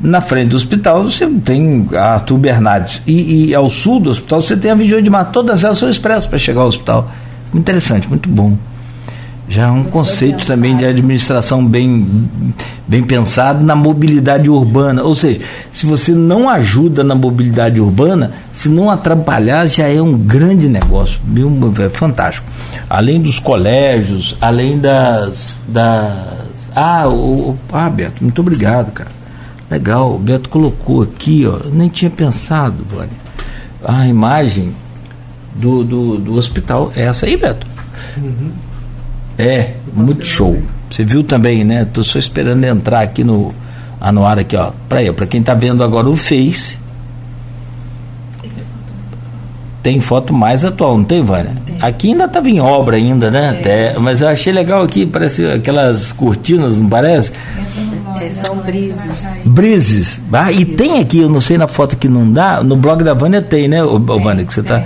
Na 0.00 0.20
frente 0.20 0.50
do 0.50 0.56
hospital 0.56 1.02
você 1.04 1.26
tem 1.26 1.88
a 1.94 2.14
Arthur 2.14 2.38
Bernardes. 2.38 3.02
E, 3.06 3.48
e, 3.48 3.54
ao 3.54 3.68
sul 3.68 4.00
do 4.00 4.10
hospital 4.10 4.40
você 4.40 4.56
tem 4.56 4.70
a 4.70 4.74
Vigília 4.74 5.02
de 5.02 5.10
Mar. 5.10 5.30
Todas 5.32 5.64
elas 5.64 5.78
são 5.78 5.88
expressas 5.88 6.26
para 6.26 6.38
chegar 6.38 6.60
ao 6.60 6.68
hospital. 6.68 7.10
Interessante, 7.52 8.08
muito 8.08 8.28
bom. 8.28 8.56
Já 9.48 9.64
é 9.64 9.70
um 9.70 9.74
muito 9.74 9.90
conceito 9.90 10.46
também 10.46 10.76
de 10.76 10.86
administração 10.86 11.64
bem, 11.64 12.06
bem 12.88 13.02
pensado 13.02 13.62
na 13.62 13.76
mobilidade 13.76 14.48
urbana. 14.48 15.02
Ou 15.02 15.14
seja, 15.14 15.40
se 15.70 15.84
você 15.84 16.12
não 16.12 16.48
ajuda 16.48 17.04
na 17.04 17.14
mobilidade 17.14 17.78
urbana, 17.78 18.32
se 18.52 18.68
não 18.68 18.90
atrapalhar, 18.90 19.66
já 19.66 19.86
é 19.86 20.00
um 20.00 20.16
grande 20.16 20.68
negócio. 20.68 21.20
É 21.84 21.88
fantástico. 21.90 22.46
Além 22.88 23.20
dos 23.20 23.38
colégios, 23.38 24.36
além 24.40 24.78
das. 24.78 25.58
das 25.68 26.70
ah, 26.74 27.06
o, 27.08 27.56
ah, 27.72 27.90
Beto, 27.90 28.24
muito 28.24 28.40
obrigado, 28.40 28.92
cara. 28.92 29.10
Legal, 29.70 30.14
o 30.14 30.18
Beto 30.18 30.48
colocou 30.48 31.02
aqui, 31.02 31.46
ó, 31.46 31.68
nem 31.70 31.88
tinha 31.88 32.10
pensado, 32.10 32.84
Vânia. 32.88 33.24
A 33.84 34.06
imagem 34.06 34.74
do, 35.54 35.84
do, 35.84 36.18
do 36.18 36.34
hospital 36.34 36.90
é 36.96 37.02
essa 37.02 37.26
aí, 37.26 37.36
Beto. 37.36 37.66
Uhum. 38.16 38.50
É, 39.38 39.74
muito 39.92 40.24
show. 40.24 40.60
Você 40.90 41.04
viu 41.04 41.22
também, 41.22 41.64
né? 41.64 41.86
Tô 41.92 42.02
só 42.02 42.18
esperando 42.18 42.62
entrar 42.64 43.00
aqui 43.00 43.24
no 43.24 43.52
anuário 44.00 44.42
aqui, 44.42 44.56
ó. 44.56 44.70
Para 44.88 45.00
aí, 45.00 45.12
para 45.12 45.26
quem 45.26 45.42
tá 45.42 45.54
vendo 45.54 45.82
agora 45.82 46.08
o 46.08 46.16
Face. 46.16 46.78
tem 49.84 50.00
foto 50.00 50.32
mais 50.32 50.64
atual, 50.64 50.96
não 50.96 51.04
tem, 51.04 51.22
Vânia? 51.22 51.52
Tem. 51.66 51.76
Aqui 51.78 52.08
ainda 52.12 52.24
estava 52.24 52.48
em 52.48 52.58
obra 52.58 52.96
ainda, 52.96 53.30
né? 53.30 53.50
Até, 53.50 53.98
mas 53.98 54.22
eu 54.22 54.28
achei 54.28 54.50
legal 54.50 54.82
aqui, 54.82 55.04
parece 55.04 55.44
aquelas 55.44 56.10
cortinas, 56.10 56.78
não 56.78 56.88
parece? 56.88 57.30
É, 58.18 58.30
são 58.30 58.56
brises. 58.56 59.22
Brises. 59.44 60.20
Ah, 60.32 60.50
e 60.50 60.64
tem 60.64 61.00
aqui, 61.00 61.18
eu 61.18 61.28
não 61.28 61.40
sei 61.40 61.58
na 61.58 61.68
foto 61.68 61.98
que 61.98 62.08
não 62.08 62.32
dá, 62.32 62.62
no 62.62 62.76
blog 62.76 63.04
da 63.04 63.12
Vânia 63.12 63.42
tem, 63.42 63.68
né, 63.68 63.84
o, 63.84 63.98
Vânia, 63.98 64.46
que 64.46 64.54
você 64.54 64.60
está 64.60 64.82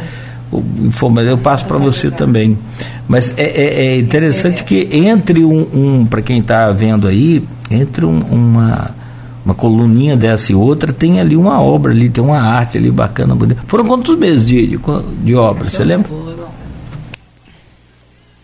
eu 1.26 1.38
passo 1.38 1.64
para 1.66 1.78
você 1.78 2.10
também. 2.10 2.58
Mas 3.06 3.32
é, 3.36 3.44
é, 3.44 3.86
é 3.86 3.98
interessante 3.98 4.64
que 4.64 4.88
entre 4.92 5.44
um, 5.44 5.66
um 5.72 6.06
para 6.06 6.22
quem 6.22 6.38
está 6.40 6.70
vendo 6.72 7.06
aí, 7.08 7.42
entre 7.70 8.04
um, 8.04 8.20
uma 8.30 8.96
uma 9.44 9.54
coluninha 9.54 10.14
dessa 10.14 10.52
e 10.52 10.54
outra, 10.54 10.92
tem 10.92 11.20
ali 11.20 11.34
uma 11.34 11.58
obra 11.58 11.90
ali, 11.90 12.10
tem 12.10 12.22
uma 12.22 12.38
arte 12.38 12.76
ali 12.76 12.90
bacana. 12.90 13.34
Bonita. 13.34 13.62
Foram 13.66 13.86
quantos 13.86 14.14
meses 14.18 14.46
de, 14.46 14.66
de, 14.66 14.78
de 15.24 15.34
obra, 15.34 15.70
você 15.70 15.82
lembra? 15.82 16.10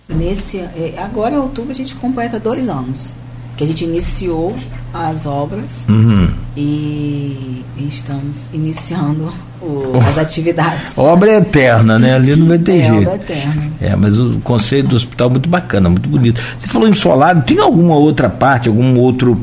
Nesse, 0.09 0.59
é, 0.59 0.95
agora 0.97 1.35
em 1.35 1.39
outubro 1.39 1.73
a 1.73 1.75
gente 1.75 1.95
completa 1.97 2.41
dois 2.41 2.71
anos 2.71 3.15
que 3.57 3.65
a 3.65 3.67
gente 3.67 3.85
iniciou 3.85 4.57
as 4.93 5.27
obras 5.27 5.85
uhum. 5.89 6.31
e, 6.57 7.65
estamos 7.79 8.47
iniciando 8.53 9.33
o, 9.61 9.93
as 10.09 10.19
atividades. 10.19 10.97
obra 10.97 11.33
é 11.33 11.37
eterna, 11.39 11.99
né? 11.99 12.15
Ali 12.15 12.37
não 12.37 12.47
vai 12.47 12.59
ter 12.59 12.81
é, 12.81 12.85
jeito. 12.85 13.09
Obra 13.09 13.15
eterna. 13.15 13.73
É, 13.81 13.97
mas 13.97 14.19
o 14.19 14.39
conceito 14.41 14.89
do 14.89 14.97
hospital 14.97 15.29
é 15.29 15.31
muito 15.33 15.49
bacana, 15.49 15.89
muito 15.89 16.09
bonito. 16.09 16.41
Você 16.59 16.69
falou 16.69 16.89
em 16.89 16.95
solar, 16.95 17.43
tem 17.45 17.59
alguma 17.59 17.97
outra 17.97 18.29
parte, 18.29 18.69
algum 18.69 18.99
outro 18.99 19.41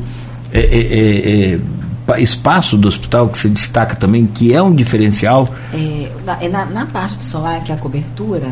é, 0.51 0.59
é, 0.59 1.53
é, 1.53 1.59
é 2.13 2.21
espaço 2.21 2.77
do 2.77 2.87
hospital 2.87 3.29
que 3.29 3.37
você 3.37 3.49
destaca 3.49 3.95
também, 3.95 4.25
que 4.25 4.53
é 4.53 4.61
um 4.61 4.73
diferencial? 4.73 5.47
É, 5.73 6.09
na, 6.49 6.65
na 6.65 6.85
parte 6.85 7.17
do 7.17 7.23
solar, 7.23 7.63
que 7.63 7.71
é 7.71 7.75
a 7.75 7.77
cobertura, 7.77 8.49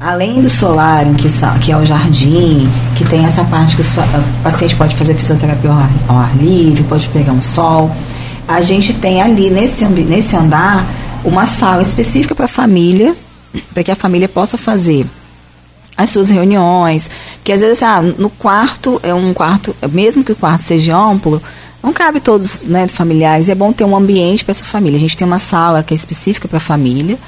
além 0.00 0.40
do 0.40 0.48
solário, 0.48 1.14
que, 1.14 1.28
que 1.60 1.72
é 1.72 1.76
o 1.76 1.84
jardim, 1.84 2.68
que 2.96 3.04
tem 3.04 3.24
essa 3.24 3.44
parte 3.44 3.76
que 3.76 3.82
o 3.82 4.42
paciente 4.42 4.74
pode 4.76 4.94
fazer 4.96 5.14
fisioterapia 5.14 5.70
ao 5.70 5.76
ar, 5.76 5.90
ao 6.08 6.16
ar 6.18 6.36
livre, 6.36 6.84
pode 6.84 7.08
pegar 7.08 7.32
um 7.32 7.42
sol, 7.42 7.90
a 8.46 8.62
gente 8.62 8.94
tem 8.94 9.20
ali 9.20 9.50
nesse, 9.50 9.84
nesse 9.84 10.36
andar 10.36 10.86
uma 11.24 11.46
sala 11.46 11.82
específica 11.82 12.34
para 12.34 12.46
a 12.46 12.48
família, 12.48 13.14
para 13.74 13.82
que 13.82 13.90
a 13.90 13.96
família 13.96 14.28
possa 14.28 14.56
fazer 14.56 15.04
as 15.96 16.10
suas 16.10 16.30
reuniões, 16.30 17.10
que 17.42 17.52
às 17.52 17.60
vezes 17.60 17.82
ah, 17.82 18.00
no 18.00 18.30
quarto 18.30 19.00
é 19.02 19.12
um 19.12 19.34
quarto, 19.34 19.74
mesmo 19.90 20.22
que 20.22 20.30
o 20.30 20.36
quarto 20.36 20.62
seja 20.62 20.96
amplo, 20.96 21.42
não 21.82 21.92
cabe 21.92 22.20
todos 22.20 22.60
né, 22.62 22.86
familiares, 22.86 23.48
é 23.48 23.54
bom 23.54 23.72
ter 23.72 23.84
um 23.84 23.96
ambiente 23.96 24.44
para 24.44 24.52
essa 24.52 24.64
família. 24.64 24.96
A 24.96 25.00
gente 25.00 25.16
tem 25.16 25.26
uma 25.26 25.38
sala 25.38 25.82
que 25.82 25.92
é 25.92 25.96
específica 25.96 26.46
para 26.46 26.58
a 26.58 26.60
família, 26.60 27.18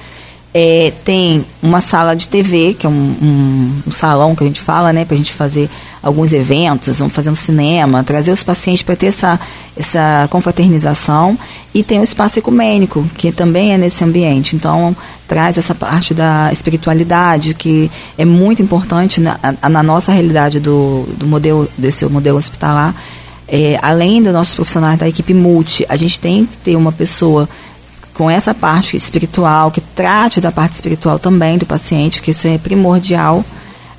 é, 0.52 0.92
tem 1.04 1.44
uma 1.62 1.80
sala 1.80 2.14
de 2.16 2.28
TV, 2.28 2.74
que 2.74 2.86
é 2.86 2.90
um, 2.90 2.92
um, 2.92 3.82
um 3.86 3.90
salão 3.90 4.34
que 4.34 4.42
a 4.42 4.46
gente 4.46 4.60
fala, 4.60 4.92
né, 4.92 5.04
para 5.04 5.14
a 5.14 5.18
gente 5.18 5.32
fazer 5.32 5.70
alguns 6.02 6.32
eventos, 6.32 6.98
vamos 6.98 7.14
fazer 7.14 7.30
um 7.30 7.34
cinema, 7.34 8.02
trazer 8.02 8.32
os 8.32 8.42
pacientes 8.42 8.82
para 8.82 8.96
ter 8.96 9.06
essa, 9.06 9.38
essa 9.76 10.26
confraternização. 10.30 11.38
E 11.72 11.84
tem 11.84 12.00
o 12.00 12.02
espaço 12.02 12.38
ecumênico, 12.38 13.04
que 13.16 13.30
também 13.30 13.72
é 13.74 13.78
nesse 13.78 14.02
ambiente. 14.02 14.56
Então, 14.56 14.96
traz 15.28 15.56
essa 15.56 15.74
parte 15.74 16.12
da 16.12 16.50
espiritualidade, 16.50 17.54
que 17.54 17.88
é 18.18 18.24
muito 18.24 18.60
importante 18.60 19.20
na, 19.20 19.38
na 19.68 19.82
nossa 19.82 20.10
realidade 20.10 20.58
do, 20.58 21.04
do 21.16 21.26
modelo, 21.26 21.68
desse 21.78 22.04
modelo 22.06 22.38
hospitalar. 22.38 22.94
É, 23.46 23.78
além 23.82 24.22
dos 24.22 24.32
nossos 24.32 24.54
profissionais 24.54 24.98
da 24.98 25.08
equipe 25.08 25.34
multi, 25.34 25.84
a 25.88 25.96
gente 25.96 26.18
tem 26.18 26.46
que 26.46 26.56
ter 26.56 26.76
uma 26.76 26.92
pessoa 26.92 27.48
com 28.20 28.28
essa 28.28 28.52
parte 28.52 28.98
espiritual, 28.98 29.70
que 29.70 29.80
trate 29.80 30.42
da 30.42 30.52
parte 30.52 30.74
espiritual 30.74 31.18
também 31.18 31.56
do 31.56 31.64
paciente, 31.64 32.20
que 32.20 32.32
isso 32.32 32.46
é 32.46 32.58
primordial. 32.58 33.42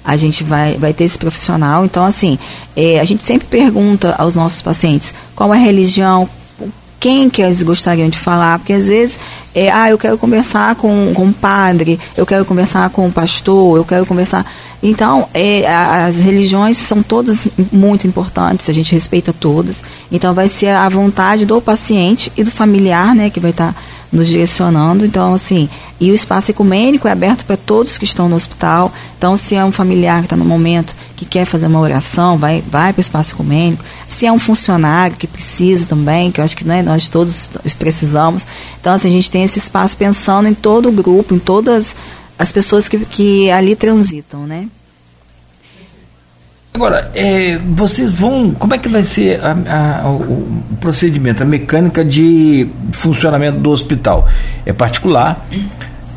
A 0.06 0.16
gente 0.16 0.44
vai, 0.44 0.78
vai 0.78 0.94
ter 0.94 1.06
esse 1.06 1.18
profissional. 1.18 1.84
Então, 1.86 2.06
assim, 2.06 2.38
é, 2.76 3.00
a 3.00 3.04
gente 3.04 3.24
sempre 3.24 3.48
pergunta 3.48 4.14
aos 4.20 4.36
nossos 4.36 4.62
pacientes 4.62 5.12
qual 5.36 5.52
é 5.52 5.58
a 5.58 5.60
religião, 5.60 6.30
quem 7.00 7.32
que 7.32 7.42
eles 7.42 7.64
gostariam 7.64 8.10
de 8.10 8.20
falar, 8.20 8.60
porque 8.60 8.74
às 8.74 8.88
vezes, 8.88 9.20
é, 9.56 9.72
ah, 9.72 9.90
eu 9.90 9.98
quero 9.98 10.20
conversar 10.20 10.76
com, 10.76 11.14
com 11.16 11.24
um 11.24 11.34
padre, 11.34 12.00
eu 12.16 12.24
quero 12.24 12.46
conversar 12.46 12.92
com 12.92 13.08
um 13.08 13.12
pastor, 13.12 13.76
eu 13.76 13.84
quero 13.84 14.06
conversar. 14.06 14.46
Então, 14.84 15.28
é, 15.34 15.66
as 15.68 16.18
religiões 16.18 16.78
são 16.78 17.02
todas 17.02 17.48
muito 17.72 18.06
importantes, 18.06 18.70
a 18.70 18.74
gente 18.74 18.94
respeita 18.94 19.34
todas. 19.34 19.82
Então, 20.12 20.32
vai 20.36 20.48
ser 20.48 20.68
a 20.68 20.88
vontade 20.90 21.44
do 21.44 21.60
paciente 21.60 22.32
e 22.38 22.44
do 22.44 22.52
familiar, 22.52 23.16
né, 23.16 23.32
que 23.32 23.40
vai 23.40 23.50
estar. 23.50 23.74
Tá 23.74 24.01
nos 24.12 24.28
direcionando. 24.28 25.06
Então, 25.06 25.34
assim, 25.34 25.70
e 26.00 26.12
o 26.12 26.16
espaço 26.16 26.52
ecumênico 26.52 27.08
é 27.08 27.12
aberto 27.12 27.46
para 27.46 27.56
todos 27.56 27.98
que 27.98 28.06
estão 28.06 28.28
no 28.28 28.36
hospital. 28.36 28.92
Então, 29.18 29.38
se 29.38 29.56
é 29.56 29.64
um 29.64 29.72
familiar 29.72 30.20
que 30.20 30.26
está 30.26 30.36
no 30.36 30.44
momento 30.44 30.96
que 31.16 31.26
quer 31.26 31.46
fazer 31.46 31.68
uma 31.68 31.80
oração, 31.80 32.38
vai, 32.38 32.64
vai 32.68 32.92
para 32.92 33.00
o 33.00 33.02
espaço 33.02 33.34
ecumênico. 33.34 33.84
Se 34.08 34.26
é 34.26 34.32
um 34.32 34.40
funcionário 34.40 35.16
que 35.16 35.28
precisa 35.28 35.86
também, 35.86 36.32
que 36.32 36.42
eu 36.42 36.46
acho 36.46 36.58
que 36.58 36.66
né, 36.66 36.82
nós 36.82 37.08
todos 37.08 37.50
precisamos. 37.80 38.46
Então, 38.80 38.94
assim, 38.94 39.08
a 39.08 39.12
gente 39.12 39.32
tem 39.32 39.44
esse 39.44 39.60
espaço 39.60 39.96
pensando 39.96 40.48
em 40.48 40.54
todo 40.54 40.90
o 40.90 40.92
grupo, 40.92 41.34
em 41.34 41.40
todas 41.40 41.96
as 42.38 42.52
pessoas 42.52 42.90
que, 42.90 43.00
que 43.06 43.52
ali 43.52 43.76
transitam, 43.76 44.46
né? 44.48 44.68
Agora, 46.74 47.12
é, 47.14 47.58
vocês 47.58 48.10
vão. 48.10 48.52
Como 48.52 48.74
é 48.74 48.78
que 48.78 48.88
vai 48.88 49.04
ser 49.04 49.42
a, 49.44 50.04
a, 50.04 50.10
o, 50.10 50.64
procedimento, 50.80 51.44
a 51.44 51.46
mecânica 51.46 52.04
de 52.04 52.68
funcionamento 52.94 53.60
do 53.60 53.72
hospital? 53.72 54.28
É 54.66 54.72
particular 54.72 55.46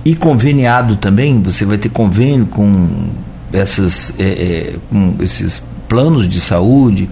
e 0.05 0.15
conveniado 0.15 0.97
também? 0.97 1.43
Você 1.43 1.65
vai 1.65 1.77
ter 1.77 1.89
convênio 1.89 2.47
com, 2.47 3.09
essas, 3.53 4.15
é, 4.17 4.23
é, 4.23 4.75
com 4.89 5.17
esses 5.21 5.63
planos 5.89 6.29
de 6.29 6.41
saúde, 6.41 7.11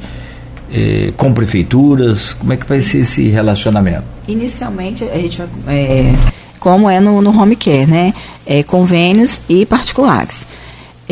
é, 0.72 1.12
com 1.16 1.34
prefeituras? 1.34 2.34
Como 2.34 2.52
é 2.52 2.56
que 2.56 2.66
vai 2.66 2.80
ser 2.80 2.98
esse 2.98 3.28
relacionamento? 3.28 4.04
Inicialmente, 4.28 5.02
a 5.02 5.18
gente 5.18 5.42
vai. 5.64 5.76
É, 5.76 6.14
como 6.60 6.88
é 6.88 7.00
no, 7.00 7.20
no 7.20 7.36
home 7.36 7.56
care, 7.56 7.86
né? 7.86 8.14
É, 8.46 8.62
convênios 8.62 9.40
e 9.48 9.66
particulares. 9.66 10.46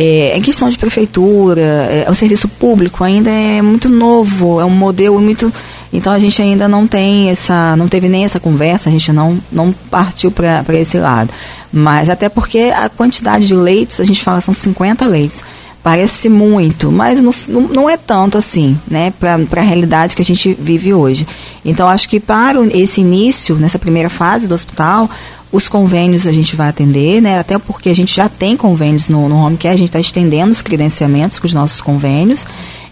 É, 0.03 0.34
em 0.34 0.40
questão 0.40 0.70
de 0.70 0.78
prefeitura, 0.78 1.61
é, 1.61 2.07
o 2.09 2.14
serviço 2.14 2.48
público 2.48 3.05
ainda 3.05 3.28
é 3.28 3.61
muito 3.61 3.86
novo, 3.86 4.59
é 4.59 4.64
um 4.64 4.70
modelo 4.70 5.20
muito. 5.20 5.53
Então 5.92 6.11
a 6.11 6.18
gente 6.18 6.40
ainda 6.40 6.66
não 6.66 6.86
tem 6.86 7.28
essa, 7.28 7.76
não 7.76 7.86
teve 7.86 8.09
nem 8.09 8.24
essa 8.24 8.40
conversa, 8.40 8.88
a 8.88 8.92
gente 8.92 9.12
não, 9.12 9.38
não 9.53 9.74
partiu 9.90 10.30
para 10.30 10.64
esse 10.70 10.96
lado. 10.96 11.28
Mas 11.70 12.09
até 12.09 12.30
porque 12.30 12.72
a 12.74 12.88
quantidade 12.88 13.46
de 13.46 13.55
leitos, 13.55 14.01
a 14.01 14.05
gente 14.05 14.24
fala 14.24 14.40
são 14.40 14.55
50 14.55 15.05
leitos. 15.05 15.42
Parece 15.82 16.30
muito, 16.30 16.90
mas 16.90 17.20
não, 17.20 17.34
não 17.46 17.90
é 17.90 17.98
tanto 17.98 18.38
assim, 18.38 18.78
né, 18.88 19.12
para 19.18 19.61
a 19.61 19.64
realidade 19.64 20.16
que 20.16 20.22
a 20.22 20.24
gente 20.24 20.57
vive 20.59 20.94
hoje. 20.94 21.26
Então, 21.64 21.88
acho 21.88 22.07
que 22.09 22.20
para 22.20 22.59
esse 22.72 23.01
início, 23.01 23.57
nessa 23.57 23.78
primeira 23.78 24.11
fase 24.11 24.46
do 24.46 24.55
hospital, 24.55 25.11
os 25.53 25.68
convênios 25.68 26.26
a 26.26 26.32
gente 26.32 26.55
vai 26.55 26.68
atender, 26.68 27.20
né? 27.20 27.38
Até 27.38 27.59
porque 27.59 27.88
a 27.88 27.94
gente 27.94 28.14
já 28.14 28.28
tem 28.28 28.57
convênios 28.57 29.09
no, 29.09 29.28
no 29.28 29.36
home 29.36 29.57
care, 29.57 29.74
a 29.74 29.78
gente 29.78 29.88
está 29.88 30.01
estendendo 30.01 30.53
os 30.53 30.62
credenciamentos 30.62 31.38
com 31.38 31.46
os 31.46 31.55
nossos 31.55 31.80
convênios. 31.80 32.46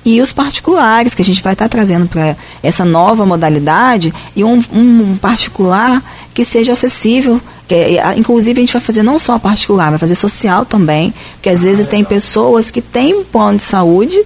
E 0.05 0.21
os 0.21 0.33
particulares, 0.33 1.15
que 1.15 1.23
a 1.23 1.25
gente 1.25 1.43
vai 1.43 1.53
estar 1.53 1.67
tá 1.67 1.69
trazendo 1.69 2.09
para 2.09 2.37
essa 2.63 2.85
nova 2.85 3.27
modalidade, 3.27 4.13
e 4.35 4.43
um, 4.43 4.63
um 4.73 5.17
particular 5.21 6.03
que 6.33 6.45
seja 6.45 6.73
acessível. 6.73 7.41
Que, 7.67 7.99
inclusive, 8.17 8.59
a 8.59 8.63
gente 8.63 8.73
vai 8.73 8.81
fazer 8.81 9.03
não 9.03 9.19
só 9.19 9.39
particular, 9.39 9.91
vai 9.91 9.99
fazer 9.99 10.15
social 10.15 10.65
também, 10.65 11.13
porque 11.35 11.51
às 11.51 11.63
vezes 11.63 11.87
tem 11.87 12.03
pessoas 12.03 12.71
que 12.71 12.81
têm 12.81 13.15
um 13.15 13.25
plano 13.25 13.59
de 13.59 13.65
saúde, 13.65 14.19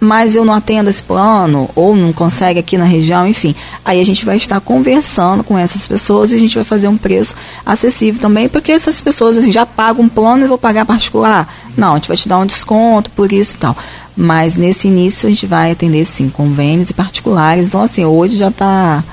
mas 0.00 0.34
eu 0.34 0.46
não 0.46 0.54
atendo 0.54 0.88
esse 0.88 1.02
plano, 1.02 1.68
ou 1.76 1.94
não 1.94 2.10
consegue 2.10 2.58
aqui 2.58 2.78
na 2.78 2.86
região, 2.86 3.26
enfim. 3.26 3.54
Aí 3.84 4.00
a 4.00 4.04
gente 4.04 4.24
vai 4.24 4.38
estar 4.38 4.58
conversando 4.60 5.44
com 5.44 5.58
essas 5.58 5.86
pessoas 5.86 6.32
e 6.32 6.36
a 6.36 6.38
gente 6.38 6.54
vai 6.54 6.64
fazer 6.64 6.88
um 6.88 6.96
preço 6.96 7.34
acessível 7.66 8.18
também, 8.18 8.48
porque 8.48 8.72
essas 8.72 9.00
pessoas 9.02 9.36
assim, 9.36 9.52
já 9.52 9.66
pagam 9.66 10.06
um 10.06 10.08
plano 10.08 10.44
e 10.44 10.48
vou 10.48 10.56
pagar 10.56 10.86
particular. 10.86 11.52
Não, 11.76 11.92
a 11.92 11.94
gente 11.96 12.08
vai 12.08 12.16
te 12.16 12.28
dar 12.28 12.38
um 12.38 12.46
desconto 12.46 13.10
por 13.10 13.30
isso 13.30 13.56
e 13.56 13.58
tal. 13.58 13.76
Mas 14.16 14.54
nesse 14.54 14.88
início 14.88 15.26
a 15.26 15.30
gente 15.30 15.46
vai 15.46 15.70
atender 15.70 16.04
sim 16.06 16.30
convênios 16.30 16.90
e 16.90 16.94
particulares. 16.94 17.66
Então, 17.66 17.82
assim, 17.82 18.04
hoje 18.04 18.36
já 18.36 18.48
está 18.48 19.04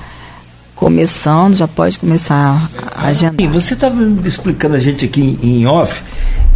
começando, 0.78 1.56
já 1.56 1.66
pode 1.66 1.98
começar 1.98 2.70
a 2.94 3.08
agendar. 3.08 3.34
E 3.40 3.46
você 3.46 3.74
estava 3.74 3.96
explicando 4.24 4.76
a 4.76 4.78
gente 4.78 5.04
aqui 5.04 5.38
em 5.42 5.66
off 5.66 6.02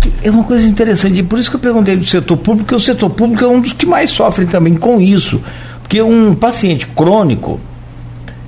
que 0.03 0.13
é 0.25 0.31
uma 0.31 0.43
coisa 0.43 0.67
interessante, 0.67 1.21
e 1.21 1.23
por 1.23 1.39
isso 1.39 1.49
que 1.49 1.55
eu 1.55 1.61
perguntei 1.61 1.97
do 1.97 2.05
setor 2.05 2.37
público, 2.37 2.65
porque 2.65 2.75
o 2.75 2.81
setor 2.81 3.09
público 3.11 3.45
é 3.45 3.47
um 3.47 3.61
dos 3.61 3.73
que 3.73 3.87
mais 3.87 4.11
sofre 4.11 4.47
também 4.47 4.75
com 4.75 5.01
isso. 5.01 5.41
Porque 5.81 6.03
um 6.03 6.35
paciente 6.35 6.89
crônico, 6.89 7.61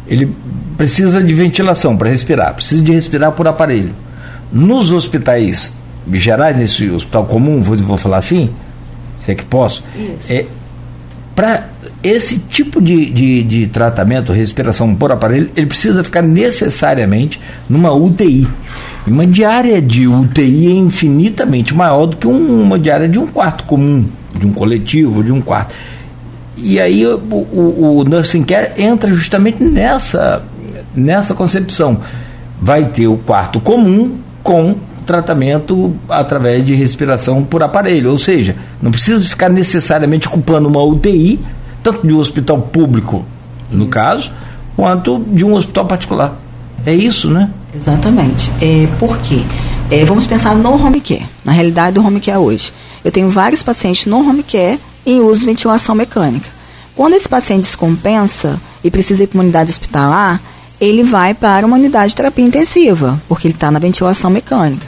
ele 0.08 0.34
precisa 0.76 1.22
de 1.22 1.32
ventilação 1.32 1.96
para 1.96 2.08
respirar, 2.08 2.54
precisa 2.54 2.82
de 2.82 2.90
respirar 2.90 3.30
por 3.32 3.46
aparelho. 3.46 3.94
Nos 4.52 4.90
hospitais 4.90 5.72
gerais, 6.12 6.56
nesse 6.56 6.90
hospital 6.90 7.24
comum, 7.26 7.62
vou, 7.62 7.76
vou 7.76 7.96
falar 7.96 8.18
assim, 8.18 8.50
se 9.16 9.30
é 9.30 9.34
que 9.36 9.44
posso, 9.44 9.84
é, 10.28 10.46
para 11.36 11.68
esse 12.04 12.38
tipo 12.38 12.82
de, 12.82 13.06
de, 13.06 13.42
de, 13.42 13.66
tratamento, 13.66 14.30
respiração 14.30 14.94
por 14.94 15.10
aparelho, 15.10 15.50
ele 15.56 15.66
precisa 15.66 16.04
ficar 16.04 16.20
necessariamente 16.20 17.40
numa 17.66 17.92
UTI. 17.92 18.46
Uma 19.06 19.26
diária 19.26 19.80
de 19.80 20.06
UTI 20.06 20.66
é 20.66 20.74
infinitamente 20.74 21.74
maior 21.74 22.04
do 22.04 22.18
que 22.18 22.26
um, 22.26 22.62
uma 22.62 22.78
diária 22.78 23.08
de 23.08 23.18
um 23.18 23.26
quarto 23.26 23.64
comum, 23.64 24.04
de 24.38 24.46
um 24.46 24.52
coletivo, 24.52 25.24
de 25.24 25.32
um 25.32 25.40
quarto. 25.40 25.74
E 26.58 26.78
aí 26.78 27.06
o, 27.06 27.16
o, 27.16 27.98
o 27.98 28.04
nursing 28.04 28.44
care 28.44 28.72
entra 28.76 29.12
justamente 29.12 29.64
nessa, 29.64 30.42
nessa 30.94 31.34
concepção. 31.34 32.00
Vai 32.60 32.84
ter 32.84 33.08
o 33.08 33.16
quarto 33.16 33.60
comum 33.60 34.18
com 34.42 34.76
tratamento 35.06 35.94
através 36.08 36.64
de 36.64 36.74
respiração 36.74 37.42
por 37.42 37.62
aparelho, 37.62 38.10
ou 38.10 38.18
seja, 38.18 38.56
não 38.80 38.90
precisa 38.90 39.22
ficar 39.22 39.48
necessariamente 39.48 40.28
ocupando 40.28 40.68
uma 40.68 40.82
UTI, 40.82 41.40
tanto 41.84 42.06
de 42.06 42.12
um 42.14 42.18
hospital 42.18 42.60
público, 42.60 43.24
no 43.70 43.86
caso, 43.86 44.32
quanto 44.74 45.20
de 45.28 45.44
um 45.44 45.54
hospital 45.54 45.84
particular. 45.84 46.40
É 46.84 46.94
isso, 46.94 47.30
né? 47.30 47.50
Exatamente. 47.74 48.50
É, 48.60 48.88
por 48.98 49.18
quê? 49.18 49.42
É, 49.90 50.04
vamos 50.04 50.26
pensar 50.26 50.54
no 50.54 50.72
home 50.72 51.00
care, 51.00 51.26
na 51.44 51.52
realidade 51.52 51.94
do 51.94 52.04
home 52.04 52.20
care 52.20 52.38
hoje. 52.38 52.72
Eu 53.04 53.12
tenho 53.12 53.28
vários 53.28 53.62
pacientes 53.62 54.06
no 54.06 54.18
home 54.18 54.42
care 54.42 54.80
em 55.04 55.20
uso 55.20 55.40
de 55.40 55.46
ventilação 55.46 55.94
mecânica. 55.94 56.48
Quando 56.96 57.14
esse 57.14 57.28
paciente 57.28 57.62
descompensa 57.64 58.58
e 58.82 58.90
precisa 58.90 59.24
ir 59.24 59.26
para 59.26 59.36
uma 59.36 59.44
unidade 59.44 59.70
hospitalar, 59.70 60.40
ele 60.80 61.02
vai 61.02 61.34
para 61.34 61.66
uma 61.66 61.76
unidade 61.76 62.10
de 62.10 62.16
terapia 62.16 62.44
intensiva, 62.44 63.20
porque 63.28 63.46
ele 63.46 63.54
está 63.54 63.70
na 63.70 63.78
ventilação 63.78 64.30
mecânica. 64.30 64.86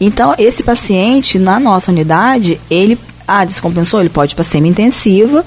Então, 0.00 0.34
esse 0.38 0.62
paciente, 0.62 1.38
na 1.38 1.58
nossa 1.58 1.90
unidade, 1.90 2.60
ele 2.70 2.98
ah, 3.26 3.44
descompensou, 3.44 4.00
ele 4.00 4.08
pode 4.08 4.32
ir 4.32 4.36
para 4.36 4.44
semi-intensiva, 4.44 5.44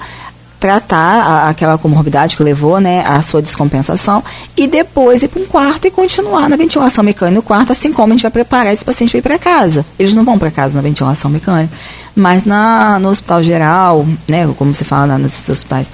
tratar 0.62 1.22
a, 1.22 1.48
aquela 1.48 1.76
comorbidade 1.76 2.36
que 2.36 2.42
levou 2.44 2.80
né, 2.80 3.04
à 3.04 3.20
sua 3.20 3.42
descompensação 3.42 4.22
e 4.56 4.68
depois 4.68 5.20
ir 5.20 5.26
para 5.26 5.42
um 5.42 5.44
quarto 5.44 5.88
e 5.88 5.90
continuar 5.90 6.48
na 6.48 6.54
ventilação 6.54 7.02
mecânica 7.02 7.34
no 7.34 7.42
quarto, 7.42 7.72
assim 7.72 7.92
como 7.92 8.12
a 8.12 8.16
gente 8.16 8.22
vai 8.22 8.30
preparar 8.30 8.72
esse 8.72 8.84
paciente 8.84 9.10
para 9.10 9.18
ir 9.18 9.22
para 9.22 9.38
casa. 9.40 9.84
Eles 9.98 10.14
não 10.14 10.24
vão 10.24 10.38
para 10.38 10.52
casa 10.52 10.76
na 10.76 10.80
ventilação 10.80 11.28
mecânica, 11.28 11.74
mas 12.14 12.44
na, 12.44 13.00
no 13.00 13.08
hospital 13.08 13.42
geral, 13.42 14.06
né, 14.28 14.48
como 14.56 14.72
se 14.72 14.84
fala 14.84 15.18
nesses 15.18 15.48
hospitais 15.48 15.90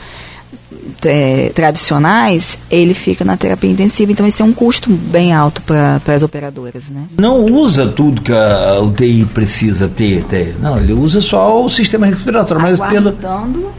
é, 1.04 1.50
tradicionais, 1.54 2.58
ele 2.70 2.94
fica 2.94 3.24
na 3.24 3.36
terapia 3.36 3.70
intensiva, 3.70 4.12
então 4.12 4.26
esse 4.26 4.42
é 4.42 4.44
um 4.44 4.52
custo 4.52 4.90
bem 4.90 5.32
alto 5.32 5.62
para 5.62 6.14
as 6.14 6.22
operadoras. 6.22 6.88
Né? 6.90 7.04
Não 7.16 7.44
usa 7.44 7.86
tudo 7.86 8.20
que 8.20 8.32
a 8.32 8.80
UTI 8.80 9.24
precisa 9.26 9.88
ter, 9.88 10.24
ter. 10.24 10.56
não, 10.60 10.78
ele 10.78 10.92
usa 10.92 11.20
só 11.20 11.64
o 11.64 11.68
sistema 11.68 12.06
respiratório, 12.06 12.62
mas 12.62 12.78
pelo. 12.78 13.16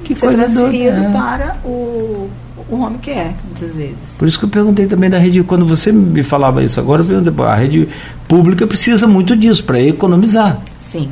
que 0.03 0.13
ser 0.13 0.21
coisa 0.21 0.43
transferido 0.43 1.01
é. 1.01 1.09
para 1.11 1.57
o, 1.63 2.29
o 2.69 2.81
home 2.81 2.97
care, 2.99 3.35
muitas 3.45 3.75
vezes. 3.75 3.97
Por 4.17 4.27
isso 4.27 4.39
que 4.39 4.45
eu 4.45 4.49
perguntei 4.49 4.87
também 4.87 5.09
da 5.09 5.17
rede, 5.17 5.43
quando 5.43 5.65
você 5.65 5.91
me 5.91 6.23
falava 6.23 6.63
isso 6.63 6.79
agora, 6.79 7.01
eu 7.01 7.05
perguntei, 7.05 7.45
a 7.45 7.55
rede 7.55 7.87
pública 8.27 8.65
precisa 8.65 9.07
muito 9.07 9.35
disso 9.35 9.63
para 9.63 9.79
economizar. 9.81 10.59
Sim. 10.79 11.09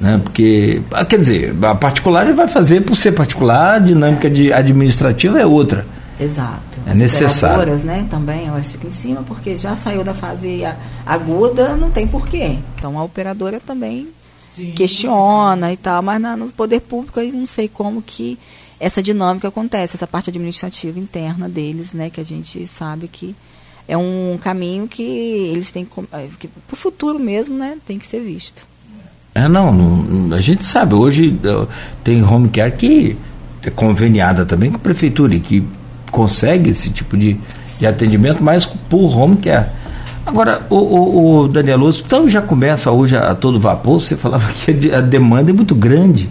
Né? 0.00 0.20
Porque, 0.22 0.80
ah, 0.92 1.04
quer 1.04 1.20
dizer, 1.20 1.54
a 1.62 1.74
particular 1.74 2.26
já 2.26 2.32
vai 2.32 2.48
fazer 2.48 2.80
por 2.82 2.96
ser 2.96 3.12
particular, 3.12 3.74
a 3.74 3.78
dinâmica 3.78 4.28
é. 4.28 4.30
de 4.30 4.52
administrativa 4.52 5.38
é 5.38 5.46
outra. 5.46 5.86
Exato. 6.18 6.80
É 6.86 6.92
As 6.92 6.98
necessário. 6.98 7.74
né, 7.78 8.06
também, 8.10 8.46
elas 8.46 8.72
ficam 8.72 8.88
em 8.88 8.92
cima, 8.92 9.22
porque 9.22 9.56
já 9.56 9.74
saiu 9.74 10.04
da 10.04 10.14
fase 10.14 10.62
aguda, 11.06 11.76
não 11.76 11.90
tem 11.90 12.06
porquê. 12.06 12.58
Então 12.74 12.98
a 12.98 13.04
operadora 13.04 13.60
também 13.60 14.08
Sim. 14.52 14.72
questiona 14.72 15.72
e 15.72 15.76
tal, 15.76 16.02
mas 16.02 16.20
na, 16.20 16.36
no 16.36 16.50
poder 16.50 16.80
público 16.80 17.20
eu 17.20 17.32
não 17.32 17.46
sei 17.46 17.68
como 17.68 18.02
que 18.02 18.38
essa 18.78 19.02
dinâmica 19.02 19.48
acontece, 19.48 19.96
essa 19.96 20.06
parte 20.06 20.30
administrativa 20.30 20.98
interna 20.98 21.48
deles, 21.48 21.92
né, 21.92 22.10
que 22.10 22.20
a 22.20 22.24
gente 22.24 22.66
sabe 22.66 23.08
que 23.08 23.34
é 23.86 23.96
um 23.96 24.38
caminho 24.40 24.86
que 24.88 25.02
eles 25.02 25.70
têm 25.72 25.84
que, 25.84 26.48
para 26.48 26.74
o 26.74 26.76
futuro 26.76 27.18
mesmo, 27.18 27.56
né, 27.56 27.76
tem 27.86 27.98
que 27.98 28.06
ser 28.06 28.20
visto. 28.20 28.69
É, 29.34 29.48
não, 29.48 29.72
não, 29.72 30.36
a 30.36 30.40
gente 30.40 30.64
sabe, 30.64 30.94
hoje 30.94 31.38
tem 32.02 32.22
home 32.22 32.48
care 32.48 32.72
que 32.72 33.16
é 33.62 33.70
conveniada 33.70 34.44
também 34.44 34.70
com 34.70 34.76
a 34.76 34.80
prefeitura 34.80 35.34
e 35.34 35.40
que 35.40 35.64
consegue 36.10 36.70
esse 36.70 36.90
tipo 36.90 37.16
de, 37.16 37.38
de 37.78 37.86
atendimento, 37.86 38.42
mas 38.42 38.66
por 38.66 39.16
home 39.16 39.36
care. 39.36 39.66
Agora, 40.26 40.62
o, 40.68 40.76
o, 40.76 41.40
o 41.40 41.48
Daniel, 41.48 41.80
o 41.80 41.84
hospital 41.84 42.28
já 42.28 42.42
começa 42.42 42.90
hoje 42.90 43.16
a, 43.16 43.30
a, 43.30 43.34
todo 43.34 43.58
vapor, 43.58 44.00
você 44.00 44.16
falava 44.16 44.52
que 44.52 44.92
a, 44.92 45.00
demanda 45.00 45.50
é 45.50 45.54
muito 45.54 45.74
grande. 45.74 46.28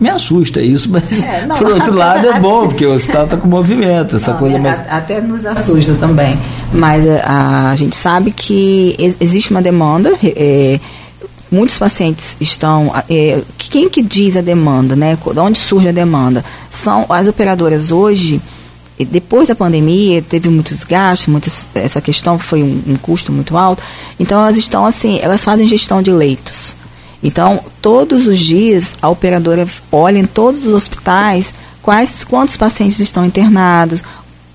Me 0.00 0.08
assusta 0.08 0.60
isso, 0.60 0.90
mas 0.90 1.22
é, 1.24 1.46
não, 1.46 1.56
por 1.56 1.70
outro 1.70 1.94
lado 1.94 2.26
é 2.26 2.40
bom, 2.40 2.66
porque 2.66 2.84
o 2.84 2.94
hospital 2.94 3.24
está 3.24 3.36
com 3.36 3.46
movimento, 3.46 4.16
essa 4.16 4.32
não, 4.32 4.38
coisa 4.38 4.56
é, 4.56 4.58
mais. 4.58 4.80
Até 4.90 5.20
nos 5.20 5.46
assusta 5.46 5.94
também. 5.94 6.36
Mas 6.72 7.06
a, 7.24 7.70
a 7.70 7.76
gente 7.76 7.94
sabe 7.94 8.32
que 8.32 8.96
existe 9.20 9.50
uma 9.52 9.62
demanda. 9.62 10.12
É, 10.22 10.80
muitos 11.54 11.78
pacientes 11.78 12.36
estão. 12.40 12.92
É, 13.08 13.42
quem 13.56 13.88
que 13.88 14.02
diz 14.02 14.36
a 14.36 14.40
demanda, 14.40 14.96
né? 14.96 15.16
De 15.16 15.38
onde 15.38 15.58
surge 15.58 15.88
a 15.88 15.92
demanda? 15.92 16.44
São 16.70 17.06
as 17.08 17.28
operadoras 17.28 17.92
hoje. 17.92 18.40
Depois 18.98 19.48
da 19.48 19.54
pandemia, 19.54 20.22
teve 20.22 20.48
muitos 20.48 20.84
gastos, 20.84 21.26
muitas, 21.26 21.68
essa 21.74 22.00
questão 22.00 22.38
foi 22.38 22.62
um, 22.62 22.80
um 22.86 22.96
custo 22.96 23.32
muito 23.32 23.56
alto. 23.56 23.82
Então, 24.20 24.40
elas 24.40 24.56
estão 24.56 24.86
assim, 24.86 25.18
elas 25.20 25.44
fazem 25.44 25.66
gestão 25.66 26.00
de 26.00 26.12
leitos. 26.12 26.76
Então, 27.22 27.60
todos 27.82 28.26
os 28.28 28.38
dias, 28.38 28.94
a 29.02 29.08
operadora 29.08 29.66
olha 29.90 30.18
em 30.18 30.26
todos 30.26 30.64
os 30.64 30.72
hospitais 30.72 31.52
quais, 31.82 32.22
quantos 32.22 32.56
pacientes 32.56 33.00
estão 33.00 33.24
internados, 33.24 34.02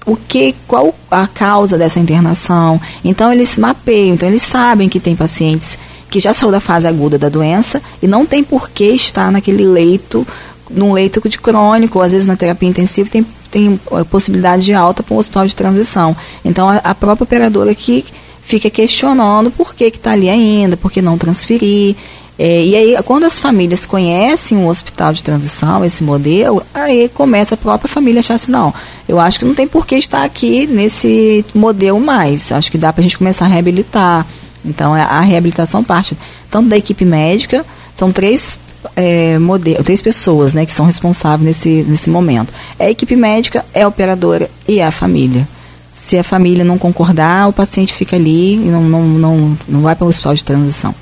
o 0.06 0.16
que, 0.16 0.56
qual 0.68 0.96
a 1.12 1.28
causa 1.28 1.78
dessa 1.78 2.00
internação. 2.00 2.80
Então, 3.04 3.34
eles 3.34 3.58
mapeiam, 3.58 4.14
então 4.14 4.30
eles 4.30 4.42
sabem 4.42 4.88
que 4.88 5.00
tem 5.02 5.16
pacientes 5.16 5.78
que 6.10 6.20
já 6.20 6.34
saiu 6.34 6.52
da 6.52 6.60
fase 6.60 6.88
aguda 6.88 7.18
da 7.18 7.30
doença 7.30 7.82
e 8.02 8.08
não 8.08 8.26
tem 8.26 8.44
por 8.44 8.70
que 8.70 8.86
estar 8.86 9.32
naquele 9.32 9.64
leito, 9.64 10.26
num 10.70 10.94
leito 10.94 11.28
de 11.28 11.40
crônico, 11.40 12.00
ou 12.00 12.04
às 12.04 12.12
vezes 12.12 12.28
na 12.28 12.36
terapia 12.36 12.70
intensiva 12.70 13.10
tem, 13.10 13.26
tem 13.52 13.80
eh, 13.92 14.04
possibilidade 14.06 14.64
de 14.64 14.74
alta 14.74 15.04
para 15.04 15.16
um 15.16 15.20
hospital 15.20 15.48
de 15.48 15.56
transição. 15.56 16.16
Então 16.44 16.70
a, 16.70 16.78
a 16.78 16.96
própria 16.96 17.24
operadora 17.24 17.74
que 17.76 18.06
fica 18.42 18.70
questionando 18.70 19.52
por 19.52 19.76
que 19.76 19.86
está 19.86 20.12
ali 20.12 20.28
ainda, 20.30 20.76
por 20.76 20.92
que 20.92 21.02
não 21.02 21.18
transferir. 21.18 21.96
É, 22.42 22.64
e 22.64 22.74
aí, 22.74 23.04
quando 23.04 23.26
as 23.26 23.38
famílias 23.38 23.86
conhecem 23.86 24.58
o 24.58 24.68
hospital 24.68 25.12
de 25.12 25.22
transição, 25.22 25.84
esse 25.84 26.02
modelo, 26.06 26.64
aí 26.74 27.12
começa 27.14 27.56
a 27.56 27.58
própria 27.58 27.90
família 27.90 28.20
a 28.20 28.22
achar 28.22 28.36
assim, 28.36 28.50
não, 28.50 28.74
eu 29.10 29.20
acho 29.20 29.38
que 29.38 29.44
não 29.44 29.54
tem 29.54 29.68
por 29.68 29.86
que 29.86 29.96
estar 29.96 30.24
aqui 30.24 30.66
nesse 30.66 31.46
modelo 31.54 32.00
mais. 32.00 32.50
Acho 32.54 32.72
que 32.72 32.78
dá 32.78 32.94
para 32.94 33.02
a 33.02 33.04
gente 33.04 33.18
começar 33.18 33.44
a 33.44 33.50
reabilitar. 33.50 34.26
Então, 34.66 34.96
é, 34.96 35.02
a 35.02 35.22
reabilitação 35.22 35.84
parte 35.84 36.18
tanto 36.50 36.70
da 36.70 36.78
equipe 36.78 37.06
médica, 37.06 37.66
são 37.96 38.12
três 38.12 38.60
é, 38.96 39.38
modelos, 39.38 39.84
três 39.84 40.02
pessoas 40.02 40.54
né, 40.54 40.66
que 40.66 40.72
são 40.72 40.86
responsáveis 40.86 41.46
nesse, 41.46 41.84
nesse 41.88 42.10
momento. 42.10 42.54
É 42.78 42.86
a 42.86 42.90
equipe 42.90 43.16
médica, 43.16 43.66
é 43.74 43.84
a 43.84 43.88
operadora 43.88 44.50
e 44.68 44.80
é 44.80 44.86
a 44.86 44.92
família. 44.92 45.48
Se 45.94 46.18
a 46.18 46.24
família 46.24 46.64
não 46.64 46.78
concordar, 46.78 47.48
o 47.48 47.54
paciente 47.54 47.94
fica 47.94 48.16
ali 48.16 48.56
e 48.56 48.70
não, 48.70 48.82
não, 48.82 49.04
não, 49.04 49.58
não 49.68 49.82
vai 49.82 49.96
para 49.96 50.06
o 50.06 50.08
hospital 50.08 50.34
de 50.34 50.44
transição. 50.44 50.96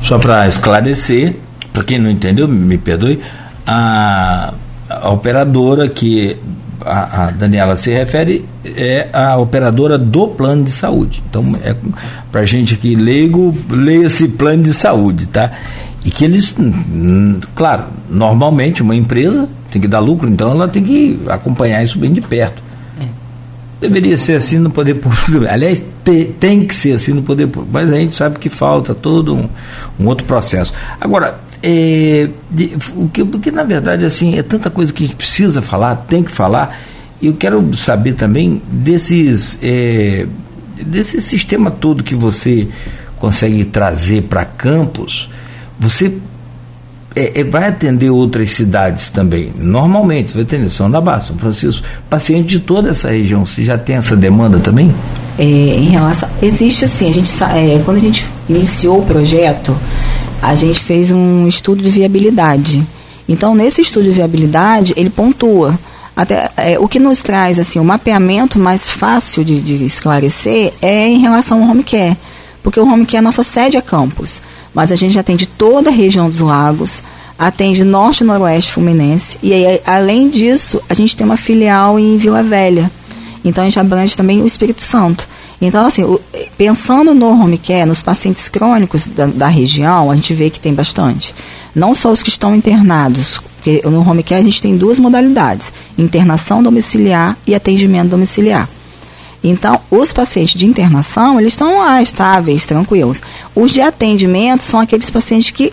Só 0.00 0.18
para 0.18 0.46
esclarecer, 0.46 1.36
para 1.72 1.84
quem 1.84 1.98
não 1.98 2.10
entendeu, 2.10 2.48
me 2.48 2.78
perdoe, 2.78 3.20
a, 3.66 4.54
a 4.88 5.10
operadora 5.10 5.88
que 5.88 6.36
a, 6.80 7.26
a, 7.26 7.30
Daniela 7.30 7.76
se 7.76 7.90
refere 7.90 8.44
é 8.64 9.08
a 9.12 9.36
operadora 9.36 9.98
do 9.98 10.28
plano 10.28 10.64
de 10.64 10.72
saúde. 10.72 11.22
Então, 11.28 11.42
é 11.62 11.74
para 12.30 12.44
gente 12.44 12.74
aqui 12.74 12.94
leigo, 12.94 13.56
leia 13.70 14.06
esse 14.06 14.28
plano 14.28 14.62
de 14.62 14.74
saúde, 14.74 15.26
tá? 15.26 15.50
E 16.04 16.10
que 16.10 16.24
eles, 16.24 16.54
claro, 17.54 17.84
normalmente 18.10 18.82
uma 18.82 18.94
empresa 18.94 19.48
tem 19.70 19.80
que 19.80 19.88
dar 19.88 20.00
lucro, 20.00 20.28
então 20.28 20.50
ela 20.50 20.68
tem 20.68 20.84
que 20.84 21.18
acompanhar 21.28 21.82
isso 21.82 21.98
bem 21.98 22.12
de 22.12 22.20
perto. 22.20 22.62
É. 23.00 23.06
Deveria 23.80 24.16
ser 24.18 24.36
assim 24.36 24.58
no 24.58 24.70
poder 24.70 24.94
público. 24.94 25.46
Aliás, 25.48 25.82
te, 26.04 26.26
tem 26.38 26.66
que 26.66 26.74
ser 26.74 26.92
assim 26.92 27.12
no 27.12 27.22
poder 27.22 27.46
público, 27.46 27.70
mas 27.72 27.90
a 27.90 27.96
gente 27.96 28.14
sabe 28.14 28.38
que 28.38 28.50
falta 28.50 28.94
todo 28.94 29.34
um, 29.34 29.48
um 29.98 30.06
outro 30.06 30.26
processo. 30.26 30.72
Agora, 31.00 31.40
é, 31.66 32.28
de, 32.50 32.76
o 32.94 33.08
que, 33.08 33.24
porque 33.24 33.50
na 33.50 33.64
verdade 33.64 34.04
assim 34.04 34.36
é 34.38 34.42
tanta 34.42 34.68
coisa 34.68 34.92
que 34.92 35.02
a 35.02 35.06
gente 35.06 35.16
precisa 35.16 35.62
falar, 35.62 35.96
tem 35.96 36.22
que 36.22 36.30
falar. 36.30 36.78
E 37.22 37.28
eu 37.28 37.32
quero 37.32 37.74
saber 37.74 38.12
também 38.12 38.60
desses 38.70 39.58
é, 39.62 40.26
desse 40.84 41.22
sistema 41.22 41.70
todo 41.70 42.04
que 42.04 42.14
você 42.14 42.68
consegue 43.18 43.64
trazer 43.64 44.24
para 44.24 44.44
Campos. 44.44 45.30
Você 45.80 46.18
é, 47.16 47.40
é, 47.40 47.44
vai 47.44 47.68
atender 47.68 48.10
outras 48.10 48.50
cidades 48.50 49.08
também. 49.08 49.50
Normalmente, 49.56 50.34
vai 50.34 50.42
atender 50.42 50.68
São 50.68 50.90
Barra, 50.90 51.22
São 51.22 51.38
Francisco, 51.38 51.86
paciente 52.10 52.46
de 52.46 52.60
toda 52.60 52.90
essa 52.90 53.08
região. 53.08 53.46
Você 53.46 53.64
já 53.64 53.78
tem 53.78 53.96
essa 53.96 54.14
demanda 54.14 54.58
também? 54.58 54.94
É, 55.38 55.42
em 55.42 55.88
relação, 55.88 56.28
existe 56.42 56.84
assim, 56.84 57.08
a 57.08 57.14
gente 57.14 57.30
é, 57.42 57.80
quando 57.84 57.96
a 57.96 58.00
gente 58.00 58.26
iniciou 58.48 59.00
o 59.00 59.06
projeto, 59.06 59.74
a 60.44 60.54
gente 60.54 60.78
fez 60.78 61.10
um 61.10 61.48
estudo 61.48 61.82
de 61.82 61.90
viabilidade. 61.90 62.86
Então, 63.26 63.54
nesse 63.54 63.80
estudo 63.80 64.04
de 64.04 64.10
viabilidade, 64.10 64.92
ele 64.96 65.08
pontua. 65.08 65.78
Até, 66.14 66.50
é, 66.56 66.78
o 66.78 66.86
que 66.86 67.00
nos 67.00 67.22
traz 67.22 67.58
assim, 67.58 67.78
o 67.78 67.84
mapeamento 67.84 68.58
mais 68.58 68.90
fácil 68.90 69.42
de, 69.42 69.60
de, 69.60 69.84
esclarecer 69.84 70.72
é 70.82 71.08
em 71.08 71.18
relação 71.18 71.62
ao 71.62 71.70
home 71.70 71.82
care. 71.82 72.16
Porque 72.62 72.78
o 72.78 72.86
home 72.86 73.06
care, 73.06 73.18
a 73.18 73.22
nossa 73.22 73.42
sede 73.42 73.76
é 73.76 73.80
campus. 73.80 74.42
Mas 74.74 74.92
a 74.92 74.96
gente 74.96 75.18
atende 75.18 75.46
toda 75.46 75.88
a 75.88 75.92
região 75.92 76.28
dos 76.28 76.40
lagos, 76.40 77.02
atende 77.38 77.82
norte 77.82 78.20
e 78.20 78.24
noroeste 78.24 78.72
fluminense. 78.72 79.38
E 79.42 79.52
aí, 79.54 79.80
além 79.86 80.28
disso, 80.28 80.80
a 80.88 80.94
gente 80.94 81.16
tem 81.16 81.24
uma 81.24 81.38
filial 81.38 81.98
em 81.98 82.18
Vila 82.18 82.42
Velha. 82.42 82.90
Então 83.42 83.62
a 83.62 83.66
gente 83.66 83.80
abrange 83.80 84.16
também 84.16 84.42
o 84.42 84.46
Espírito 84.46 84.82
Santo. 84.82 85.26
Então, 85.66 85.86
assim, 85.86 86.18
pensando 86.58 87.14
no 87.14 87.28
home 87.28 87.56
care, 87.56 87.86
nos 87.86 88.02
pacientes 88.02 88.48
crônicos 88.48 89.06
da, 89.06 89.26
da, 89.26 89.48
região, 89.48 90.10
a 90.10 90.16
gente 90.16 90.34
vê 90.34 90.50
que 90.50 90.60
tem 90.60 90.74
bastante. 90.74 91.34
Não 91.74 91.94
só 91.94 92.12
os 92.12 92.22
que 92.22 92.28
estão 92.28 92.54
internados, 92.54 93.38
porque 93.56 93.82
no 93.84 94.08
home 94.08 94.22
care 94.22 94.40
a 94.40 94.44
gente 94.44 94.60
tem 94.60 94.76
duas 94.76 94.98
modalidades: 94.98 95.72
internação 95.96 96.62
domiciliar 96.62 97.36
e 97.46 97.54
atendimento 97.54 98.10
domiciliar. 98.10 98.68
Então, 99.42 99.80
os 99.90 100.12
pacientes 100.12 100.58
de 100.58 100.66
internação, 100.66 101.38
eles 101.38 101.52
estão 101.52 101.78
lá, 101.78 102.02
estáveis, 102.02 102.66
tranquilos. 102.66 103.20
Os 103.54 103.72
de 103.72 103.80
atendimento 103.80 104.62
são 104.62 104.80
aqueles 104.80 105.10
pacientes 105.10 105.50
que 105.50 105.72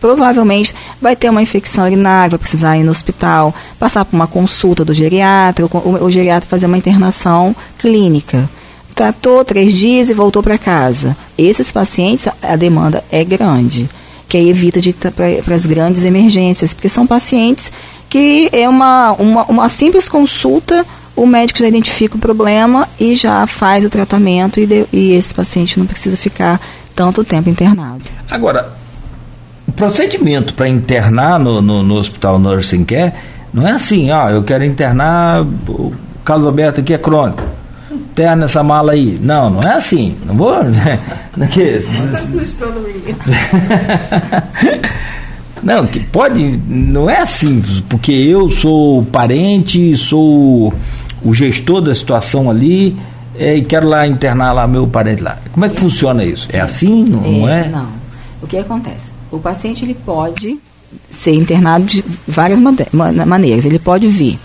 provavelmente 0.00 0.74
vai 1.00 1.14
ter 1.14 1.28
uma 1.28 1.42
infecção 1.42 1.84
urinária, 1.84 2.30
vai 2.30 2.38
precisar 2.38 2.78
ir 2.78 2.82
no 2.82 2.90
hospital, 2.90 3.54
passar 3.78 4.04
por 4.04 4.16
uma 4.16 4.26
consulta 4.26 4.84
do 4.84 4.94
geriatra, 4.94 5.66
o, 5.66 6.04
o 6.04 6.10
geriatra 6.10 6.48
fazer 6.48 6.66
uma 6.66 6.78
internação 6.78 7.54
clínica. 7.78 8.48
Tratou 9.00 9.42
três 9.46 9.72
dias 9.72 10.10
e 10.10 10.12
voltou 10.12 10.42
para 10.42 10.58
casa. 10.58 11.16
Esses 11.38 11.72
pacientes, 11.72 12.28
a 12.42 12.54
demanda 12.54 13.02
é 13.10 13.24
grande, 13.24 13.88
que 14.28 14.36
aí 14.36 14.50
evita 14.50 14.78
de 14.78 14.92
para 14.92 15.54
as 15.54 15.64
grandes 15.64 16.04
emergências, 16.04 16.74
porque 16.74 16.86
são 16.86 17.06
pacientes 17.06 17.72
que 18.10 18.50
é 18.52 18.68
uma, 18.68 19.12
uma, 19.12 19.44
uma 19.44 19.68
simples 19.70 20.06
consulta 20.06 20.84
o 21.16 21.24
médico 21.24 21.60
já 21.60 21.68
identifica 21.68 22.16
o 22.16 22.18
problema 22.18 22.86
e 23.00 23.16
já 23.16 23.46
faz 23.46 23.86
o 23.86 23.88
tratamento 23.88 24.60
e, 24.60 24.66
de, 24.66 24.84
e 24.92 25.12
esse 25.12 25.34
paciente 25.34 25.78
não 25.78 25.86
precisa 25.86 26.18
ficar 26.18 26.60
tanto 26.94 27.24
tempo 27.24 27.48
internado. 27.48 28.02
Agora, 28.30 28.68
o 29.66 29.72
procedimento 29.72 30.52
para 30.52 30.68
internar 30.68 31.40
no, 31.40 31.62
no, 31.62 31.82
no, 31.82 31.94
hospital 31.94 32.38
Nursing 32.38 32.84
Care 32.84 33.14
não 33.50 33.66
é 33.66 33.72
assim, 33.72 34.10
ó, 34.10 34.28
eu 34.28 34.42
quero 34.42 34.62
internar, 34.62 35.42
o 35.42 35.94
caso 36.22 36.46
Alberto 36.46 36.82
aqui 36.82 36.92
é 36.92 36.98
crônico. 36.98 37.42
Interna 38.10 38.46
essa 38.46 38.62
mala 38.62 38.92
aí. 38.92 39.18
Não, 39.20 39.50
não 39.50 39.60
é 39.60 39.74
assim. 39.74 40.16
Não 40.26 40.34
vou. 40.34 40.54
Não, 41.36 41.46
que, 41.46 41.80
não, 45.62 45.86
que 45.86 46.00
pode. 46.00 46.60
Não 46.66 47.08
é 47.08 47.18
assim, 47.18 47.62
porque 47.88 48.10
eu 48.10 48.50
sou 48.50 49.04
parente, 49.04 49.96
sou 49.96 50.74
o 51.24 51.32
gestor 51.32 51.80
da 51.80 51.94
situação 51.94 52.50
ali 52.50 52.96
é, 53.38 53.56
e 53.56 53.62
quero 53.62 53.88
lá 53.88 54.06
internar 54.06 54.52
lá 54.52 54.66
meu 54.66 54.86
parente 54.86 55.22
lá. 55.22 55.38
Como 55.52 55.64
é 55.64 55.68
que 55.68 55.78
funciona 55.78 56.24
isso? 56.24 56.48
É 56.52 56.60
assim? 56.60 57.04
Não 57.04 57.20
é? 57.24 57.30
Não. 57.30 57.48
É? 57.48 57.68
não. 57.68 57.88
O 58.42 58.46
que 58.46 58.58
acontece? 58.58 59.12
O 59.30 59.38
paciente 59.38 59.84
ele 59.84 59.94
pode 59.94 60.58
ser 61.10 61.34
internado 61.34 61.84
de 61.84 62.04
várias 62.26 62.60
maneiras. 62.60 63.64
Ele 63.64 63.78
pode 63.78 64.08
vir 64.08 64.38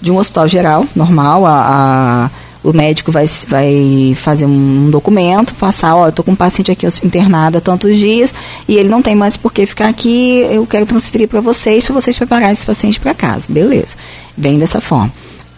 de 0.00 0.12
um 0.12 0.16
hospital 0.16 0.46
geral, 0.46 0.86
normal, 0.94 1.44
a, 1.44 2.26
a 2.26 2.30
o 2.62 2.72
médico 2.72 3.12
vai, 3.12 3.26
vai 3.46 4.16
fazer 4.16 4.46
um 4.46 4.90
documento, 4.90 5.54
passar, 5.54 5.94
ó, 5.94 6.06
eu 6.06 6.10
estou 6.10 6.24
com 6.24 6.32
um 6.32 6.36
paciente 6.36 6.70
aqui 6.70 6.86
internado 7.04 7.58
há 7.58 7.60
tantos 7.60 7.96
dias 7.96 8.34
e 8.66 8.76
ele 8.76 8.88
não 8.88 9.00
tem 9.00 9.14
mais 9.14 9.36
por 9.36 9.52
que 9.52 9.64
ficar 9.66 9.88
aqui, 9.88 10.46
eu 10.50 10.66
quero 10.66 10.86
transferir 10.86 11.28
para 11.28 11.40
vocês, 11.40 11.86
para 11.86 11.94
vocês 11.94 12.18
prepararem 12.18 12.52
esse 12.52 12.66
paciente 12.66 12.98
para 12.98 13.14
casa. 13.14 13.46
Beleza. 13.48 13.96
Vem 14.36 14.58
dessa 14.58 14.80
forma. 14.80 15.12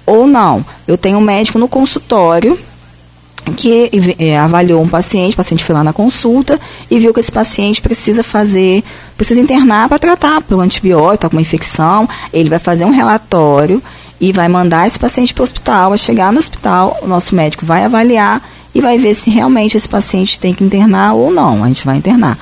Ou 0.07 0.27
não, 0.27 0.65
eu 0.87 0.99
tenho 0.99 1.19
um 1.19 1.23
médico 1.23 1.59
no 1.59 1.69
consultório 1.69 2.59
que 3.57 3.91
é, 4.19 4.39
avaliou 4.39 4.83
um 4.83 4.89
paciente, 4.89 5.35
o 5.35 5.37
paciente 5.37 5.65
foi 5.65 5.75
lá 5.75 5.83
na 5.83 5.93
consulta 5.93 6.59
e 6.91 6.99
viu 6.99 7.13
que 7.13 7.21
esse 7.21 7.33
paciente 7.33 7.81
precisa 7.81 8.23
fazer, 8.23 8.85
precisa 9.17 9.41
internar 9.41 9.89
para 9.89 9.99
tratar 9.99 10.43
pelo 10.43 10.61
antibiótico, 10.61 11.27
alguma 11.27 11.43
infecção. 11.43 12.09
Ele 12.33 12.49
vai 12.49 12.59
fazer 12.59 12.85
um 12.85 12.91
relatório 12.91 13.83
e 14.21 14.33
vai 14.33 14.49
mandar 14.49 14.87
esse 14.87 14.99
paciente 14.99 15.33
para 15.33 15.43
o 15.43 15.45
hospital. 15.45 15.91
Vai 15.91 15.99
chegar 15.99 16.33
no 16.33 16.39
hospital, 16.39 16.99
o 17.03 17.07
nosso 17.07 17.35
médico 17.35 17.65
vai 17.65 17.85
avaliar 17.85 18.43
e 18.75 18.81
vai 18.81 18.99
ver 18.99 19.15
se 19.15 19.31
realmente 19.31 19.77
esse 19.77 19.89
paciente 19.89 20.39
tem 20.39 20.55
que 20.55 20.63
internar 20.63 21.15
ou 21.15 21.33
não. 21.33 21.65
A 21.65 21.69
gente 21.69 21.85
vai 21.85 21.97
internar. 21.97 22.39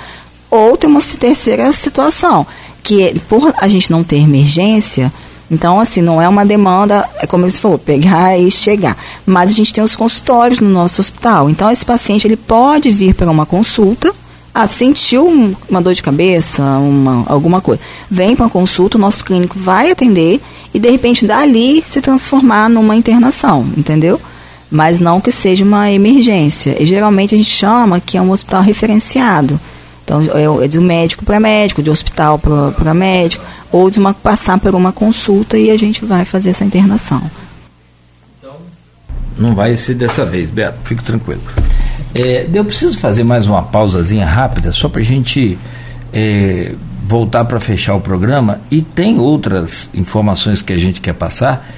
Ou 0.50 0.76
tem 0.76 0.88
uma 0.88 1.00
terceira 1.00 1.72
situação, 1.72 2.46
que 2.82 3.20
por 3.28 3.54
a 3.58 3.68
gente 3.68 3.90
não 3.90 4.02
ter 4.02 4.16
emergência, 4.16 5.12
então, 5.50 5.80
assim, 5.80 6.02
não 6.02 6.20
é 6.20 6.28
uma 6.28 6.44
demanda, 6.44 7.08
é 7.18 7.26
como 7.26 7.48
você 7.48 7.58
falou, 7.58 7.78
pegar 7.78 8.38
e 8.38 8.50
chegar. 8.50 8.96
Mas 9.24 9.50
a 9.50 9.54
gente 9.54 9.72
tem 9.72 9.82
os 9.82 9.96
consultórios 9.96 10.60
no 10.60 10.68
nosso 10.68 11.00
hospital. 11.00 11.48
Então, 11.48 11.70
esse 11.70 11.86
paciente 11.86 12.26
ele 12.26 12.36
pode 12.36 12.90
vir 12.90 13.14
para 13.14 13.30
uma 13.30 13.46
consulta, 13.46 14.14
ah, 14.60 14.66
sentiu 14.66 15.54
uma 15.70 15.80
dor 15.80 15.94
de 15.94 16.02
cabeça, 16.02 16.62
uma, 16.62 17.24
alguma 17.28 17.60
coisa. 17.60 17.80
Vem 18.10 18.34
para 18.34 18.46
uma 18.46 18.50
consulta, 18.50 18.98
o 18.98 19.00
nosso 19.00 19.24
clínico 19.24 19.56
vai 19.56 19.92
atender 19.92 20.40
e, 20.74 20.80
de 20.80 20.90
repente, 20.90 21.24
dali 21.24 21.80
se 21.86 22.00
transformar 22.00 22.68
numa 22.68 22.96
internação, 22.96 23.64
entendeu? 23.76 24.20
Mas 24.68 24.98
não 24.98 25.20
que 25.20 25.30
seja 25.30 25.64
uma 25.64 25.92
emergência. 25.92 26.76
E 26.82 26.84
geralmente 26.84 27.36
a 27.36 27.38
gente 27.38 27.50
chama 27.50 28.00
que 28.00 28.18
é 28.18 28.20
um 28.20 28.32
hospital 28.32 28.60
referenciado. 28.60 29.60
Então, 30.04 30.22
é, 30.22 30.64
é 30.64 30.66
de 30.66 30.80
médico 30.80 31.24
para 31.24 31.38
médico, 31.38 31.80
de 31.80 31.90
hospital 31.90 32.36
para 32.36 32.92
médico, 32.92 33.44
ou 33.70 33.88
de 33.88 34.00
uma, 34.00 34.12
passar 34.12 34.58
por 34.58 34.74
uma 34.74 34.90
consulta 34.90 35.56
e 35.56 35.70
a 35.70 35.78
gente 35.78 36.04
vai 36.04 36.24
fazer 36.24 36.50
essa 36.50 36.64
internação. 36.64 37.22
Não 39.38 39.54
vai 39.54 39.76
ser 39.76 39.94
dessa 39.94 40.26
vez, 40.26 40.50
Beto, 40.50 40.80
fique 40.84 41.04
tranquilo. 41.04 41.42
É, 42.14 42.46
eu 42.52 42.64
preciso 42.64 42.98
fazer 42.98 43.24
mais 43.24 43.46
uma 43.46 43.62
pausazinha 43.62 44.26
rápida, 44.26 44.72
só 44.72 44.88
para 44.88 45.00
a 45.00 45.04
gente 45.04 45.58
é, 46.12 46.74
voltar 47.06 47.44
para 47.44 47.60
fechar 47.60 47.94
o 47.94 48.00
programa. 48.00 48.60
E 48.70 48.82
tem 48.82 49.18
outras 49.18 49.88
informações 49.94 50.62
que 50.62 50.72
a 50.72 50.78
gente 50.78 51.00
quer 51.00 51.14
passar, 51.14 51.68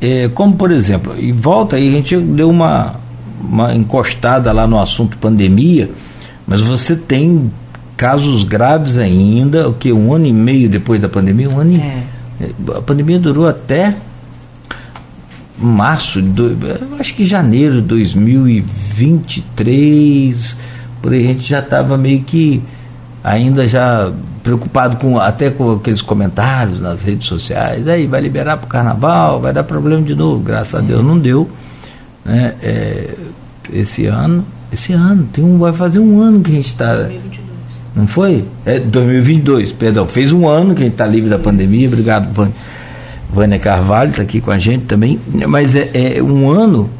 é, 0.00 0.28
como 0.28 0.54
por 0.56 0.70
exemplo, 0.70 1.14
e 1.18 1.32
volta 1.32 1.76
aí, 1.76 1.88
a 1.88 1.92
gente 1.92 2.16
deu 2.16 2.48
uma, 2.48 2.94
uma 3.40 3.74
encostada 3.74 4.50
lá 4.52 4.66
no 4.66 4.80
assunto 4.80 5.18
pandemia, 5.18 5.90
mas 6.46 6.60
você 6.60 6.96
tem 6.96 7.50
casos 7.96 8.44
graves 8.44 8.96
ainda, 8.96 9.68
o 9.68 9.74
que 9.74 9.92
um 9.92 10.14
ano 10.14 10.26
e 10.26 10.32
meio 10.32 10.68
depois 10.68 11.00
da 11.00 11.08
pandemia, 11.08 11.50
um 11.50 11.60
ano 11.60 11.76
é. 11.76 12.02
e, 12.40 12.54
a 12.74 12.80
pandemia 12.80 13.18
durou 13.18 13.46
até 13.46 13.94
março, 15.60 16.22
do, 16.22 16.56
acho 16.98 17.14
que 17.14 17.24
janeiro 17.24 17.76
de 17.76 17.82
2023, 17.82 20.56
por 21.02 21.12
aí 21.12 21.24
a 21.24 21.26
gente 21.28 21.46
já 21.46 21.60
estava 21.60 21.96
meio 21.98 22.22
que 22.22 22.62
ainda 23.22 23.68
já 23.68 24.10
preocupado 24.42 24.96
com 24.96 25.18
até 25.18 25.50
com 25.50 25.72
aqueles 25.72 26.00
comentários 26.00 26.80
nas 26.80 27.02
redes 27.02 27.26
sociais, 27.26 27.86
aí 27.86 28.06
vai 28.06 28.22
liberar 28.22 28.56
para 28.56 28.66
o 28.66 28.68
carnaval, 28.68 29.38
vai 29.40 29.52
dar 29.52 29.64
problema 29.64 30.02
de 30.02 30.14
novo, 30.14 30.40
graças 30.40 30.74
a 30.74 30.80
Deus 30.80 31.04
não 31.04 31.18
deu, 31.18 31.50
né? 32.24 32.54
É, 32.62 33.10
esse 33.72 34.06
ano, 34.06 34.44
esse 34.72 34.94
ano, 34.94 35.28
tem 35.32 35.44
um, 35.44 35.58
vai 35.58 35.72
fazer 35.72 35.98
um 35.98 36.20
ano 36.20 36.40
que 36.40 36.50
a 36.50 36.54
gente 36.54 36.68
está 36.68 37.08
não 37.94 38.06
foi? 38.06 38.44
É 38.64 38.78
2022, 38.78 39.72
perdão. 39.72 40.06
Fez 40.06 40.32
um 40.32 40.48
ano 40.48 40.74
que 40.74 40.82
a 40.82 40.84
gente 40.84 40.94
está 40.94 41.06
livre 41.06 41.28
da 41.28 41.38
pandemia. 41.38 41.88
Obrigado, 41.88 42.32
Vânia, 42.32 42.54
Vânia 43.32 43.58
Carvalho, 43.58 44.10
está 44.10 44.22
aqui 44.22 44.40
com 44.40 44.50
a 44.50 44.58
gente 44.58 44.86
também. 44.86 45.18
Mas 45.48 45.74
é, 45.74 45.90
é, 45.94 46.22
um 46.22 46.50
ano, 46.50 46.90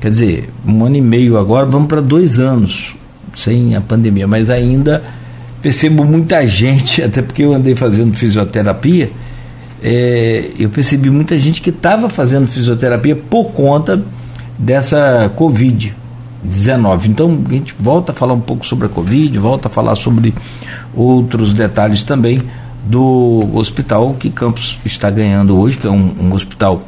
quer 0.00 0.08
dizer, 0.08 0.50
um 0.66 0.84
ano 0.84 0.96
e 0.96 1.00
meio 1.00 1.36
agora, 1.36 1.66
vamos 1.66 1.88
para 1.88 2.00
dois 2.00 2.38
anos 2.38 2.94
sem 3.34 3.74
a 3.74 3.80
pandemia. 3.80 4.26
Mas 4.26 4.50
ainda 4.50 5.02
percebo 5.60 6.04
muita 6.04 6.46
gente, 6.46 7.00
até 7.04 7.22
porque 7.22 7.42
eu 7.42 7.52
andei 7.52 7.74
fazendo 7.74 8.14
fisioterapia, 8.16 9.10
é, 9.82 10.50
eu 10.58 10.70
percebi 10.70 11.10
muita 11.10 11.36
gente 11.36 11.60
que 11.60 11.70
estava 11.70 12.08
fazendo 12.08 12.46
fisioterapia 12.46 13.16
por 13.16 13.52
conta 13.52 14.02
dessa 14.58 15.30
Covid. 15.36 15.94
19. 16.42 17.08
Então 17.08 17.42
a 17.46 17.50
gente 17.50 17.74
volta 17.80 18.12
a 18.12 18.14
falar 18.14 18.34
um 18.34 18.40
pouco 18.40 18.66
sobre 18.66 18.84
a 18.84 18.88
Covid, 18.90 19.38
volta 19.38 19.68
a 19.68 19.70
falar 19.70 19.94
sobre 19.96 20.34
outros 20.94 21.54
detalhes 21.54 22.02
também 22.02 22.38
do 22.84 23.48
hospital 23.54 24.14
que 24.14 24.30
Campos 24.30 24.78
está 24.84 25.10
ganhando 25.10 25.58
hoje, 25.58 25.78
que 25.78 25.86
é 25.86 25.90
um, 25.90 26.14
um 26.20 26.32
hospital 26.34 26.86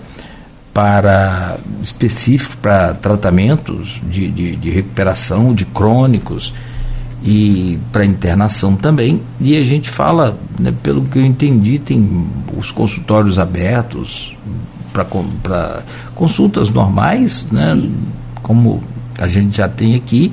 para 0.73 1.57
específico 1.83 2.57
para 2.59 2.93
tratamentos 2.93 3.99
de, 4.11 4.31
de, 4.31 4.57
de, 4.57 4.71
recuperação 4.71 5.55
de 5.55 5.65
crônicos 5.65 6.53
e 7.25 7.79
para 7.91 8.05
internação 8.05 8.77
também. 8.77 9.23
E 9.41 9.57
a 9.57 9.65
gente 9.65 9.89
fala, 9.89 10.39
né, 10.59 10.75
pelo 10.83 11.03
que 11.03 11.19
eu 11.19 11.25
entendi, 11.25 11.79
tem 11.79 12.27
os 12.55 12.71
consultórios 12.71 13.39
abertos 13.39 14.37
para 14.93 15.83
consultas 16.15 16.69
normais, 16.69 17.47
né, 17.51 17.89
como 18.43 18.83
a 19.19 19.27
gente 19.27 19.57
já 19.57 19.69
tem 19.69 19.95
aqui 19.95 20.31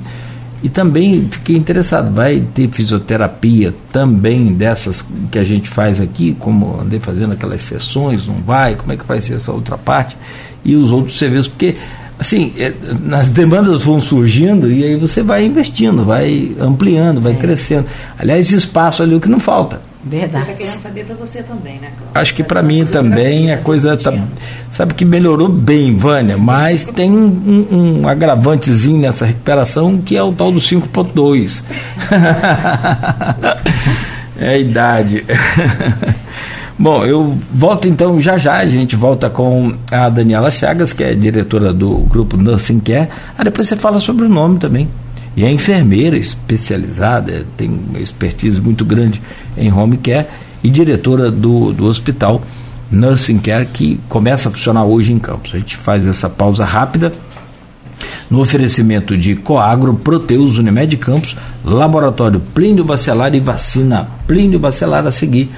E 0.64 0.68
também 0.70 1.28
fiquei 1.30 1.56
interessado, 1.56 2.10
vai 2.10 2.42
ter 2.54 2.70
fisioterapia 2.70 3.74
também 3.92 4.54
dessas 4.54 5.04
que 5.30 5.38
a 5.38 5.44
gente 5.44 5.68
faz 5.68 6.00
aqui, 6.00 6.34
como 6.40 6.80
andei 6.80 6.98
fazendo 6.98 7.34
aquelas 7.34 7.60
sessões, 7.60 8.26
não 8.26 8.36
vai? 8.36 8.74
Como 8.74 8.90
é 8.90 8.96
que 8.96 9.04
vai 9.04 9.20
ser 9.20 9.34
essa 9.34 9.52
outra 9.52 9.76
parte? 9.76 10.16
E 10.64 10.74
os 10.74 10.90
outros 10.90 11.18
serviços, 11.18 11.48
porque 11.48 11.76
assim, 12.18 12.50
é, 12.56 12.72
as 13.12 13.30
demandas 13.30 13.82
vão 13.82 14.00
surgindo 14.00 14.72
e 14.72 14.82
aí 14.82 14.96
você 14.96 15.22
vai 15.22 15.44
investindo, 15.44 16.02
vai 16.02 16.56
ampliando, 16.58 17.20
vai 17.20 17.32
é. 17.32 17.36
crescendo. 17.36 17.86
Aliás, 18.18 18.50
espaço 18.50 19.02
ali 19.02 19.12
é 19.12 19.16
o 19.16 19.20
que 19.20 19.28
não 19.28 19.40
falta. 19.40 19.82
Verdade. 20.04 20.46
Você 20.46 20.54
querendo 20.54 20.82
saber 20.82 21.04
para 21.06 21.14
você 21.14 21.42
também, 21.42 21.78
né, 21.78 21.88
Cláudia? 21.96 22.20
Acho 22.20 22.34
que 22.34 22.42
para 22.42 22.62
mim 22.62 22.84
também 22.84 23.52
a 23.52 23.58
coisa 23.58 23.96
tá, 23.96 24.12
sabe 24.70 24.92
que 24.92 25.04
melhorou 25.04 25.48
bem, 25.48 25.96
Vânia, 25.96 26.36
mas 26.36 26.84
tem 26.84 27.10
um, 27.10 28.02
um 28.02 28.08
agravantezinho 28.08 28.98
nessa 28.98 29.24
recuperação 29.24 29.98
que 29.98 30.14
é 30.14 30.22
o 30.22 30.32
tal 30.32 30.52
do 30.52 30.60
5.2. 30.60 31.62
é 34.38 34.48
a 34.50 34.58
idade. 34.58 35.24
Bom, 36.78 37.06
eu 37.06 37.38
volto 37.52 37.88
então 37.88 38.20
já 38.20 38.36
já, 38.36 38.56
a 38.56 38.66
gente 38.66 38.96
volta 38.96 39.30
com 39.30 39.74
a 39.90 40.10
Daniela 40.10 40.50
Chagas, 40.50 40.92
que 40.92 41.04
é 41.04 41.14
diretora 41.14 41.72
do 41.72 41.98
grupo 42.00 42.36
Nursing 42.36 42.80
Care. 42.80 43.08
Ah, 43.38 43.44
depois 43.44 43.68
você 43.68 43.76
fala 43.76 44.00
sobre 44.00 44.26
o 44.26 44.28
nome 44.28 44.58
também. 44.58 44.88
E 45.36 45.44
é 45.44 45.50
enfermeira 45.50 46.16
especializada, 46.16 47.44
tem 47.56 47.68
uma 47.68 47.98
expertise 47.98 48.60
muito 48.60 48.84
grande 48.84 49.20
em 49.56 49.72
home 49.72 49.96
care 49.96 50.26
e 50.62 50.70
diretora 50.70 51.30
do, 51.30 51.72
do 51.72 51.86
hospital 51.86 52.42
Nursing 52.90 53.38
Care, 53.38 53.66
que 53.66 54.00
começa 54.08 54.48
a 54.48 54.52
funcionar 54.52 54.84
hoje 54.84 55.12
em 55.12 55.18
Campos. 55.18 55.52
A 55.54 55.58
gente 55.58 55.76
faz 55.76 56.06
essa 56.06 56.30
pausa 56.30 56.64
rápida 56.64 57.12
no 58.30 58.40
oferecimento 58.40 59.16
de 59.16 59.34
Coagro, 59.36 59.94
Proteus, 59.94 60.56
Unimed 60.56 60.96
Campos, 60.96 61.36
Laboratório 61.64 62.40
Plínio 62.40 62.84
Bacelar 62.84 63.34
e 63.34 63.40
Vacina 63.40 64.08
Plínio 64.26 64.58
Bacelar 64.58 65.06
a 65.06 65.12
seguir. 65.12 65.50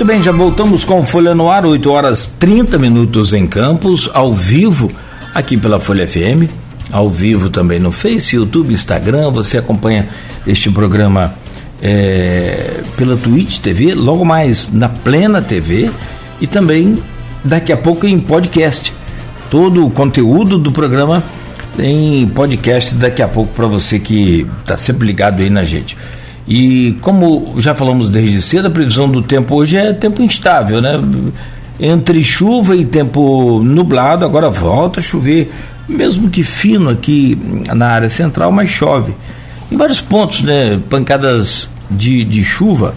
Muito 0.00 0.12
bem, 0.14 0.22
já 0.22 0.32
voltamos 0.32 0.82
com 0.82 1.04
Folha 1.04 1.34
no 1.34 1.50
Ar, 1.50 1.66
8 1.66 1.90
horas 1.90 2.24
30 2.38 2.78
minutos 2.78 3.34
em 3.34 3.46
Campos, 3.46 4.08
ao 4.14 4.32
vivo, 4.32 4.90
aqui 5.34 5.58
pela 5.58 5.78
Folha 5.78 6.08
FM, 6.08 6.50
ao 6.90 7.10
vivo 7.10 7.50
também 7.50 7.78
no 7.78 7.92
Face, 7.92 8.34
YouTube, 8.34 8.72
Instagram. 8.72 9.30
Você 9.30 9.58
acompanha 9.58 10.08
este 10.46 10.70
programa 10.70 11.34
é, 11.82 12.80
pela 12.96 13.14
Twitch 13.14 13.58
TV, 13.58 13.92
logo 13.92 14.24
mais 14.24 14.72
na 14.72 14.88
Plena 14.88 15.42
TV 15.42 15.90
e 16.40 16.46
também 16.46 16.96
daqui 17.44 17.70
a 17.70 17.76
pouco 17.76 18.06
em 18.06 18.18
podcast. 18.18 18.94
Todo 19.50 19.84
o 19.84 19.90
conteúdo 19.90 20.56
do 20.56 20.72
programa 20.72 21.22
em 21.78 22.26
podcast 22.26 22.94
daqui 22.94 23.20
a 23.20 23.28
pouco 23.28 23.52
para 23.52 23.66
você 23.66 23.98
que 23.98 24.46
está 24.62 24.78
sempre 24.78 25.06
ligado 25.06 25.42
aí 25.42 25.50
na 25.50 25.62
gente. 25.62 25.94
E 26.50 26.96
como 27.00 27.54
já 27.58 27.76
falamos 27.76 28.10
desde 28.10 28.42
cedo, 28.42 28.66
a 28.66 28.70
previsão 28.70 29.08
do 29.08 29.22
tempo 29.22 29.54
hoje 29.54 29.76
é 29.76 29.92
tempo 29.92 30.20
instável, 30.20 30.82
né? 30.82 31.00
Entre 31.78 32.24
chuva 32.24 32.74
e 32.74 32.84
tempo 32.84 33.62
nublado, 33.62 34.24
agora 34.24 34.50
volta 34.50 34.98
a 34.98 35.02
chover, 35.02 35.52
mesmo 35.88 36.28
que 36.28 36.42
fino 36.42 36.90
aqui 36.90 37.38
na 37.72 37.90
área 37.90 38.10
central, 38.10 38.50
mas 38.50 38.68
chove. 38.68 39.14
Em 39.70 39.76
vários 39.76 40.00
pontos, 40.00 40.42
né? 40.42 40.80
Pancadas 40.90 41.70
de, 41.88 42.24
de 42.24 42.42
chuva 42.42 42.94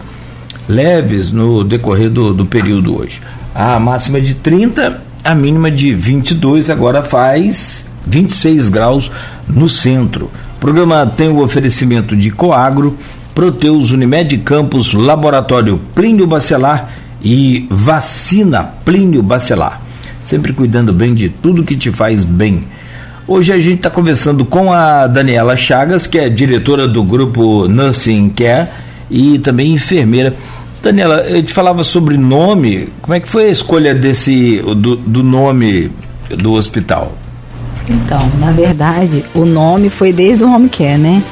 leves 0.67 1.29
no 1.29 1.63
decorrer 1.63 2.09
do, 2.09 2.33
do 2.33 2.47
período 2.47 2.99
hoje. 2.99 3.21
A 3.53 3.79
máxima 3.79 4.17
é 4.17 4.21
de 4.21 4.33
30, 4.33 4.99
a 5.23 5.35
mínima 5.35 5.69
de 5.69 5.93
22, 5.93 6.71
agora 6.71 7.03
faz 7.03 7.85
26 8.07 8.69
graus 8.69 9.11
no 9.47 9.69
centro. 9.69 10.31
O 10.57 10.59
programa 10.59 11.05
tem 11.05 11.29
o 11.29 11.43
oferecimento 11.43 12.15
de 12.15 12.31
Coagro 12.31 12.97
Proteus 13.33 13.91
Unimed 13.91 14.37
Campos, 14.39 14.93
Laboratório 14.93 15.79
Plínio 15.95 16.27
Bacelar 16.27 16.89
e 17.21 17.67
Vacina 17.69 18.63
Plínio 18.85 19.23
Bacelar. 19.23 19.81
Sempre 20.23 20.53
cuidando 20.53 20.93
bem 20.93 21.13
de 21.13 21.29
tudo 21.29 21.63
que 21.63 21.75
te 21.75 21.91
faz 21.91 22.23
bem. 22.23 22.65
Hoje 23.27 23.51
a 23.51 23.59
gente 23.59 23.77
está 23.77 23.89
conversando 23.89 24.45
com 24.45 24.71
a 24.71 25.07
Daniela 25.07 25.55
Chagas, 25.55 26.05
que 26.05 26.17
é 26.17 26.29
diretora 26.29 26.87
do 26.87 27.03
grupo 27.03 27.67
Nursing 27.67 28.29
Care 28.29 28.69
e 29.09 29.39
também 29.39 29.71
enfermeira. 29.71 30.35
Daniela, 30.81 31.21
eu 31.21 31.41
te 31.41 31.53
falava 31.53 31.83
sobre 31.83 32.17
nome. 32.17 32.89
Como 33.01 33.13
é 33.13 33.19
que 33.19 33.27
foi 33.27 33.45
a 33.45 33.49
escolha 33.49 33.95
desse 33.95 34.61
do, 34.61 34.97
do 34.97 35.23
nome 35.23 35.89
do 36.37 36.51
hospital? 36.53 37.17
Então, 37.87 38.29
na 38.39 38.51
verdade, 38.51 39.23
o 39.33 39.45
nome 39.45 39.89
foi 39.89 40.13
desde 40.13 40.43
o 40.43 40.53
home 40.53 40.69
care, 40.69 40.97
né? 40.97 41.23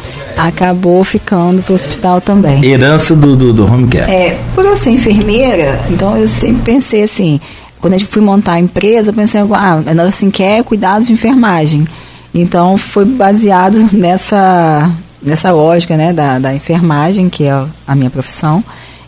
Acabou 0.48 1.04
ficando 1.04 1.62
para 1.62 1.72
o 1.72 1.76
hospital 1.76 2.20
também. 2.22 2.64
Herança 2.64 3.16
do, 3.16 3.36
do, 3.36 3.54
do 3.54 3.66
home 3.66 3.88
care. 3.88 4.12
É, 4.12 4.40
por 4.54 4.66
eu 4.66 4.76
ser 4.76 4.92
enfermeira, 4.92 5.80
então 5.90 6.18
eu 6.18 6.28
sempre 6.28 6.74
pensei 6.74 7.04
assim, 7.04 7.40
quando 7.80 7.94
a 7.94 7.98
gente 7.98 8.10
fui 8.10 8.22
montar 8.22 8.54
a 8.54 8.60
empresa, 8.60 9.10
eu 9.10 9.14
pensei, 9.14 9.42
ah, 9.42 9.82
assim 10.08 10.30
quer 10.30 10.64
cuidados 10.64 11.08
de 11.08 11.14
enfermagem. 11.14 11.88
Então 12.34 12.78
foi 12.78 13.06
baseado 13.06 13.90
nessa, 13.92 14.90
nessa 15.22 15.52
lógica 15.52 15.98
né, 15.98 16.14
da, 16.14 16.40
da 16.40 16.56
enfermagem, 16.56 17.30
que 17.30 17.46
é 17.46 17.66
a 17.88 17.96
minha 17.96 18.10
profissão. 18.10 18.64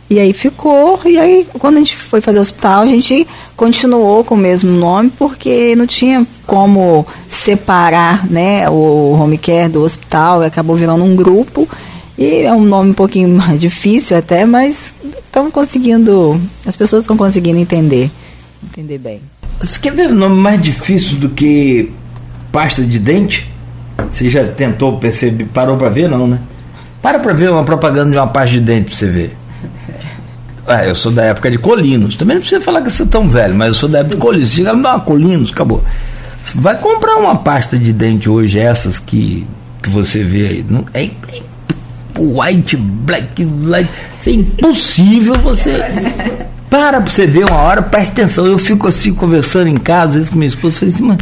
E 0.09 0.19
aí 0.19 0.33
ficou, 0.33 0.99
e 1.05 1.17
aí 1.17 1.47
quando 1.57 1.77
a 1.77 1.79
gente 1.79 1.95
foi 1.95 2.21
fazer 2.21 2.37
o 2.37 2.41
hospital, 2.41 2.83
a 2.83 2.85
gente 2.85 3.25
continuou 3.55 4.23
com 4.23 4.35
o 4.35 4.37
mesmo 4.37 4.69
nome, 4.69 5.11
porque 5.17 5.75
não 5.75 5.87
tinha 5.87 6.25
como 6.45 7.05
separar 7.27 8.29
né, 8.29 8.69
o 8.69 9.17
home 9.19 9.37
care 9.37 9.69
do 9.69 9.81
hospital, 9.81 10.41
acabou 10.41 10.75
virando 10.75 11.03
um 11.03 11.15
grupo. 11.15 11.67
E 12.17 12.43
é 12.43 12.53
um 12.53 12.63
nome 12.63 12.91
um 12.91 12.93
pouquinho 12.93 13.29
mais 13.37 13.59
difícil 13.59 14.17
até, 14.17 14.45
mas 14.45 14.93
estão 15.25 15.49
conseguindo, 15.49 16.39
as 16.65 16.77
pessoas 16.77 17.03
estão 17.03 17.17
conseguindo 17.17 17.57
entender, 17.57 18.11
entender 18.63 18.97
bem. 18.97 19.21
Você 19.59 19.79
quer 19.79 19.93
ver 19.93 20.09
um 20.09 20.15
nome 20.15 20.35
mais 20.35 20.61
difícil 20.61 21.17
do 21.17 21.29
que 21.29 21.91
pasta 22.51 22.83
de 22.83 22.99
dente? 22.99 23.49
Você 24.11 24.29
já 24.29 24.45
tentou 24.45 24.97
perceber, 24.99 25.45
parou 25.45 25.77
para 25.77 25.89
ver 25.89 26.09
não, 26.09 26.27
né? 26.27 26.39
Para 27.01 27.19
para 27.19 27.33
ver 27.33 27.49
uma 27.49 27.63
propaganda 27.63 28.11
de 28.11 28.17
uma 28.17 28.27
pasta 28.27 28.51
de 28.51 28.59
dente 28.59 28.85
para 28.85 28.95
você 28.95 29.07
ver. 29.07 29.37
Ah, 30.67 30.85
eu 30.85 30.95
sou 30.95 31.11
da 31.11 31.23
época 31.23 31.51
de 31.51 31.57
Colinos. 31.57 32.15
Também 32.15 32.35
não 32.35 32.41
precisa 32.41 32.61
falar 32.61 32.81
que 32.81 32.89
você 32.89 33.03
é 33.03 33.05
tão 33.05 33.27
velho, 33.27 33.53
mas 33.53 33.69
eu 33.69 33.73
sou 33.73 33.89
da 33.89 33.99
época 33.99 34.15
de 34.15 34.21
Colinos. 34.21 34.49
Chega 34.49 34.71
a 34.71 34.75
dar 34.75 34.99
Colinos, 35.01 35.51
acabou. 35.51 35.83
Vai 36.55 36.77
comprar 36.77 37.17
uma 37.17 37.35
pasta 37.35 37.77
de 37.77 37.93
dente 37.93 38.29
hoje, 38.29 38.59
essas 38.59 38.99
que, 38.99 39.45
que 39.81 39.89
você 39.89 40.23
vê 40.23 40.47
aí. 40.47 40.65
Não, 40.67 40.85
é, 40.93 41.05
é 41.05 41.41
white, 42.17 42.75
black, 42.77 43.45
black. 43.45 43.89
Isso 44.19 44.29
é 44.29 44.33
impossível 44.33 45.35
você. 45.35 45.81
Para 46.69 47.01
pra 47.01 47.11
você 47.11 47.27
ver 47.27 47.45
uma 47.49 47.59
hora, 47.59 47.81
presta 47.81 48.13
atenção. 48.13 48.45
Eu 48.45 48.57
fico 48.57 48.87
assim 48.87 49.13
conversando 49.13 49.67
em 49.67 49.77
casa, 49.77 50.07
às 50.07 50.15
vezes 50.15 50.29
com 50.29 50.37
minha 50.37 50.47
esposa, 50.47 50.79
falei 50.79 50.93
assim, 50.93 51.03
mano. 51.03 51.19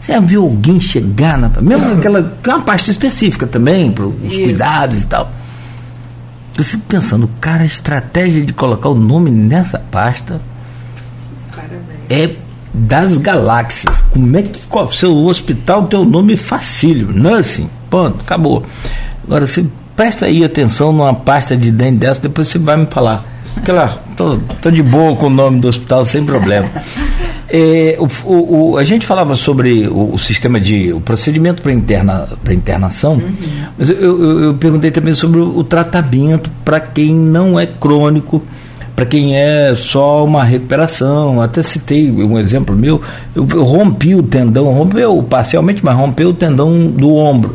Você 0.00 0.12
já 0.12 0.20
viu 0.20 0.42
alguém 0.42 0.80
chegar 0.80 1.36
na. 1.36 1.50
Mesmo 1.60 1.94
aquela. 1.94 2.32
Uma 2.46 2.60
pasta 2.60 2.90
específica 2.90 3.46
também, 3.46 3.90
para 3.90 4.06
os 4.06 4.36
cuidados 4.36 5.02
e 5.02 5.06
tal. 5.06 5.30
Eu 6.56 6.64
fico 6.64 6.82
pensando, 6.88 7.28
cara, 7.40 7.62
a 7.62 7.66
estratégia 7.66 8.42
de 8.42 8.52
colocar 8.52 8.88
o 8.88 8.94
nome 8.94 9.30
nessa 9.30 9.78
pasta 9.78 10.40
Parabéns. 11.54 11.80
é 12.08 12.30
das 12.72 13.18
galáxias. 13.18 14.02
Como 14.10 14.36
é 14.36 14.42
que 14.42 14.58
o 14.70 14.92
seu 14.92 15.14
hospital 15.26 15.86
tem 15.86 15.98
o 15.98 16.04
nome 16.04 16.36
facílio? 16.36 17.12
Nursing, 17.12 17.68
ponto, 17.90 18.20
acabou. 18.20 18.64
Agora, 19.24 19.46
você 19.46 19.66
presta 19.94 20.26
aí 20.26 20.44
atenção 20.44 20.92
numa 20.92 21.14
pasta 21.14 21.56
de 21.56 21.70
dente 21.70 21.98
dessa, 21.98 22.22
depois 22.22 22.48
você 22.48 22.58
vai 22.58 22.76
me 22.76 22.86
falar. 22.86 23.24
Aquela, 23.56 23.88
tô, 24.16 24.38
tô 24.60 24.70
de 24.70 24.82
boa 24.82 25.16
com 25.16 25.26
o 25.26 25.30
nome 25.30 25.60
do 25.60 25.68
hospital, 25.68 26.04
sem 26.04 26.24
problema. 26.24 26.70
É, 27.48 27.96
o, 27.98 28.28
o, 28.28 28.70
o, 28.72 28.76
a 28.76 28.82
gente 28.82 29.06
falava 29.06 29.36
sobre 29.36 29.86
o, 29.86 30.14
o, 30.14 30.18
sistema 30.18 30.58
de 30.58 30.92
o 30.92 31.00
procedimento 31.00 31.62
para 31.62 31.72
interna, 31.72 32.28
internação, 32.50 33.14
uhum. 33.14 33.32
mas 33.78 33.88
eu, 33.88 33.96
eu, 33.96 34.40
eu, 34.40 34.54
perguntei 34.54 34.90
também 34.90 35.14
sobre 35.14 35.38
o, 35.38 35.62
tratamento 35.62 36.50
para 36.64 36.80
quem 36.80 37.14
não 37.14 37.58
é 37.58 37.64
crônico, 37.64 38.42
para 38.96 39.06
quem 39.06 39.36
é 39.36 39.74
só 39.76 40.24
uma 40.24 40.42
recuperação. 40.42 41.40
Até 41.40 41.62
citei 41.62 42.10
um 42.10 42.36
exemplo 42.36 42.74
meu, 42.74 43.00
eu, 43.34 43.46
eu 43.52 43.62
rompi 43.62 44.16
o 44.16 44.24
tendão, 44.24 44.72
rompeu 44.72 45.22
parcialmente, 45.22 45.84
mas 45.84 45.94
rompeu 45.94 46.30
o 46.30 46.34
tendão 46.34 46.88
do 46.88 47.14
ombro. 47.14 47.54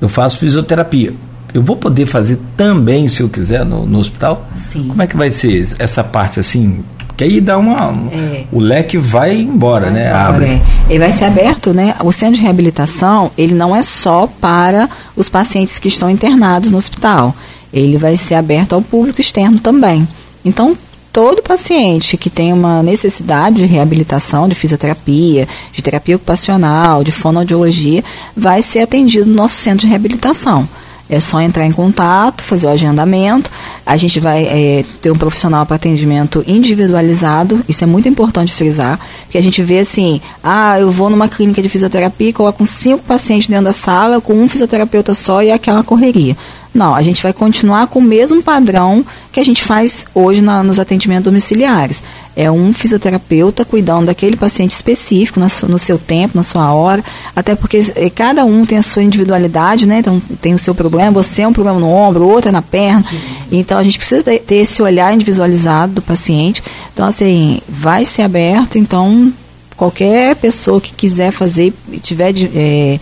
Eu 0.00 0.08
faço 0.08 0.38
fisioterapia. 0.38 1.12
Eu 1.52 1.64
vou 1.64 1.74
poder 1.74 2.06
fazer 2.06 2.38
também, 2.56 3.08
se 3.08 3.22
eu 3.22 3.28
quiser, 3.28 3.64
no, 3.64 3.84
no 3.84 3.98
hospital? 3.98 4.48
Sim. 4.56 4.86
Como 4.86 5.02
é 5.02 5.06
que 5.08 5.16
vai 5.16 5.32
ser 5.32 5.66
essa 5.80 6.04
parte 6.04 6.38
assim? 6.38 6.84
Que 7.20 7.24
aí 7.24 7.38
dá 7.38 7.58
uma. 7.58 7.94
É. 8.10 8.44
O 8.50 8.58
leque 8.58 8.96
vai 8.96 9.36
embora, 9.36 9.90
vai 9.90 9.92
né? 9.92 10.08
Embora, 10.08 10.28
Abre. 10.28 10.46
É. 10.46 10.62
Ele 10.88 10.98
vai 11.00 11.12
ser 11.12 11.26
aberto, 11.26 11.74
né? 11.74 11.94
O 12.02 12.10
centro 12.10 12.36
de 12.36 12.40
reabilitação, 12.40 13.30
ele 13.36 13.52
não 13.52 13.76
é 13.76 13.82
só 13.82 14.26
para 14.26 14.88
os 15.14 15.28
pacientes 15.28 15.78
que 15.78 15.88
estão 15.88 16.08
internados 16.08 16.70
no 16.70 16.78
hospital. 16.78 17.36
Ele 17.70 17.98
vai 17.98 18.16
ser 18.16 18.36
aberto 18.36 18.72
ao 18.72 18.80
público 18.80 19.20
externo 19.20 19.60
também. 19.60 20.08
Então, 20.42 20.74
todo 21.12 21.42
paciente 21.42 22.16
que 22.16 22.30
tem 22.30 22.54
uma 22.54 22.82
necessidade 22.82 23.56
de 23.56 23.66
reabilitação, 23.66 24.48
de 24.48 24.54
fisioterapia, 24.54 25.46
de 25.74 25.82
terapia 25.82 26.16
ocupacional, 26.16 27.04
de 27.04 27.12
fonoaudiologia, 27.12 28.02
vai 28.34 28.62
ser 28.62 28.78
atendido 28.78 29.26
no 29.26 29.34
nosso 29.34 29.56
centro 29.56 29.80
de 29.80 29.88
reabilitação. 29.88 30.66
É 31.10 31.18
só 31.18 31.40
entrar 31.40 31.66
em 31.66 31.72
contato, 31.72 32.42
fazer 32.44 32.66
o 32.66 32.70
agendamento. 32.70 33.50
A 33.84 33.96
gente 33.96 34.20
vai 34.20 34.44
é, 34.44 34.84
ter 35.02 35.10
um 35.10 35.16
profissional 35.16 35.66
para 35.66 35.74
atendimento 35.74 36.44
individualizado. 36.46 37.60
Isso 37.68 37.82
é 37.82 37.86
muito 37.86 38.08
importante 38.08 38.54
frisar. 38.54 38.98
Que 39.28 39.36
a 39.36 39.42
gente 39.42 39.60
vê 39.60 39.80
assim: 39.80 40.20
ah, 40.42 40.78
eu 40.78 40.90
vou 40.90 41.10
numa 41.10 41.28
clínica 41.28 41.60
de 41.60 41.68
fisioterapia 41.68 42.28
e 42.28 42.32
coloco 42.32 42.64
cinco 42.64 43.02
pacientes 43.02 43.48
dentro 43.48 43.64
da 43.64 43.72
sala, 43.72 44.20
com 44.20 44.34
um 44.34 44.48
fisioterapeuta 44.48 45.12
só 45.12 45.42
e 45.42 45.50
aquela 45.50 45.82
correria. 45.82 46.36
Não, 46.72 46.94
a 46.94 47.02
gente 47.02 47.22
vai 47.22 47.32
continuar 47.32 47.88
com 47.88 47.98
o 47.98 48.02
mesmo 48.02 48.42
padrão 48.42 49.04
que 49.32 49.40
a 49.40 49.44
gente 49.44 49.62
faz 49.62 50.06
hoje 50.14 50.40
na, 50.40 50.62
nos 50.62 50.78
atendimentos 50.78 51.24
domiciliares. 51.24 52.00
É 52.36 52.48
um 52.48 52.72
fisioterapeuta 52.72 53.64
cuidando 53.64 54.06
daquele 54.06 54.36
paciente 54.36 54.70
específico 54.70 55.40
no, 55.40 55.48
no 55.68 55.78
seu 55.78 55.98
tempo, 55.98 56.36
na 56.36 56.44
sua 56.44 56.72
hora, 56.72 57.04
até 57.34 57.56
porque 57.56 57.92
eh, 57.96 58.08
cada 58.08 58.44
um 58.44 58.64
tem 58.64 58.78
a 58.78 58.82
sua 58.82 59.02
individualidade, 59.02 59.84
né? 59.84 59.98
Então 59.98 60.22
tem 60.40 60.54
o 60.54 60.58
seu 60.58 60.74
problema, 60.74 61.10
você 61.10 61.42
é 61.42 61.48
um 61.48 61.52
problema 61.52 61.80
no 61.80 61.88
ombro, 61.88 62.26
outro 62.26 62.48
é 62.48 62.52
na 62.52 62.62
perna. 62.62 63.04
Então 63.50 63.76
a 63.76 63.82
gente 63.82 63.98
precisa 63.98 64.22
ter, 64.22 64.38
ter 64.38 64.56
esse 64.56 64.80
olhar 64.80 65.12
individualizado 65.12 65.94
do 65.94 66.02
paciente. 66.02 66.62
Então, 66.92 67.06
assim, 67.06 67.60
vai 67.68 68.04
ser 68.04 68.22
aberto, 68.22 68.78
então 68.78 69.32
qualquer 69.76 70.36
pessoa 70.36 70.80
que 70.80 70.92
quiser 70.92 71.32
fazer 71.32 71.72
e 71.90 71.98
tiver 71.98 72.34
é, 72.54 73.00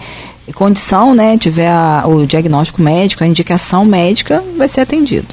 condição, 0.52 1.14
né, 1.14 1.36
tiver 1.36 1.70
a, 1.70 2.04
o 2.06 2.26
diagnóstico 2.26 2.82
médico, 2.82 3.24
a 3.24 3.26
indicação 3.26 3.84
médica, 3.84 4.42
vai 4.56 4.68
ser 4.68 4.80
atendido. 4.82 5.28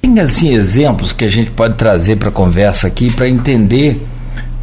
Tem 0.00 0.20
assim 0.20 0.50
exemplos 0.50 1.12
que 1.12 1.24
a 1.24 1.28
gente 1.28 1.50
pode 1.50 1.74
trazer 1.74 2.16
para 2.16 2.28
a 2.28 2.32
conversa 2.32 2.86
aqui 2.86 3.12
para 3.12 3.28
entender 3.28 4.00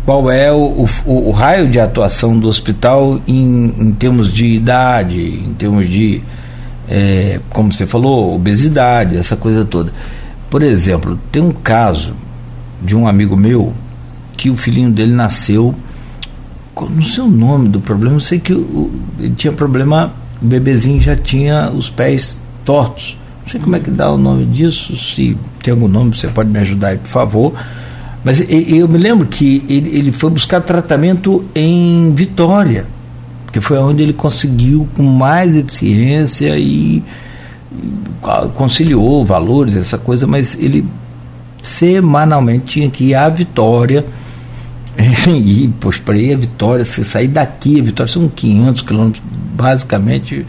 qual 0.05 0.29
é 0.29 0.51
o, 0.51 0.87
o, 1.05 1.29
o, 1.29 1.31
raio 1.31 1.67
de 1.67 1.79
atuação 1.79 2.37
do 2.37 2.47
hospital 2.47 3.21
em, 3.27 3.73
em 3.77 3.91
termos 3.93 4.31
de 4.31 4.45
idade, 4.45 5.19
em 5.19 5.53
termos 5.53 5.87
de, 5.87 6.21
é, 6.89 7.39
como 7.49 7.71
você 7.71 7.87
falou, 7.87 8.35
obesidade, 8.35 9.17
essa 9.17 9.35
coisa 9.35 9.63
toda. 9.63 9.93
Por 10.49 10.61
exemplo, 10.61 11.17
tem 11.31 11.41
um 11.41 11.51
caso 11.51 12.13
de 12.81 12.95
um 12.95 13.07
amigo 13.07 13.37
meu 13.37 13.73
que 14.35 14.49
o 14.49 14.57
filhinho 14.57 14.91
dele 14.91 15.13
nasceu 15.13 15.73
não 16.81 17.03
sei 17.03 17.23
o 17.23 17.27
nome 17.27 17.69
do 17.69 17.79
problema, 17.79 18.15
eu 18.15 18.19
sei 18.19 18.39
que 18.39 18.53
o, 18.53 18.91
ele 19.19 19.33
tinha 19.35 19.53
problema, 19.53 20.11
o 20.41 20.45
bebezinho 20.45 21.01
já 21.01 21.15
tinha 21.15 21.69
os 21.69 21.89
pés 21.89 22.41
tortos. 22.65 23.17
Não 23.43 23.51
sei 23.51 23.59
como 23.59 23.75
é 23.75 23.79
que 23.79 23.91
dá 23.91 24.11
o 24.11 24.17
nome 24.17 24.45
disso, 24.45 24.95
se 24.95 25.37
tem 25.61 25.73
algum 25.73 25.87
nome, 25.87 26.17
você 26.17 26.27
pode 26.27 26.49
me 26.49 26.59
ajudar 26.59 26.89
aí, 26.89 26.97
por 26.97 27.09
favor. 27.09 27.53
Mas 28.23 28.39
eu 28.49 28.87
me 28.87 28.97
lembro 28.97 29.27
que 29.27 29.63
ele, 29.67 29.97
ele 29.97 30.11
foi 30.11 30.29
buscar 30.29 30.61
tratamento 30.61 31.43
em 31.53 32.13
Vitória, 32.15 32.87
que 33.51 33.59
foi 33.59 33.77
onde 33.77 34.01
ele 34.01 34.13
conseguiu 34.13 34.87
com 34.95 35.03
mais 35.03 35.55
eficiência 35.55 36.57
e, 36.57 37.03
e 37.71 37.93
conciliou 38.55 39.25
valores, 39.25 39.75
essa 39.75 39.97
coisa, 39.97 40.25
mas 40.25 40.57
ele 40.57 40.85
semanalmente 41.61 42.65
tinha 42.65 42.89
que 42.89 43.05
ir 43.05 43.15
à 43.15 43.27
Vitória 43.27 44.05
e 45.27 45.73
pois, 45.79 45.99
para 45.99 46.17
ir 46.17 46.33
a 46.33 46.37
Vitória, 46.37 46.85
você 46.85 47.03
sair 47.03 47.27
daqui, 47.27 47.79
a 47.79 47.83
Vitória 47.83 48.11
são 48.11 48.27
500 48.27 48.81
quilômetros, 48.83 49.23
basicamente 49.55 50.45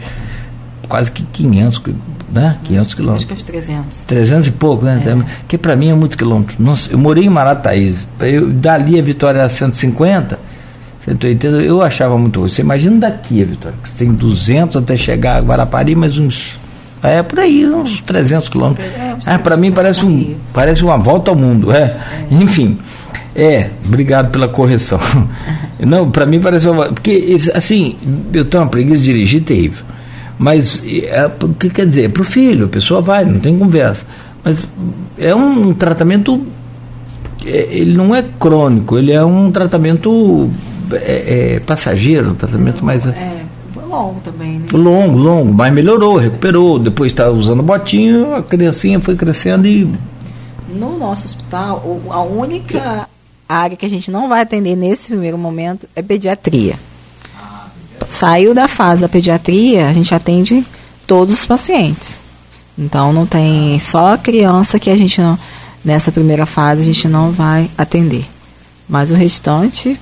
quase 0.87 1.11
que 1.11 1.23
500, 1.23 1.81
né? 2.31 2.57
500 2.63 2.93
quilômetros. 2.93 3.31
Acho 3.31 3.45
que 3.45 3.51
é 3.51 3.61
300. 3.61 3.97
300 4.05 4.47
e 4.47 4.51
pouco, 4.51 4.85
né? 4.85 5.01
É. 5.05 5.43
Que 5.47 5.57
para 5.57 5.75
mim 5.75 5.89
é 5.89 5.95
muito 5.95 6.17
quilômetro. 6.17 6.55
Nossa, 6.59 6.91
eu 6.91 6.97
morei 6.97 7.25
em 7.25 7.29
Marataízes, 7.29 8.07
eu, 8.19 8.49
dali 8.49 8.99
a 8.99 9.01
Vitória 9.01 9.39
era 9.39 9.49
150, 9.49 10.39
180, 11.03 11.57
eu 11.57 11.81
achava 11.81 12.17
muito 12.17 12.39
ruim. 12.39 12.49
Você 12.49 12.61
imagina 12.61 12.97
daqui 12.97 13.41
a 13.41 13.45
Vitória, 13.45 13.77
que 13.83 13.91
tem 13.91 14.11
200 14.13 14.77
até 14.77 14.95
chegar 14.95 15.37
a 15.37 15.41
Guarapari, 15.41 15.95
mais 15.95 16.17
uns 16.17 16.57
é 17.03 17.21
por 17.21 17.39
aí, 17.39 17.67
uns 17.67 18.01
300 18.01 18.49
quilômetros. 18.49 18.87
É, 18.87 19.15
ah, 19.27 19.37
para 19.37 19.55
mim 19.55 19.71
parece, 19.71 20.03
um, 20.03 20.35
parece 20.51 20.83
uma 20.83 20.97
volta 20.97 21.29
ao 21.29 21.37
mundo. 21.37 21.71
É. 21.71 21.77
é. 21.81 21.97
Enfim, 22.31 22.79
é, 23.35 23.69
obrigado 23.85 24.31
pela 24.31 24.47
correção. 24.47 24.99
Não, 25.77 26.09
para 26.09 26.25
mim 26.25 26.39
parece 26.39 26.69
uma, 26.69 26.85
porque 26.85 27.37
assim, 27.53 27.97
eu 28.33 28.45
tenho 28.45 28.63
uma 28.63 28.69
preguiça 28.69 28.97
de 28.97 29.03
dirigir 29.03 29.43
terrível. 29.43 29.83
Mas 30.39 30.81
é, 30.87 31.29
o 31.41 31.49
que 31.49 31.69
quer 31.69 31.85
dizer? 31.85 32.05
É 32.05 32.09
para 32.09 32.21
o 32.21 32.25
filho, 32.25 32.65
a 32.65 32.69
pessoa 32.69 33.01
vai, 33.01 33.25
não 33.25 33.39
tem 33.39 33.57
conversa. 33.57 34.05
Mas 34.43 34.57
é 35.17 35.35
um 35.35 35.73
tratamento, 35.73 36.45
é, 37.45 37.67
ele 37.71 37.93
não 37.93 38.15
é 38.15 38.23
crônico, 38.39 38.97
ele 38.97 39.11
é 39.11 39.23
um 39.23 39.51
tratamento 39.51 40.49
é, 40.93 41.55
é 41.55 41.59
passageiro, 41.59 42.31
um 42.31 42.35
tratamento 42.35 42.85
mais. 42.85 43.05
É, 43.05 43.43
longo 43.95 44.19
também, 44.21 44.59
né? 44.59 44.65
Longo, 44.71 45.17
longo, 45.17 45.53
mas 45.53 45.73
melhorou, 45.73 46.17
recuperou. 46.17 46.79
Depois 46.79 47.11
está 47.11 47.29
usando 47.29 47.61
botinho, 47.61 48.33
a 48.33 48.41
criancinha 48.41 48.99
foi 48.99 49.15
crescendo 49.15 49.67
e. 49.67 49.89
No 50.69 50.97
nosso 50.97 51.25
hospital, 51.25 52.01
a 52.09 52.21
única 52.21 53.07
a 53.47 53.55
área 53.57 53.77
que 53.77 53.85
a 53.85 53.89
gente 53.89 54.09
não 54.09 54.27
vai 54.27 54.41
atender 54.41 54.75
nesse 54.75 55.07
primeiro 55.07 55.37
momento 55.37 55.87
é 55.95 56.01
pediatria. 56.01 56.79
Saiu 58.07 58.53
da 58.53 58.67
fase 58.67 59.01
da 59.01 59.09
pediatria, 59.09 59.87
a 59.87 59.93
gente 59.93 60.13
atende 60.13 60.65
todos 61.07 61.33
os 61.33 61.45
pacientes. 61.45 62.19
Então 62.77 63.13
não 63.13 63.25
tem 63.25 63.79
só 63.79 64.13
a 64.13 64.17
criança 64.17 64.79
que 64.79 64.89
a 64.89 64.97
gente 64.97 65.21
não, 65.21 65.39
nessa 65.83 66.11
primeira 66.11 66.45
fase 66.45 66.81
a 66.81 66.85
gente 66.85 67.07
não 67.07 67.31
vai 67.31 67.69
atender. 67.77 68.25
Mas 68.87 69.11
o 69.11 69.15
restante, 69.15 69.99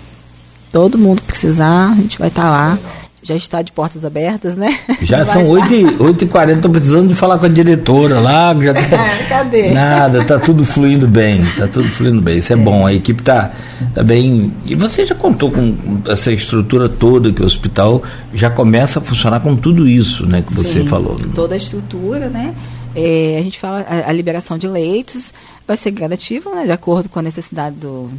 todo 0.71 0.97
mundo 0.97 1.21
que 1.21 1.27
precisar, 1.27 1.91
a 1.91 1.95
gente 1.95 2.17
vai 2.19 2.29
estar 2.29 2.43
tá 2.43 2.49
lá 2.49 2.79
já 3.23 3.35
está 3.35 3.61
de 3.61 3.71
portas 3.71 4.03
abertas, 4.03 4.57
né? 4.57 4.77
Já 5.01 5.25
são 5.25 5.43
8h40, 5.43 6.55
estou 6.55 6.71
precisando 6.71 7.07
de 7.07 7.15
falar 7.15 7.39
com 7.39 7.45
a 7.45 7.49
diretora 7.49 8.19
lá. 8.19 8.53
Já 8.61 8.73
tá... 8.89 9.09
Cadê? 9.29 9.71
Nada, 9.71 10.21
está 10.21 10.37
tudo 10.37 10.65
fluindo 10.65 11.07
bem, 11.07 11.41
está 11.41 11.67
tudo 11.67 11.87
fluindo 11.87 12.21
bem. 12.21 12.37
Isso 12.37 12.51
é, 12.51 12.55
é. 12.55 12.59
bom, 12.59 12.85
a 12.85 12.93
equipe 12.93 13.21
está 13.21 13.51
tá 13.95 14.03
bem. 14.03 14.53
E 14.65 14.75
você 14.75 15.05
já 15.05 15.15
contou 15.15 15.49
com 15.49 15.75
essa 16.07 16.31
estrutura 16.31 16.89
toda 16.89 17.31
que 17.31 17.41
o 17.41 17.45
hospital 17.45 18.03
já 18.33 18.49
começa 18.49 18.99
a 18.99 19.01
funcionar 19.01 19.39
com 19.39 19.55
tudo 19.55 19.87
isso, 19.87 20.25
né, 20.25 20.41
que 20.41 20.53
você 20.53 20.81
Sim, 20.81 20.87
falou. 20.87 21.15
Toda 21.33 21.53
a 21.53 21.57
estrutura, 21.57 22.29
né? 22.29 22.53
É, 22.95 23.37
a 23.39 23.43
gente 23.43 23.57
fala 23.57 23.85
a, 23.89 24.09
a 24.09 24.13
liberação 24.13 24.57
de 24.57 24.67
leitos 24.67 25.33
vai 25.65 25.77
ser 25.77 25.91
gradativa, 25.91 26.53
né, 26.53 26.65
de 26.65 26.71
acordo 26.71 27.09
com 27.09 27.19
a 27.19 27.21
necessidade 27.21 27.75
do, 27.77 28.09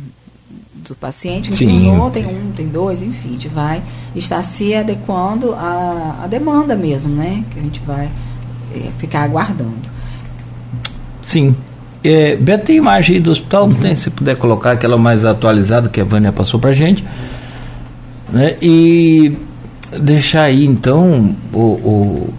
do 0.88 0.94
paciente, 0.94 1.54
Sim. 1.54 1.90
Um, 1.90 2.10
tem 2.10 2.26
um, 2.26 2.52
tem 2.54 2.68
dois, 2.68 3.00
enfim, 3.00 3.28
a 3.28 3.32
gente 3.32 3.48
vai 3.48 3.82
estar 4.14 4.42
se 4.42 4.74
adequando 4.74 5.54
à, 5.54 6.20
à 6.24 6.26
demanda 6.26 6.76
mesmo, 6.76 7.14
né? 7.14 7.42
Que 7.50 7.58
a 7.58 7.62
gente 7.62 7.80
vai 7.80 8.10
é, 8.74 8.90
ficar 8.98 9.22
aguardando. 9.22 9.88
Sim. 11.22 11.54
É, 12.02 12.36
Beto, 12.36 12.66
tem 12.66 12.76
imagem 12.76 13.16
aí 13.16 13.22
do 13.22 13.30
hospital? 13.30 13.68
Não 13.68 13.76
tem? 13.76 13.94
Se 13.94 14.10
puder 14.10 14.36
colocar 14.36 14.72
aquela 14.72 14.98
mais 14.98 15.24
atualizada 15.24 15.88
que 15.88 16.00
a 16.00 16.04
Vânia 16.04 16.30
passou 16.30 16.60
pra 16.60 16.72
gente. 16.72 17.02
Né? 18.30 18.56
E 18.60 19.36
deixar 20.00 20.42
aí 20.42 20.66
então, 20.66 21.34
o, 21.52 21.58
o, 21.58 22.34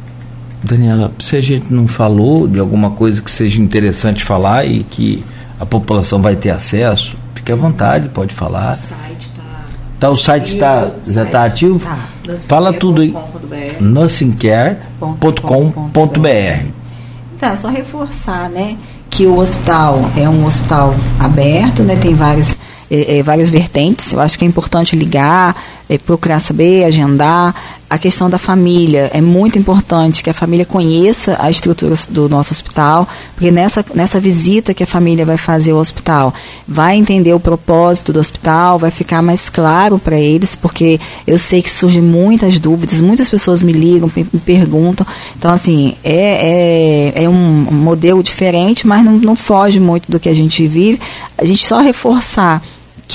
Daniela, 0.63 1.11
se 1.19 1.35
a 1.35 1.41
gente 1.41 1.73
não 1.73 1.87
falou 1.87 2.47
de 2.47 2.59
alguma 2.59 2.91
coisa 2.91 3.21
que 3.21 3.31
seja 3.31 3.59
interessante 3.61 4.23
falar 4.23 4.65
e 4.65 4.83
que 4.83 5.23
a 5.59 5.65
população 5.65 6.21
vai 6.21 6.35
ter 6.35 6.49
acesso, 6.49 7.17
Fique 7.45 7.51
à 7.51 7.55
vontade, 7.55 8.09
pode 8.09 8.33
falar. 8.33 8.73
O 8.73 8.75
site 8.75 9.19
está. 9.19 9.43
Tá, 9.99 10.09
o 10.09 10.15
site 10.15 10.55
está 10.55 10.91
já 11.05 11.21
está 11.21 11.45
ativo? 11.45 11.79
Tá. 11.79 11.95
Fala 12.39 12.73
tudo 12.73 13.03
aí. 13.03 13.13
nursingcare.com.br. 13.79 16.67
Então, 17.37 17.49
é 17.49 17.55
só 17.55 17.69
reforçar, 17.69 18.49
né? 18.49 18.75
Que 19.11 19.27
o 19.27 19.37
hospital 19.37 20.09
é 20.17 20.27
um 20.27 20.43
hospital 20.43 20.95
aberto, 21.19 21.83
né? 21.83 21.95
Tem 21.97 22.15
várias, 22.15 22.57
é, 22.89 23.19
é, 23.19 23.21
várias 23.21 23.51
vertentes. 23.51 24.11
Eu 24.11 24.21
acho 24.21 24.39
que 24.39 24.43
é 24.43 24.47
importante 24.47 24.95
ligar, 24.95 25.55
é, 25.89 25.97
procurar 25.97 26.39
saber, 26.39 26.83
agendar. 26.83 27.55
A 27.87 27.99
questão 27.99 28.27
da 28.27 28.39
família 28.39 29.11
é 29.13 29.21
muito 29.21 29.59
importante 29.59 30.23
que 30.23 30.29
a 30.29 30.33
família 30.33 30.65
conheça 30.65 31.37
a 31.39 31.51
estrutura 31.51 31.93
do 32.09 32.27
nosso 32.27 32.51
hospital, 32.51 33.07
porque 33.35 33.51
nessa, 33.51 33.85
nessa 33.93 34.19
visita 34.19 34.73
que 34.73 34.81
a 34.81 34.87
família 34.87 35.23
vai 35.23 35.37
fazer 35.37 35.71
ao 35.71 35.77
hospital, 35.77 36.33
vai 36.67 36.97
entender 36.97 37.31
o 37.31 37.39
propósito 37.39 38.11
do 38.11 38.19
hospital, 38.19 38.79
vai 38.79 38.89
ficar 38.89 39.21
mais 39.21 39.51
claro 39.51 39.99
para 39.99 40.17
eles, 40.17 40.55
porque 40.55 40.99
eu 41.27 41.37
sei 41.37 41.61
que 41.61 41.69
surgem 41.69 42.01
muitas 42.01 42.57
dúvidas, 42.57 42.99
muitas 42.99 43.29
pessoas 43.29 43.61
me 43.61 43.71
ligam, 43.71 44.11
me, 44.15 44.23
perguntam. 44.39 45.05
Então, 45.37 45.53
assim, 45.53 45.95
é, 46.03 47.13
é, 47.15 47.23
é 47.23 47.29
um 47.29 47.67
modelo 47.71 48.23
diferente, 48.23 48.87
mas 48.87 49.05
não, 49.05 49.13
não 49.13 49.35
foge 49.35 49.79
muito 49.79 50.11
do 50.11 50.19
que 50.19 50.27
a 50.27 50.35
gente 50.35 50.67
vive. 50.67 50.99
A 51.37 51.45
gente 51.45 51.65
só 51.65 51.79
reforçar 51.79 52.63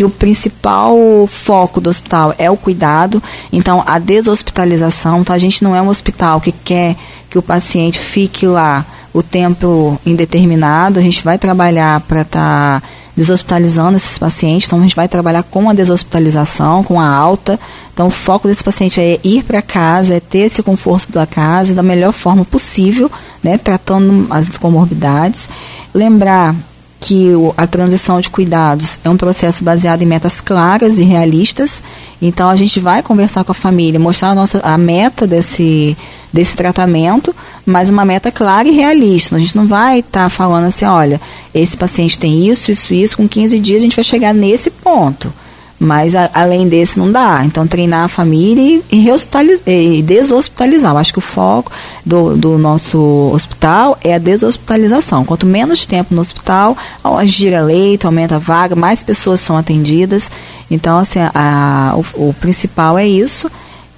que 0.00 0.04
o 0.04 0.08
principal 0.08 0.96
foco 1.30 1.78
do 1.78 1.90
hospital 1.90 2.34
é 2.38 2.50
o 2.50 2.56
cuidado, 2.56 3.22
então 3.52 3.84
a 3.86 3.98
deshospitalização, 3.98 5.20
então 5.20 5.36
a 5.36 5.38
gente 5.38 5.62
não 5.62 5.76
é 5.76 5.82
um 5.82 5.88
hospital 5.88 6.40
que 6.40 6.52
quer 6.52 6.96
que 7.28 7.36
o 7.36 7.42
paciente 7.42 7.98
fique 7.98 8.46
lá 8.46 8.86
o 9.12 9.22
tempo 9.22 10.00
indeterminado, 10.06 10.98
a 10.98 11.02
gente 11.02 11.22
vai 11.22 11.36
trabalhar 11.36 12.00
para 12.00 12.22
estar 12.22 12.80
tá 12.80 12.88
deshospitalizando 13.14 13.96
esses 13.96 14.16
pacientes, 14.16 14.66
então 14.66 14.78
a 14.78 14.82
gente 14.82 14.96
vai 14.96 15.06
trabalhar 15.06 15.42
com 15.42 15.68
a 15.68 15.74
deshospitalização, 15.74 16.82
com 16.82 16.98
a 16.98 17.06
alta. 17.06 17.60
Então 17.92 18.06
o 18.06 18.10
foco 18.10 18.48
desse 18.48 18.64
paciente 18.64 18.98
é 18.98 19.20
ir 19.22 19.42
para 19.44 19.60
casa, 19.60 20.14
é 20.14 20.20
ter 20.20 20.46
esse 20.46 20.62
conforto 20.62 21.12
da 21.12 21.26
casa 21.26 21.74
da 21.74 21.82
melhor 21.82 22.14
forma 22.14 22.42
possível, 22.42 23.12
né, 23.42 23.58
tratando 23.58 24.26
as 24.30 24.48
comorbidades. 24.48 25.46
Lembrar 25.92 26.56
que 27.00 27.30
a 27.56 27.66
transição 27.66 28.20
de 28.20 28.28
cuidados 28.28 28.98
é 29.02 29.08
um 29.08 29.16
processo 29.16 29.64
baseado 29.64 30.02
em 30.02 30.06
metas 30.06 30.40
claras 30.40 30.98
e 30.98 31.02
realistas. 31.02 31.82
Então 32.20 32.50
a 32.50 32.56
gente 32.56 32.78
vai 32.78 33.02
conversar 33.02 33.42
com 33.42 33.52
a 33.52 33.54
família, 33.54 33.98
mostrar 33.98 34.28
a 34.28 34.34
nossa 34.34 34.60
a 34.60 34.76
meta 34.76 35.26
desse 35.26 35.96
desse 36.32 36.54
tratamento, 36.54 37.34
mas 37.66 37.90
uma 37.90 38.04
meta 38.04 38.30
clara 38.30 38.68
e 38.68 38.70
realista. 38.70 39.34
A 39.34 39.38
gente 39.38 39.56
não 39.56 39.66
vai 39.66 40.00
estar 40.00 40.24
tá 40.24 40.28
falando 40.28 40.66
assim, 40.66 40.84
olha, 40.84 41.20
esse 41.52 41.76
paciente 41.76 42.18
tem 42.18 42.46
isso, 42.46 42.70
isso, 42.70 42.94
isso, 42.94 43.16
com 43.16 43.26
15 43.26 43.58
dias 43.58 43.78
a 43.78 43.82
gente 43.82 43.96
vai 43.96 44.04
chegar 44.04 44.32
nesse 44.32 44.70
ponto. 44.70 45.32
Mas 45.82 46.14
a, 46.14 46.28
além 46.34 46.68
desse 46.68 46.98
não 46.98 47.10
dá. 47.10 47.42
Então 47.42 47.66
treinar 47.66 48.04
a 48.04 48.08
família 48.08 48.82
e, 48.92 49.08
e, 49.08 49.98
e 49.98 50.02
deshospitalizar. 50.02 50.92
Eu 50.92 50.98
acho 50.98 51.12
que 51.12 51.18
o 51.18 51.22
foco 51.22 51.72
do, 52.04 52.36
do, 52.36 52.58
nosso 52.58 52.98
hospital 53.32 53.98
é 54.04 54.14
a 54.14 54.18
deshospitalização. 54.18 55.24
Quanto 55.24 55.46
menos 55.46 55.86
tempo 55.86 56.14
no 56.14 56.20
hospital, 56.20 56.76
gira 57.24 57.62
leito, 57.62 58.06
aumenta 58.06 58.36
a 58.36 58.38
vaga, 58.38 58.76
mais 58.76 59.02
pessoas 59.02 59.40
são 59.40 59.56
atendidas. 59.56 60.30
Então, 60.70 60.98
assim, 60.98 61.18
a, 61.34 61.94
o, 61.96 62.28
o 62.28 62.34
principal 62.34 62.98
é 62.98 63.08
isso 63.08 63.50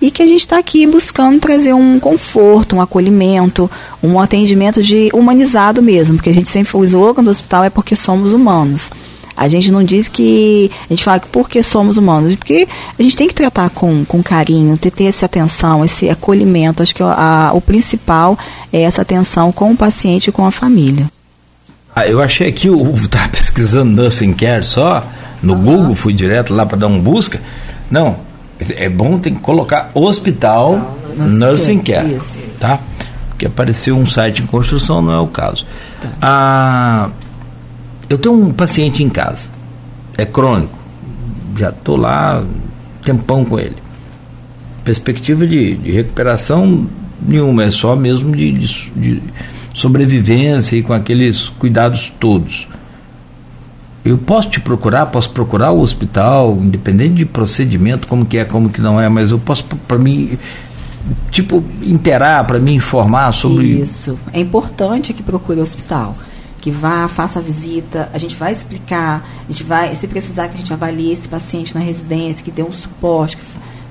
e 0.02 0.10
que 0.10 0.20
a 0.20 0.26
gente 0.26 0.40
está 0.40 0.58
aqui 0.58 0.84
buscando 0.84 1.38
trazer 1.38 1.72
um 1.72 2.00
conforto, 2.00 2.74
um 2.74 2.80
acolhimento, 2.80 3.70
um 4.02 4.20
atendimento 4.20 4.82
de 4.82 5.08
humanizado 5.14 5.80
mesmo, 5.80 6.16
porque 6.16 6.30
a 6.30 6.34
gente 6.34 6.48
sempre 6.48 6.76
o 6.76 6.82
slogan 6.82 7.22
do 7.22 7.30
hospital 7.30 7.62
é 7.62 7.70
porque 7.70 7.94
somos 7.94 8.32
humanos. 8.32 8.90
A 9.36 9.48
gente 9.48 9.70
não 9.70 9.82
diz 9.82 10.08
que. 10.08 10.70
A 10.88 10.92
gente 10.92 11.04
fala 11.04 11.20
que 11.20 11.28
porque 11.28 11.62
somos 11.62 11.96
humanos, 11.96 12.34
porque 12.34 12.66
a 12.98 13.02
gente 13.02 13.16
tem 13.16 13.28
que 13.28 13.34
tratar 13.34 13.70
com, 13.70 14.04
com 14.04 14.22
carinho, 14.22 14.76
ter, 14.76 14.90
ter 14.90 15.04
essa 15.04 15.26
atenção, 15.26 15.84
esse 15.84 16.08
acolhimento. 16.08 16.82
Acho 16.82 16.94
que 16.94 17.02
a, 17.02 17.50
o 17.54 17.60
principal 17.60 18.38
é 18.72 18.82
essa 18.82 19.02
atenção 19.02 19.52
com 19.52 19.72
o 19.72 19.76
paciente 19.76 20.28
e 20.28 20.32
com 20.32 20.46
a 20.46 20.50
família. 20.50 21.06
Ah, 21.94 22.06
eu 22.06 22.20
achei 22.22 22.48
aqui, 22.48 22.68
eu 22.68 22.94
estava 22.94 23.28
pesquisando 23.28 24.02
Nursing 24.02 24.32
Care 24.32 24.64
só, 24.64 25.04
no 25.42 25.54
uhum. 25.54 25.62
Google, 25.62 25.94
fui 25.94 26.12
direto 26.12 26.54
lá 26.54 26.64
para 26.64 26.78
dar 26.78 26.86
um 26.86 27.00
busca. 27.00 27.40
Não, 27.90 28.16
é 28.76 28.88
bom 28.88 29.18
tem 29.18 29.34
que 29.34 29.40
colocar 29.40 29.90
hospital 29.94 30.98
nursing 31.16 31.80
care, 31.80 32.14
Isso. 32.14 32.50
tá? 32.58 32.78
Porque 33.28 33.46
apareceu 33.46 33.96
um 33.96 34.06
site 34.06 34.42
em 34.42 34.46
construção, 34.46 35.02
não 35.02 35.12
é 35.12 35.20
o 35.20 35.26
caso. 35.26 35.66
Tá. 36.00 36.08
Ah, 36.20 37.10
eu 38.08 38.18
tenho 38.18 38.34
um 38.34 38.52
paciente 38.52 39.02
em 39.02 39.08
casa, 39.08 39.48
é 40.16 40.24
crônico, 40.24 40.76
já 41.56 41.70
estou 41.70 41.96
lá 41.96 42.44
tempão 43.04 43.44
com 43.44 43.58
ele. 43.58 43.76
Perspectiva 44.84 45.46
de, 45.46 45.76
de 45.76 45.92
recuperação 45.92 46.86
nenhuma, 47.20 47.64
é 47.64 47.70
só 47.70 47.94
mesmo 47.94 48.34
de, 48.34 48.50
de, 48.52 48.90
de 48.90 49.22
sobrevivência 49.72 50.76
e 50.76 50.82
com 50.82 50.92
aqueles 50.92 51.48
cuidados 51.48 52.12
todos. 52.18 52.66
Eu 54.04 54.18
posso 54.18 54.50
te 54.50 54.60
procurar, 54.60 55.06
posso 55.06 55.30
procurar 55.30 55.70
o 55.70 55.80
hospital, 55.80 56.58
independente 56.60 57.14
de 57.14 57.24
procedimento, 57.24 58.08
como 58.08 58.26
que 58.26 58.36
é, 58.36 58.44
como 58.44 58.68
que 58.68 58.80
não 58.80 59.00
é, 59.00 59.08
mas 59.08 59.30
eu 59.30 59.38
posso 59.38 59.64
para 59.64 59.98
mim 59.98 60.36
tipo 61.30 61.64
interar 61.82 62.44
para 62.46 62.58
me 62.58 62.74
informar 62.74 63.32
sobre 63.32 63.64
isso. 63.64 64.18
É 64.32 64.40
importante 64.40 65.12
que 65.12 65.22
procure 65.22 65.60
o 65.60 65.62
hospital, 65.62 66.16
que 66.62 66.70
vá, 66.70 67.08
faça 67.08 67.40
a 67.40 67.42
visita, 67.42 68.08
a 68.14 68.18
gente 68.18 68.36
vai 68.36 68.52
explicar, 68.52 69.28
a 69.46 69.50
gente 69.50 69.64
vai, 69.64 69.94
se 69.96 70.06
precisar 70.06 70.46
que 70.46 70.54
a 70.54 70.56
gente 70.56 70.72
avalie 70.72 71.12
esse 71.12 71.28
paciente 71.28 71.74
na 71.74 71.80
residência, 71.80 72.44
que 72.44 72.52
dê 72.52 72.62
um 72.62 72.72
suporte, 72.72 73.36
que 73.36 73.42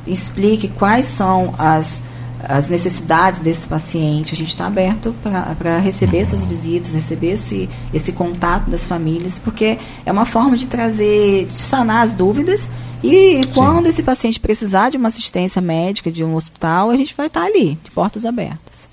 explique 0.07 0.69
quais 0.69 1.05
são 1.05 1.53
as 1.57 2.01
as 2.43 2.67
necessidades 2.67 3.39
desse 3.39 3.67
paciente. 3.67 4.33
A 4.33 4.37
gente 4.37 4.49
está 4.49 4.65
aberto 4.65 5.15
para 5.21 5.77
receber 5.77 6.19
essas 6.19 6.43
visitas, 6.45 6.91
receber 6.91 7.33
esse, 7.33 7.69
esse 7.93 8.11
contato 8.11 8.67
das 8.67 8.87
famílias, 8.87 9.37
porque 9.37 9.77
é 10.03 10.11
uma 10.11 10.25
forma 10.25 10.57
de 10.57 10.65
trazer, 10.65 11.45
de 11.45 11.53
sanar 11.53 12.03
as 12.03 12.15
dúvidas. 12.15 12.67
E 13.03 13.45
quando 13.53 13.85
Sim. 13.85 13.91
esse 13.91 14.03
paciente 14.03 14.39
precisar 14.39 14.89
de 14.89 14.97
uma 14.97 15.07
assistência 15.07 15.61
médica, 15.61 16.11
de 16.11 16.23
um 16.23 16.33
hospital, 16.33 16.89
a 16.89 16.97
gente 16.97 17.13
vai 17.15 17.27
estar 17.27 17.41
tá 17.41 17.45
ali, 17.45 17.77
de 17.83 17.91
portas 17.91 18.25
abertas. 18.25 18.90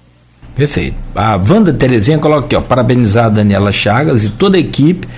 Perfeito. 0.59 0.97
A 1.15 1.37
Wanda 1.37 1.73
Terezinha 1.73 2.19
coloca 2.19 2.45
aqui, 2.45 2.57
ó, 2.57 2.61
parabenizar 2.61 3.27
a 3.27 3.31
Daniela 3.31 3.73
Chagas 3.73 4.25
e 4.25 4.29
toda 4.29 4.59
a 4.59 4.61
equipe 4.61 5.09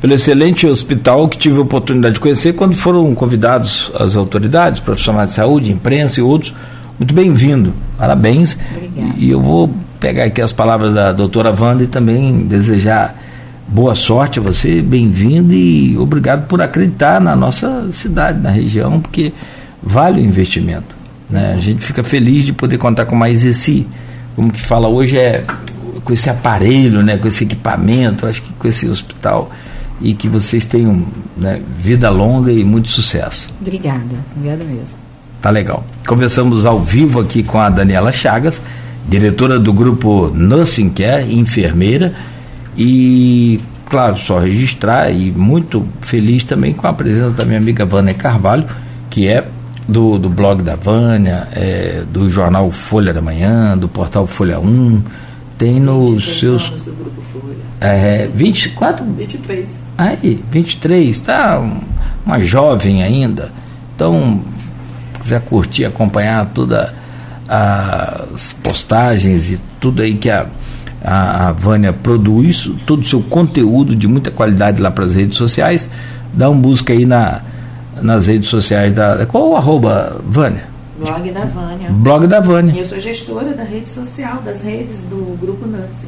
pelo 0.00 0.14
excelente 0.14 0.66
hospital 0.66 1.28
que 1.28 1.36
tive 1.36 1.58
a 1.58 1.62
oportunidade 1.62 2.14
de 2.14 2.20
conhecer 2.20 2.52
quando 2.52 2.76
foram 2.76 3.12
convidados 3.14 3.90
as 3.98 4.16
autoridades, 4.16 4.78
profissionais 4.78 5.30
de 5.30 5.34
saúde, 5.34 5.72
imprensa 5.72 6.20
e 6.20 6.22
outros 6.22 6.54
muito 7.02 7.14
bem-vindo, 7.14 7.72
parabéns. 7.98 8.56
Obrigada. 8.76 9.14
E 9.18 9.28
eu 9.28 9.40
vou 9.40 9.68
pegar 9.98 10.22
aqui 10.22 10.40
as 10.40 10.52
palavras 10.52 10.94
da 10.94 11.10
doutora 11.12 11.52
Wanda 11.52 11.82
e 11.82 11.88
também 11.88 12.46
desejar 12.46 13.20
boa 13.66 13.96
sorte 13.96 14.38
a 14.38 14.42
você, 14.42 14.80
bem-vindo 14.80 15.52
e 15.52 15.98
obrigado 15.98 16.46
por 16.46 16.62
acreditar 16.62 17.20
na 17.20 17.34
nossa 17.34 17.88
cidade, 17.90 18.40
na 18.40 18.50
região, 18.50 19.00
porque 19.00 19.32
vale 19.82 20.20
o 20.20 20.24
investimento. 20.24 20.94
Né? 21.28 21.54
A 21.56 21.58
gente 21.58 21.84
fica 21.84 22.04
feliz 22.04 22.44
de 22.44 22.52
poder 22.52 22.78
contar 22.78 23.04
com 23.06 23.16
mais 23.16 23.44
esse, 23.44 23.84
como 24.34 24.52
que 24.52 24.60
fala 24.60 24.88
hoje, 24.88 25.16
é 25.16 25.44
com 26.04 26.12
esse 26.12 26.28
aparelho, 26.28 27.02
né? 27.02 27.16
com 27.16 27.28
esse 27.28 27.44
equipamento, 27.44 28.26
acho 28.26 28.42
que 28.42 28.52
com 28.52 28.66
esse 28.66 28.88
hospital 28.88 29.50
e 30.00 30.14
que 30.14 30.28
vocês 30.28 30.64
tenham 30.64 31.06
né, 31.36 31.60
vida 31.78 32.10
longa 32.10 32.52
e 32.52 32.64
muito 32.64 32.88
sucesso. 32.88 33.48
Obrigada, 33.60 34.16
obrigada 34.36 34.64
mesmo. 34.64 34.98
Tá 35.40 35.50
legal. 35.50 35.84
Conversamos 36.06 36.66
ao 36.66 36.80
vivo 36.80 37.20
aqui 37.20 37.42
com 37.42 37.58
a 37.58 37.68
Daniela 37.68 38.10
Chagas, 38.10 38.60
diretora 39.08 39.58
do 39.58 39.72
grupo 39.72 40.30
Nursing 40.34 40.90
Care, 40.90 41.34
enfermeira, 41.34 42.14
e, 42.76 43.60
claro, 43.88 44.18
só 44.18 44.38
registrar 44.38 45.10
e 45.10 45.30
muito 45.30 45.86
feliz 46.00 46.44
também 46.44 46.72
com 46.72 46.86
a 46.86 46.92
presença 46.92 47.34
da 47.34 47.44
minha 47.44 47.58
amiga 47.58 47.84
Vânia 47.84 48.14
Carvalho, 48.14 48.64
que 49.10 49.28
é 49.28 49.46
do, 49.92 50.18
do 50.18 50.28
blog 50.28 50.62
da 50.62 50.74
Vânia, 50.74 51.46
é, 51.52 52.02
do 52.10 52.28
jornal 52.28 52.70
Folha 52.70 53.12
da 53.12 53.20
Manhã, 53.20 53.76
do 53.76 53.88
portal 53.88 54.26
Folha 54.26 54.58
1, 54.58 55.02
tem 55.58 55.78
nos 55.78 56.40
seus. 56.40 56.70
Do 56.70 56.92
grupo 56.92 57.22
Folha. 57.32 57.56
É, 57.80 58.28
24? 58.34 59.04
23. 59.04 59.66
Aí, 59.98 60.42
23, 60.50 61.20
tá 61.20 61.62
uma 62.24 62.40
jovem 62.40 63.02
ainda. 63.02 63.52
Então, 63.94 64.40
quiser 65.20 65.40
curtir, 65.42 65.84
acompanhar 65.84 66.46
todas 66.46 66.90
as 67.48 68.52
postagens 68.54 69.50
e 69.50 69.60
tudo 69.78 70.02
aí 70.02 70.14
que 70.14 70.30
a, 70.30 70.46
a, 71.04 71.48
a 71.48 71.52
Vânia 71.52 71.92
produz, 71.92 72.70
todo 72.86 73.02
o 73.02 73.04
seu 73.04 73.20
conteúdo 73.20 73.94
de 73.94 74.08
muita 74.08 74.30
qualidade 74.30 74.80
lá 74.80 74.90
para 74.90 75.04
as 75.04 75.14
redes 75.14 75.36
sociais, 75.36 75.88
dá 76.32 76.48
um 76.48 76.58
busca 76.58 76.92
aí 76.92 77.04
na, 77.04 77.42
nas 78.02 78.26
redes 78.26 78.48
sociais 78.48 78.92
da. 78.92 79.24
Qual 79.26 79.50
o 79.50 79.56
arroba, 79.56 80.20
Vânia? 80.26 80.64
Blog 80.98 81.30
da 81.30 81.44
Vânia. 81.44 81.90
Blog 81.90 82.26
da 82.26 82.40
Vânia. 82.40 82.74
Eu 82.78 82.84
sou 82.84 82.98
gestora 82.98 83.54
da 83.54 83.64
rede 83.64 83.88
social, 83.88 84.42
das 84.44 84.62
redes 84.62 85.02
do 85.02 85.36
Grupo 85.40 85.66
Nancy. 85.66 86.06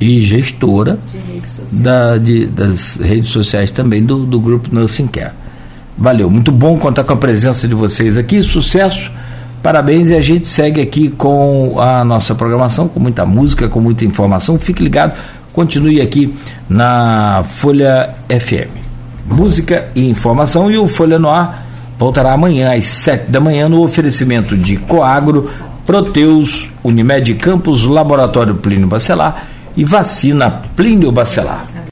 E 0.00 0.20
gestora 0.20 0.98
de 1.06 1.82
da, 1.82 2.18
de, 2.18 2.46
das 2.46 2.96
redes 2.96 3.30
sociais 3.30 3.70
também 3.70 4.04
do, 4.04 4.26
do 4.26 4.40
Grupo 4.40 4.74
Nursing 4.74 5.06
Care. 5.06 5.32
Valeu, 5.96 6.28
muito 6.28 6.50
bom 6.50 6.78
contar 6.78 7.04
com 7.04 7.12
a 7.12 7.16
presença 7.16 7.68
de 7.68 7.74
vocês 7.74 8.16
aqui, 8.16 8.42
sucesso, 8.42 9.12
parabéns 9.62 10.08
e 10.08 10.14
a 10.14 10.22
gente 10.22 10.48
segue 10.48 10.80
aqui 10.80 11.10
com 11.10 11.78
a 11.78 12.02
nossa 12.04 12.34
programação, 12.34 12.88
com 12.88 12.98
muita 12.98 13.24
música, 13.24 13.68
com 13.68 13.80
muita 13.80 14.04
informação. 14.04 14.58
Fique 14.58 14.82
ligado, 14.82 15.16
continue 15.52 16.00
aqui 16.00 16.34
na 16.68 17.44
Folha 17.46 18.12
FM. 18.28 18.91
Música 19.32 19.88
e 19.94 20.08
informação 20.08 20.70
e 20.70 20.78
o 20.78 20.86
Folha 20.86 21.18
no 21.18 21.30
Ar 21.30 21.66
voltará 21.98 22.32
amanhã 22.32 22.76
às 22.76 22.86
sete 22.86 23.30
da 23.30 23.40
manhã 23.40 23.68
no 23.68 23.82
oferecimento 23.82 24.56
de 24.56 24.76
Coagro, 24.76 25.50
Proteus, 25.86 26.68
Unimed 26.84 27.34
Campos, 27.34 27.84
Laboratório 27.84 28.54
Plínio 28.56 28.86
Bacelar 28.86 29.46
e 29.76 29.84
Vacina 29.84 30.50
Plínio 30.76 31.10
Bacelar. 31.10 31.71